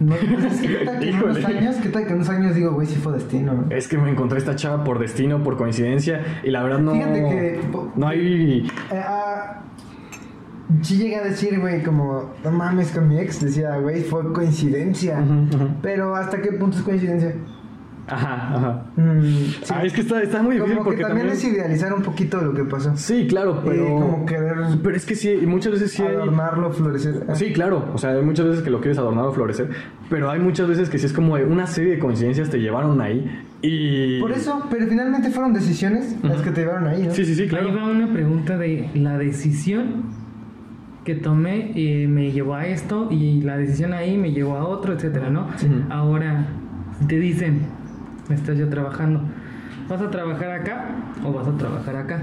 No, 0.00 0.16
pues, 0.16 0.60
¿Qué 0.60 0.84
tal 0.84 0.98
que 0.98 1.10
en 1.10 1.22
unos 1.22 1.44
años? 1.44 1.76
¿Qué 1.76 1.88
tal 1.90 2.02
que 2.02 2.08
en 2.08 2.14
unos 2.16 2.28
años 2.30 2.54
digo, 2.56 2.72
güey, 2.72 2.88
si 2.88 2.96
fue 2.96 3.12
destino? 3.12 3.52
¿no? 3.52 3.64
Es 3.70 3.86
que 3.86 3.96
me 3.96 4.10
encontré 4.10 4.38
esta 4.38 4.56
chava 4.56 4.82
por 4.82 4.98
destino, 4.98 5.44
por 5.44 5.56
coincidencia, 5.56 6.40
y 6.42 6.50
la 6.50 6.64
verdad 6.64 6.80
no. 6.80 6.92
Fíjate 6.94 7.20
que- 7.20 7.60
No 7.94 8.08
hay. 8.08 8.66
Eh, 8.90 9.00
ah, 9.06 9.60
sí 10.82 10.96
llegué 10.96 11.16
a 11.16 11.22
decir, 11.24 11.60
güey, 11.60 11.82
como, 11.82 12.32
no 12.42 12.50
mames, 12.50 12.90
con 12.92 13.08
mi 13.08 13.18
ex 13.18 13.40
decía, 13.40 13.76
güey, 13.76 14.02
fue 14.02 14.32
coincidencia. 14.32 15.20
Ujú, 15.20 15.56
ujú. 15.56 15.68
Pero 15.82 16.14
¿hasta 16.16 16.40
qué 16.40 16.52
punto 16.52 16.78
es 16.78 16.82
coincidencia? 16.82 17.34
Ajá, 18.08 18.56
ajá. 18.56 18.84
Mm, 18.96 19.20
sí. 19.62 19.72
Ah, 19.72 19.84
es 19.84 19.92
que 19.92 20.00
está, 20.00 20.20
está 20.20 20.42
muy 20.42 20.56
difícil 20.56 20.76
como 20.78 20.90
que 20.90 20.96
porque 20.96 21.02
también, 21.04 21.28
también. 21.28 21.36
es 21.50 21.56
idealizar 21.56 21.94
un 21.94 22.02
poquito 22.02 22.40
lo 22.42 22.52
que 22.52 22.64
pasó. 22.64 22.96
Sí, 22.96 23.28
claro, 23.28 23.62
pero. 23.64 23.84
Y 23.86 23.90
como 23.90 24.26
querer 24.26 24.54
Pero 24.82 24.96
es 24.96 25.06
que 25.06 25.14
sí, 25.14 25.30
y 25.30 25.46
muchas 25.46 25.74
veces 25.74 25.92
sí 25.92 26.02
hay. 26.02 26.16
adornarlo, 26.16 26.72
florecer. 26.72 27.24
Ah, 27.28 27.36
Sí, 27.36 27.52
claro, 27.52 27.90
o 27.94 27.98
sea, 27.98 28.10
hay 28.10 28.22
muchas 28.22 28.46
veces 28.46 28.62
que 28.64 28.70
lo 28.70 28.80
quieres 28.80 28.98
adornar 28.98 29.26
o 29.26 29.32
florecer, 29.32 29.70
pero 30.10 30.28
hay 30.30 30.40
muchas 30.40 30.66
veces 30.68 30.90
que 30.90 30.98
sí 30.98 31.06
es 31.06 31.12
como 31.12 31.34
una 31.34 31.68
serie 31.68 31.92
de 31.92 31.98
coincidencias 32.00 32.50
te 32.50 32.58
llevaron 32.58 33.00
ahí 33.00 33.24
y... 33.62 34.20
Por 34.20 34.32
eso, 34.32 34.66
pero 34.68 34.88
finalmente 34.88 35.30
fueron 35.30 35.52
decisiones 35.54 36.16
las 36.24 36.34
Ujú. 36.38 36.42
que 36.44 36.50
te 36.50 36.60
llevaron 36.62 36.88
ahí, 36.88 37.06
¿no? 37.06 37.14
Sí, 37.14 37.24
sí, 37.24 37.36
sí, 37.36 37.46
claro. 37.46 37.68
Ahí 37.68 37.74
va 37.76 37.84
una 37.86 38.12
pregunta 38.12 38.58
de 38.58 38.90
la 38.94 39.16
decisión 39.16 40.02
que 41.04 41.14
tomé 41.14 41.72
eh, 41.74 42.06
me 42.08 42.30
llevó 42.32 42.54
a 42.54 42.66
esto 42.66 43.08
y 43.10 43.40
la 43.42 43.56
decisión 43.56 43.92
ahí 43.92 44.16
me 44.16 44.32
llevó 44.32 44.56
a 44.56 44.64
otro, 44.66 44.92
etcétera, 44.92 45.30
¿no? 45.30 45.48
Sí. 45.56 45.68
Ahora 45.90 46.46
te 47.08 47.18
dicen, 47.18 47.60
estás 48.30 48.56
ya 48.58 48.68
trabajando, 48.70 49.20
¿vas 49.88 50.00
a 50.00 50.10
trabajar 50.10 50.50
acá 50.52 50.86
o 51.24 51.32
vas 51.32 51.48
a 51.48 51.56
trabajar 51.56 51.96
acá? 51.96 52.22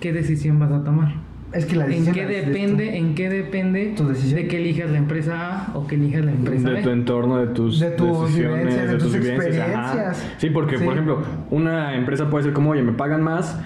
¿Qué 0.00 0.12
decisión 0.12 0.58
vas 0.58 0.70
a 0.72 0.84
tomar? 0.84 1.14
Es 1.52 1.64
que 1.66 1.74
la 1.76 1.84
¿En 1.86 1.90
decisión 1.90 2.14
qué 2.14 2.26
decides 2.26 2.44
tú. 2.44 2.50
depende, 2.52 2.96
en 2.98 3.14
qué 3.16 3.28
depende 3.28 3.94
Tu 3.96 4.06
decisión. 4.06 4.40
de 4.42 4.46
que 4.48 4.58
elijas 4.58 4.88
la 4.90 4.98
empresa 4.98 5.66
A 5.72 5.76
o 5.76 5.86
que 5.86 5.96
elijas 5.96 6.24
la 6.24 6.30
empresa 6.30 6.68
de 6.68 6.74
B? 6.76 6.82
tu 6.82 6.90
entorno, 6.90 7.38
de 7.38 7.48
tus, 7.48 7.80
De 7.80 7.90
tus 7.90 8.20
decisiones, 8.20 8.58
vivencias, 8.60 8.90
de 8.90 8.96
tus 8.98 9.12
vivencias, 9.18 9.58
ajá. 9.58 9.82
experiencias. 9.82 10.32
Sí, 10.38 10.50
porque, 10.50 10.78
Sí. 10.78 10.84
por 10.84 10.92
ejemplo, 10.92 11.22
una 11.50 11.96
empresa 11.96 12.30
puede 12.30 12.44
ser 12.44 12.52
como, 12.52 12.70
oye, 12.70 12.82
me 12.82 12.92
pagan 12.92 13.22
más 13.22 13.60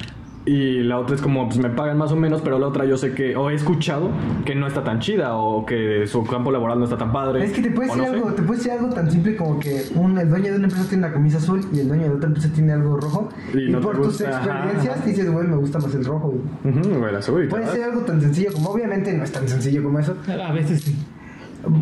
y 0.46 0.82
la 0.82 0.98
otra 0.98 1.16
es 1.16 1.22
como, 1.22 1.46
pues 1.48 1.58
me 1.58 1.70
pagan 1.70 1.96
más 1.96 2.12
o 2.12 2.16
menos, 2.16 2.42
pero 2.42 2.58
la 2.58 2.66
otra 2.66 2.84
yo 2.84 2.96
sé 2.98 3.12
que, 3.14 3.34
o 3.34 3.48
he 3.50 3.54
escuchado 3.54 4.10
que 4.44 4.54
no 4.54 4.66
está 4.66 4.84
tan 4.84 5.00
chida 5.00 5.36
o 5.36 5.64
que 5.64 6.06
su 6.06 6.22
campo 6.24 6.50
laboral 6.50 6.78
no 6.78 6.84
está 6.84 6.98
tan 6.98 7.12
padre. 7.12 7.44
Es 7.44 7.52
que 7.52 7.62
te 7.62 7.70
puede 7.70 7.90
o 7.90 7.94
decir 7.94 8.10
no 8.10 8.12
sé. 8.12 8.18
algo, 8.22 8.34
te 8.34 8.42
puede 8.42 8.58
decir 8.58 8.72
algo 8.72 8.88
tan 8.90 9.10
simple 9.10 9.36
como 9.36 9.58
que 9.58 9.84
un, 9.94 10.18
el 10.18 10.28
dueño 10.28 10.50
de 10.52 10.56
una 10.56 10.66
empresa 10.66 10.88
tiene 10.88 11.06
una 11.06 11.14
camisa 11.14 11.38
azul 11.38 11.60
y 11.72 11.80
el 11.80 11.88
dueño 11.88 12.04
de 12.04 12.10
otra 12.10 12.28
empresa 12.28 12.50
tiene 12.54 12.72
algo 12.72 12.96
rojo. 12.98 13.28
Y 13.54 13.68
Y, 13.68 13.70
no 13.70 13.78
te 13.78 13.84
por 13.84 14.02
tus 14.02 14.20
experiencias 14.20 14.96
ajá. 14.98 15.06
dices, 15.06 15.30
güey, 15.32 15.46
me 15.46 15.56
gusta 15.56 15.78
más 15.78 15.94
el 15.94 16.04
rojo. 16.04 16.34
güey". 16.62 17.12
La 17.12 17.22
seguridad. 17.22 17.50
Puede 17.50 17.66
ser 17.68 17.84
algo 17.84 18.00
tan 18.02 18.20
sencillo 18.20 18.52
como, 18.52 18.70
obviamente 18.70 19.12
no 19.14 19.24
es 19.24 19.32
tan 19.32 19.48
sencillo 19.48 19.82
como 19.82 19.98
eso. 19.98 20.16
A 20.28 20.52
veces 20.52 20.82
sí. 20.82 20.96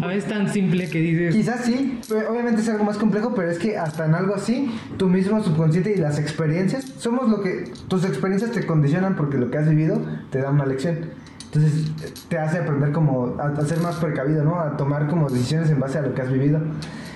A 0.02 0.06
veces 0.06 0.28
tan 0.28 0.48
simple 0.48 0.88
que 0.88 1.00
dices, 1.00 1.34
Quizás 1.34 1.64
sí, 1.64 2.00
pero 2.08 2.30
obviamente 2.30 2.60
es 2.60 2.68
algo 2.68 2.84
más 2.84 2.98
complejo, 2.98 3.34
pero 3.34 3.50
es 3.50 3.58
que 3.58 3.76
hasta 3.76 4.06
en 4.06 4.14
algo 4.14 4.34
así, 4.34 4.70
tu 4.96 5.08
mismo 5.08 5.42
subconsciente 5.42 5.92
y 5.92 5.96
las 5.96 6.18
experiencias, 6.18 6.84
somos 6.98 7.28
lo 7.28 7.42
que, 7.42 7.72
tus 7.88 8.04
experiencias 8.04 8.52
te 8.52 8.66
condicionan 8.66 9.16
porque 9.16 9.38
lo 9.38 9.50
que 9.50 9.58
has 9.58 9.68
vivido 9.68 10.00
te 10.30 10.40
da 10.40 10.50
una 10.50 10.66
lección. 10.66 11.10
Entonces 11.46 11.92
te 12.28 12.38
hace 12.38 12.58
aprender 12.58 12.92
como 12.92 13.36
a, 13.38 13.48
a 13.48 13.66
ser 13.66 13.80
más 13.80 13.96
precavido, 13.96 14.42
¿no? 14.42 14.58
A 14.58 14.76
tomar 14.76 15.06
como 15.08 15.28
decisiones 15.28 15.70
en 15.70 15.80
base 15.80 15.98
a 15.98 16.02
lo 16.02 16.14
que 16.14 16.22
has 16.22 16.32
vivido. 16.32 16.60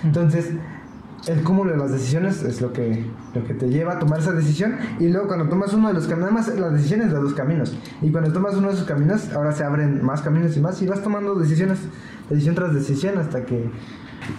Entonces, 0.05 0.51
el 1.29 1.43
cúmulo 1.43 1.73
de 1.73 1.77
las 1.79 1.91
decisiones 1.93 2.43
es 2.43 2.61
lo 2.61 2.73
que, 2.73 3.05
lo 3.35 3.45
que 3.45 3.55
te 3.55 3.69
lleva 3.69 3.95
a 3.95 3.99
tomar 3.99 4.21
esa 4.21 4.33
decisión. 4.33 4.77
Y 5.01 5.09
luego 5.09 5.27
cuando 5.27 5.49
tomas 5.49 5.73
uno 5.75 5.89
de 5.89 5.95
los 5.95 6.07
caminos, 6.07 6.31
además 6.31 6.59
las 6.59 6.73
decisiones 6.75 7.13
de 7.13 7.21
los 7.21 7.35
caminos. 7.35 7.77
Y 8.03 8.11
cuando 8.11 8.33
tomas 8.33 8.55
uno 8.57 8.69
de 8.69 8.75
esos 8.75 8.87
caminos, 8.87 9.33
ahora 9.33 9.53
se 9.53 9.65
abren 9.65 10.05
más 10.05 10.23
caminos 10.23 10.57
y 10.57 10.61
más. 10.61 10.81
Y 10.83 10.87
vas 10.87 11.03
tomando 11.03 11.35
decisiones, 11.35 11.79
decisión 12.31 12.55
tras 12.55 12.75
decisión 12.75 13.19
hasta 13.19 13.45
que... 13.45 13.71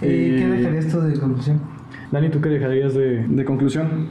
qué 0.00 0.08
Y- 0.08 0.50
dejarías 0.62 0.88
tú 0.88 1.00
de 1.00 1.18
conclusión? 1.18 1.60
Dani, 2.10 2.30
¿tú 2.30 2.40
qué 2.40 2.48
dejarías 2.48 2.94
de, 2.94 3.26
de 3.26 3.44
conclusión? 3.44 4.08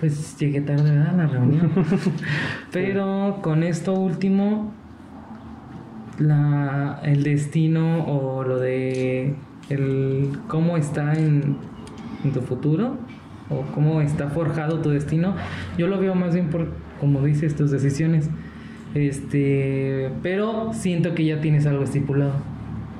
pues 0.00 0.36
llegué 0.36 0.60
tarde 0.62 0.90
¿verdad? 0.90 1.10
a 1.10 1.16
la 1.16 1.26
reunión. 1.28 1.70
Pero 2.72 3.38
con 3.40 3.62
esto 3.62 3.92
último, 3.94 4.72
la, 6.18 7.00
el 7.04 7.22
destino 7.22 8.04
o 8.06 8.42
lo 8.42 8.58
de 8.58 9.36
el 9.68 10.38
cómo 10.48 10.76
está 10.76 11.14
en, 11.14 11.56
en 12.24 12.32
tu 12.32 12.40
futuro 12.40 12.96
o 13.50 13.62
cómo 13.74 14.00
está 14.00 14.28
forjado 14.28 14.78
tu 14.80 14.90
destino, 14.90 15.34
yo 15.78 15.86
lo 15.88 15.98
veo 15.98 16.14
más 16.14 16.34
bien 16.34 16.48
por, 16.48 16.68
como 17.00 17.20
dices, 17.22 17.54
tus 17.56 17.70
decisiones. 17.70 18.30
Este, 18.94 20.10
pero 20.22 20.72
siento 20.72 21.14
que 21.14 21.24
ya 21.24 21.40
tienes 21.40 21.66
algo 21.66 21.82
estipulado. 21.84 22.32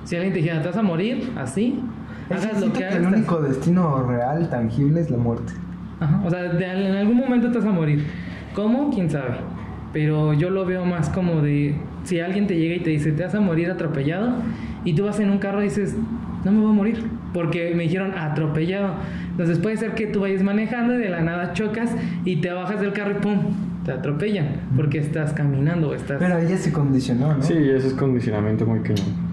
Si 0.05 0.16
alguien 0.16 0.33
te 0.33 0.41
dijera, 0.41 0.61
te 0.62 0.68
vas 0.68 0.77
a 0.77 0.83
morir 0.83 1.31
así, 1.37 1.79
Es 2.31 2.45
hagas 2.45 2.61
lo 2.61 2.73
que 2.73 2.79
que 2.81 2.85
hagas. 2.85 2.97
el 2.97 3.03
estás- 3.05 3.16
único 3.18 3.41
destino 3.43 4.03
real, 4.09 4.49
tangible, 4.51 5.01
es 5.01 5.11
la 5.11 5.18
muerte. 5.18 5.53
Ajá, 6.01 6.20
o 6.25 6.31
sea, 6.31 6.43
de- 6.43 6.89
en 6.89 6.97
algún 6.97 7.18
momento 7.18 7.51
te 7.51 7.59
vas 7.59 7.66
a 7.66 7.70
morir. 7.73 8.05
¿Cómo? 8.55 8.91
¿Quién 8.93 9.09
sabe? 9.11 9.37
Pero 9.93 10.33
yo 10.33 10.51
lo 10.51 10.64
veo 10.66 10.85
más 10.85 11.09
como 11.11 11.41
de 11.43 11.77
si 12.05 12.18
alguien 12.20 12.47
te 12.47 12.57
llega 12.59 12.75
y 12.77 12.81
te 12.81 12.91
dice 12.91 13.12
te 13.12 13.23
vas 13.25 13.35
a 13.35 13.41
morir 13.41 13.70
atropellado 13.70 14.33
y 14.85 14.95
tú 14.95 15.05
vas 15.05 15.20
en 15.20 15.31
un 15.31 15.39
carro 15.39 15.61
y 15.61 15.64
dices 15.64 15.95
no 16.45 16.51
me 16.51 16.61
voy 16.61 16.70
a 16.70 16.75
morir 16.75 17.05
porque 17.33 17.74
me 17.74 17.85
dijeron 17.85 18.14
atropellado. 18.16 18.95
Entonces 19.30 19.59
puede 19.59 19.76
ser 19.76 19.95
que 19.95 20.07
tú 20.07 20.20
vayas 20.20 20.43
manejando 20.43 20.95
y 20.95 20.99
de 20.99 21.09
la 21.09 21.20
nada 21.20 21.53
chocas 21.53 21.91
y 22.24 22.37
te 22.37 22.51
bajas 22.53 22.80
del 22.80 22.93
carro 22.93 23.12
y 23.12 23.14
pum, 23.14 23.39
te 23.85 23.93
atropellan 23.93 24.49
porque 24.76 24.99
estás 24.99 25.33
caminando 25.33 25.91
o 25.91 25.95
estás... 25.95 26.18
Pero 26.18 26.39
ella 26.39 26.57
se 26.57 26.72
condicionó, 26.72 27.35
¿no? 27.35 27.43
Sí, 27.43 27.55
ese 27.55 27.89
es 27.89 27.95
condicionamiento 27.95 28.66
muy 28.66 28.80
cañón. 28.80 29.32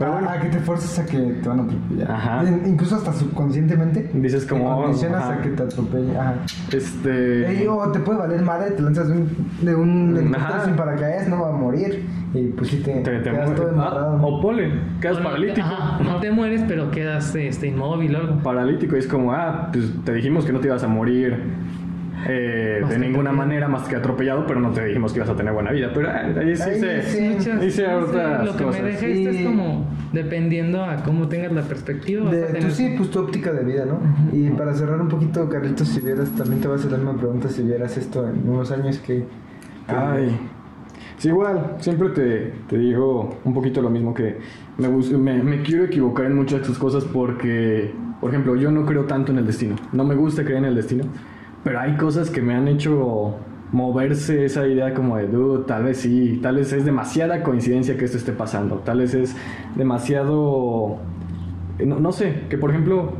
Pero 0.00 0.10
a, 0.10 0.14
bueno, 0.14 0.30
a 0.30 0.40
que 0.40 0.48
te 0.48 0.58
fuerzas 0.58 0.98
a 0.98 1.06
que 1.06 1.18
te 1.18 1.48
van 1.48 1.60
a 1.60 1.62
atropellar. 1.64 2.10
Ajá. 2.10 2.44
In- 2.44 2.62
Incluso 2.66 2.96
hasta 2.96 3.12
subconscientemente. 3.12 4.10
Dices 4.14 4.44
como, 4.46 4.74
Te 4.76 4.82
condicionas 4.82 5.22
ajá. 5.24 5.34
a 5.34 5.42
que 5.42 5.48
te 5.50 5.62
atropelle. 5.62 6.18
Ajá. 6.18 6.34
este... 6.72 7.68
O 7.68 7.92
te 7.92 8.00
puede 8.00 8.18
valer 8.18 8.42
madre, 8.42 8.72
te 8.72 8.82
lanzas 8.82 9.08
de 9.08 9.14
un, 9.14 9.28
de 9.60 9.74
un 9.76 10.16
helicóptero 10.16 10.54
Ajá. 10.54 10.64
sin 10.64 10.74
paracaídas, 10.74 11.28
no 11.28 11.42
va 11.42 11.50
a 11.50 11.52
morir. 11.52 12.06
Y 12.32 12.46
pues 12.48 12.70
sí 12.70 12.76
te, 12.78 12.92
te, 13.00 13.18
te 13.18 13.22
quedas 13.30 13.48
mueres. 13.50 13.56
todo 13.56 13.80
Ah, 13.82 14.18
o 14.22 14.40
pole, 14.40 14.72
quedas 15.00 15.16
o 15.16 15.20
no 15.20 15.24
paralítico. 15.26 15.66
ajá, 15.66 16.00
no 16.04 16.16
te 16.20 16.30
mueres 16.30 16.62
pero 16.66 16.90
quedas 16.90 17.34
este, 17.34 17.66
inmóvil 17.68 18.14
o 18.14 18.18
algo. 18.20 18.36
Paralítico, 18.42 18.96
y 18.96 19.00
es 19.00 19.06
como, 19.08 19.32
ah, 19.32 19.68
pues 19.72 19.92
te 20.04 20.12
dijimos 20.14 20.44
que 20.44 20.52
no 20.52 20.60
te 20.60 20.68
ibas 20.68 20.82
a 20.84 20.88
morir 20.88 21.36
eh, 22.28 22.82
de 22.88 22.98
ninguna 22.98 23.32
manera 23.32 23.68
más 23.68 23.88
que 23.88 23.96
atropellado, 23.96 24.46
pero 24.46 24.60
no 24.60 24.70
te 24.70 24.84
dijimos 24.84 25.12
que 25.12 25.18
ibas 25.18 25.30
a 25.30 25.36
tener 25.36 25.52
buena 25.52 25.70
vida. 25.72 25.90
Pero 25.94 26.08
ah, 26.10 26.22
ahí 26.38 26.54
sí 26.56 26.62
Ahí 26.62 26.80
se... 26.80 27.02
sí. 27.02 27.20
Muchas- 27.36 27.64
Hice 27.64 27.86
otras 27.86 28.44
lo 28.44 28.56
que 28.56 28.64
cosas. 28.64 28.82
me 28.82 28.88
deja 28.90 29.06
esto 29.06 29.30
es 29.30 29.46
como 29.46 29.86
dependiendo 30.12 30.84
a 30.84 30.96
cómo 31.02 31.28
tengas 31.28 31.52
la 31.52 31.62
perspectiva. 31.62 32.24
vas 32.24 32.32
De, 32.32 32.42
tener- 32.42 32.62
tú 32.64 32.70
sí, 32.70 32.94
pues 32.96 33.10
tu 33.10 33.20
óptica 33.20 33.52
de 33.52 33.64
vida, 33.64 33.84
¿no? 33.86 34.00
Y 34.36 34.50
para 34.50 34.74
cerrar 34.74 35.00
un 35.00 35.08
poquito, 35.08 35.48
Carlitos, 35.48 35.88
si 35.88 36.00
vieras, 36.00 36.30
también 36.32 36.60
te 36.60 36.68
voy 36.68 36.76
a 36.76 36.80
hacer 36.80 36.90
la 36.92 36.98
misma 36.98 37.16
pregunta 37.16 37.48
si 37.48 37.62
vieras 37.62 37.96
esto 37.96 38.28
en 38.28 38.48
unos 38.48 38.70
años 38.72 38.98
que 38.98 39.24
Ay. 39.88 40.36
Sí, 41.16 41.28
igual, 41.28 41.76
siempre 41.80 42.08
te, 42.10 42.52
te 42.68 42.78
digo 42.78 43.36
un 43.44 43.52
poquito 43.52 43.82
lo 43.82 43.90
mismo 43.90 44.14
que 44.14 44.38
me, 44.78 44.88
me, 44.88 45.42
me 45.42 45.62
quiero 45.62 45.84
equivocar 45.84 46.26
en 46.26 46.34
muchas 46.36 46.60
de 46.60 46.66
tus 46.66 46.78
cosas 46.78 47.04
porque, 47.04 47.92
por 48.22 48.30
ejemplo, 48.30 48.56
yo 48.56 48.70
no 48.70 48.86
creo 48.86 49.04
tanto 49.04 49.30
en 49.30 49.36
el 49.38 49.46
destino. 49.46 49.76
No 49.92 50.04
me 50.04 50.14
gusta 50.14 50.42
creer 50.44 50.58
en 50.60 50.64
el 50.66 50.74
destino, 50.76 51.04
pero 51.64 51.80
hay 51.80 51.96
cosas 51.96 52.30
que 52.30 52.42
me 52.42 52.54
han 52.54 52.68
hecho 52.68 53.36
moverse 53.72 54.44
esa 54.44 54.66
idea 54.66 54.94
como 54.94 55.16
de, 55.16 55.28
dude, 55.28 55.64
tal 55.64 55.84
vez 55.84 55.98
sí, 55.98 56.40
tal 56.42 56.56
vez 56.56 56.72
es 56.72 56.84
demasiada 56.84 57.42
coincidencia 57.42 57.96
que 57.96 58.04
esto 58.04 58.18
esté 58.18 58.32
pasando, 58.32 58.76
tal 58.76 58.98
vez 58.98 59.14
es 59.14 59.36
demasiado, 59.76 60.98
no, 61.84 62.00
no 62.00 62.12
sé, 62.12 62.42
que 62.48 62.58
por 62.58 62.70
ejemplo 62.70 63.12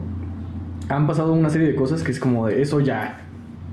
han 0.89 1.07
pasado 1.07 1.33
una 1.33 1.51
serie 1.51 1.69
de 1.69 1.77
cosas 1.77 2.03
que 2.03 2.11
es 2.11 2.19
como 2.19 2.49
de 2.49 2.63
eso 2.63 2.81
ya 2.81 3.21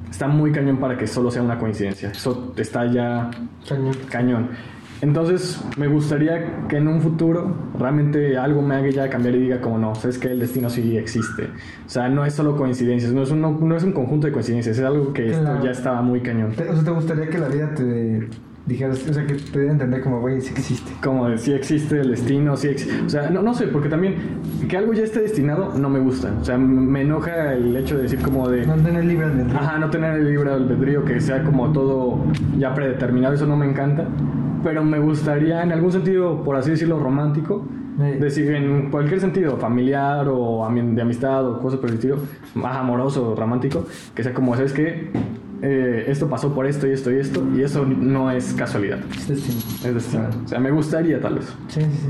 está 0.09 0.27
muy 0.27 0.51
cañón 0.51 0.77
para 0.77 0.97
que 0.97 1.07
solo 1.07 1.31
sea 1.31 1.41
una 1.41 1.57
coincidencia. 1.57 2.11
Eso 2.11 2.53
está 2.57 2.85
ya 2.85 3.29
Cañón. 3.67 3.93
cañón. 4.09 4.49
Entonces, 5.01 5.61
me 5.77 5.87
gustaría 5.87 6.67
que 6.67 6.77
en 6.77 6.87
un 6.87 7.01
futuro 7.01 7.55
realmente 7.77 8.37
algo 8.37 8.61
me 8.61 8.75
haga 8.75 8.89
ya 8.89 9.09
cambiar 9.09 9.35
y 9.35 9.39
diga 9.39 9.61
como 9.61 9.77
no, 9.77 9.93
sabes 9.95 10.17
que 10.17 10.29
el 10.29 10.39
destino 10.39 10.69
sí 10.69 10.97
existe. 10.97 11.43
O 11.85 11.89
sea, 11.89 12.09
no 12.09 12.25
es 12.25 12.33
solo 12.33 12.55
coincidencias, 12.55 13.13
no 13.13 13.21
es 13.21 13.31
un, 13.31 13.41
no 13.41 13.75
es 13.75 13.83
un 13.83 13.91
conjunto 13.91 14.27
de 14.27 14.33
coincidencias, 14.33 14.77
es 14.77 14.83
algo 14.83 15.13
que 15.13 15.29
esto 15.29 15.63
ya 15.63 15.71
estaba 15.71 16.01
muy 16.01 16.21
cañón. 16.21 16.51
O 16.51 16.53
sea, 16.53 16.83
¿te 16.83 16.91
gustaría 16.91 17.29
que 17.29 17.37
la 17.37 17.47
vida 17.47 17.73
te 17.75 18.27
dijeras, 18.67 19.07
o 19.09 19.13
sea, 19.13 19.25
que 19.25 19.35
te 19.35 19.51
diera 19.59 19.69
a 19.69 19.73
entender 19.73 20.01
como, 20.01 20.19
güey, 20.19 20.41
sí 20.41 20.51
existe? 20.55 20.91
Como 21.01 21.35
si 21.37 21.53
existe 21.53 22.01
el 22.01 22.11
destino, 22.11 22.55
si 22.57 22.67
ex- 22.67 22.87
O 23.05 23.09
sea, 23.09 23.29
no, 23.29 23.41
no 23.41 23.53
sé, 23.53 23.67
porque 23.67 23.89
también 23.89 24.15
que 24.69 24.77
algo 24.77 24.93
ya 24.93 25.03
esté 25.03 25.21
destinado 25.21 25.73
no 25.77 25.89
me 25.89 25.99
gusta. 25.99 26.33
O 26.41 26.43
sea, 26.45 26.57
me 26.57 27.01
enoja 27.01 27.53
el 27.53 27.75
hecho 27.77 27.95
de 27.97 28.03
decir 28.03 28.19
como 28.19 28.49
de... 28.49 28.65
No 28.67 28.75
tener 28.75 29.05
libre 29.05 29.25
albedrío. 29.25 29.57
Ajá, 29.57 29.79
no 29.79 29.89
tener 29.89 30.15
el 30.15 30.29
libre 30.29 30.51
albedrío, 30.51 31.05
que 31.05 31.19
sea 31.21 31.43
como 31.43 31.71
todo 31.71 32.19
ya 32.57 32.73
predeterminado, 32.73 33.33
eso 33.33 33.47
no 33.47 33.55
me 33.55 33.65
encanta. 33.69 34.05
Pero 34.63 34.83
me 34.83 34.99
gustaría, 34.99 35.63
en 35.63 35.71
algún 35.71 35.91
sentido, 35.91 36.43
por 36.43 36.55
así 36.57 36.71
decirlo, 36.71 36.99
romántico, 36.99 37.65
Sí. 37.97 38.19
decir 38.19 38.51
en 38.53 38.91
cualquier 38.91 39.19
sentido, 39.19 39.57
familiar 39.57 40.27
o 40.29 40.67
de 40.71 41.01
amistad 41.01 41.47
o 41.49 41.59
cosas 41.59 41.79
por 41.79 41.89
el 41.89 41.95
estilo, 41.95 42.17
más 42.53 42.77
amoroso 42.77 43.31
o 43.31 43.35
romántico, 43.35 43.87
que 44.13 44.21
sea 44.21 44.35
como, 44.35 44.55
¿sabes 44.55 44.71
qué? 44.71 45.09
Eh, 45.61 46.05
esto 46.07 46.29
pasó 46.29 46.53
por 46.53 46.67
esto 46.67 46.87
y 46.87 46.91
esto 46.91 47.11
y 47.11 47.17
esto, 47.19 47.43
y 47.55 47.61
eso 47.63 47.85
no 47.85 48.29
es 48.31 48.53
casualidad, 48.53 48.99
Es 49.11 49.27
destino. 49.27 49.59
es 49.85 49.93
destino. 49.93 50.29
O 50.45 50.47
sea, 50.47 50.59
me 50.59 50.69
gustaría 50.71 51.19
tal 51.19 51.35
vez 51.35 51.45
Sí, 51.67 51.81
sí, 51.81 51.87
sí. 51.91 52.07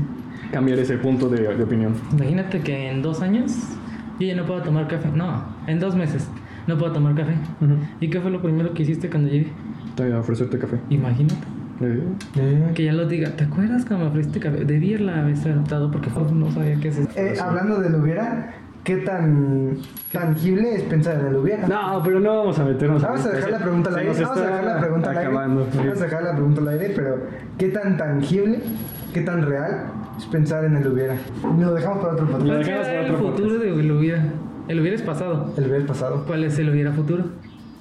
cambiar 0.52 0.78
ese 0.78 0.98
punto 0.98 1.28
de, 1.28 1.54
de 1.56 1.62
opinión. 1.62 1.94
Imagínate 2.12 2.60
que 2.60 2.90
en 2.90 3.00
dos 3.02 3.22
años 3.22 3.56
yo 4.20 4.26
ya 4.26 4.36
no 4.36 4.44
puedo 4.44 4.62
tomar 4.62 4.86
café. 4.88 5.08
No, 5.14 5.44
en 5.66 5.78
dos 5.80 5.94
meses 5.96 6.28
no 6.66 6.76
puedo 6.76 6.92
tomar 6.92 7.14
café. 7.14 7.34
¿Y 8.00 8.10
qué 8.10 8.20
fue 8.20 8.30
lo 8.30 8.42
primero 8.42 8.74
que 8.74 8.82
hiciste 8.82 9.08
cuando 9.08 9.30
llegué? 9.30 9.50
Te 9.94 10.04
voy 10.04 10.12
a 10.12 10.18
ofrecerte 10.20 10.58
café. 10.58 10.78
Imagínate. 10.90 11.34
Eh, 11.80 12.02
Eh, 12.36 12.70
Que 12.74 12.84
ya 12.84 12.92
lo 12.92 13.06
diga. 13.06 13.30
¿Te 13.36 13.44
acuerdas 13.44 13.84
cuando 13.86 14.04
me 14.06 14.10
ofreciste 14.10 14.40
café? 14.40 14.64
Debí 14.64 14.88
haberla 14.94 15.20
haber 15.22 15.36
adoptado 15.48 15.90
porque 15.90 16.10
no 16.34 16.50
sabía 16.50 16.74
qué 16.80 16.88
es 16.88 16.98
eso. 16.98 17.08
eh, 17.16 17.34
hablando 17.40 17.80
del 17.80 17.94
hubiera, 17.94 18.52
¿qué 18.88 18.96
tan 18.96 19.76
tangible 20.10 20.76
es 20.76 20.82
pensar 20.84 21.20
en 21.20 21.26
el 21.26 21.36
hubiera? 21.36 21.68
No, 21.68 22.00
pero 22.02 22.20
no 22.20 22.38
vamos 22.38 22.58
a 22.58 22.64
meternos 22.64 23.02
Vamos 23.02 23.26
a 23.26 23.28
dejar 23.28 23.50
la 23.50 23.58
pregunta 23.58 23.90
al 23.90 23.96
aire. 23.96 24.12
Vamos 24.22 24.38
a 24.38 24.46
dejar 24.46 24.64
la 24.64 24.80
pregunta 24.80 25.10
al 25.10 25.18
aire. 25.18 25.30
Vamos 25.34 25.76
a 25.76 26.04
dejar 26.04 26.22
la 26.22 26.32
pregunta 26.32 26.60
al 26.62 26.68
aire, 26.68 26.92
pero 26.96 27.18
¿qué 27.58 27.68
tan 27.68 27.98
tangible, 27.98 28.60
qué 29.12 29.20
tan 29.20 29.42
real 29.42 29.92
es 30.16 30.24
pensar 30.24 30.64
en 30.64 30.76
el 30.76 30.86
hubiera? 30.86 31.16
Lo 31.60 31.74
dejamos 31.74 31.98
para 31.98 32.14
otro 32.14 32.24
Lo 32.24 32.32
podcast. 32.32 32.48
¿Cuál 32.48 32.64
dejamos 32.64 32.86
será 32.86 33.02
para 33.02 33.12
el 33.12 33.18
futuro 33.18 33.58
de 33.58 33.68
el 33.68 33.92
hubiera? 33.92 34.24
El 34.68 34.80
hubiera 34.80 34.96
es 34.96 35.02
pasado. 35.02 35.52
El 35.58 35.66
hubiera 35.66 35.86
pasado. 35.86 36.24
¿Cuál 36.26 36.44
es 36.44 36.58
el 36.58 36.70
hubiera 36.70 36.92
futuro? 36.92 37.24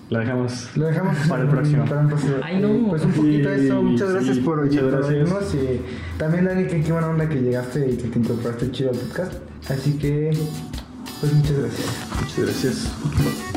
La 0.10 0.20
dejamos. 0.20 0.76
Lo 0.76 0.88
dejamos 0.88 1.18
Para 1.30 1.44
el 1.44 1.50
próximo. 1.50 1.86
para 1.86 2.02
el 2.02 2.08
próximo. 2.08 2.36
Ay, 2.42 2.62
no. 2.62 2.90
Pues 2.90 3.04
un 3.06 3.12
poquito 3.12 3.50
Sí, 3.56 3.66
eso. 3.66 3.82
Muchas 3.82 4.08
sí, 4.08 4.14
gracias 4.14 4.40
por, 4.40 4.60
oírnos. 4.60 5.56
Y 5.56 5.82
también, 6.18 6.46
Dani, 6.46 6.66
que 6.66 6.82
qué 6.82 6.92
buena 6.92 7.10
onda 7.10 7.28
que 7.28 7.42
llegaste 7.42 7.92
y 7.92 7.98
que 7.98 8.08
te 8.08 8.20
incorporaste 8.20 8.72
chido 8.72 8.92
al 8.92 8.98
podcast. 8.98 9.34
Así 9.70 9.98
que, 9.98 10.32
pues 11.20 11.34
muchas 11.34 11.58
gracias. 11.58 11.88
Muchas 12.22 12.38
gracias. 12.38 13.57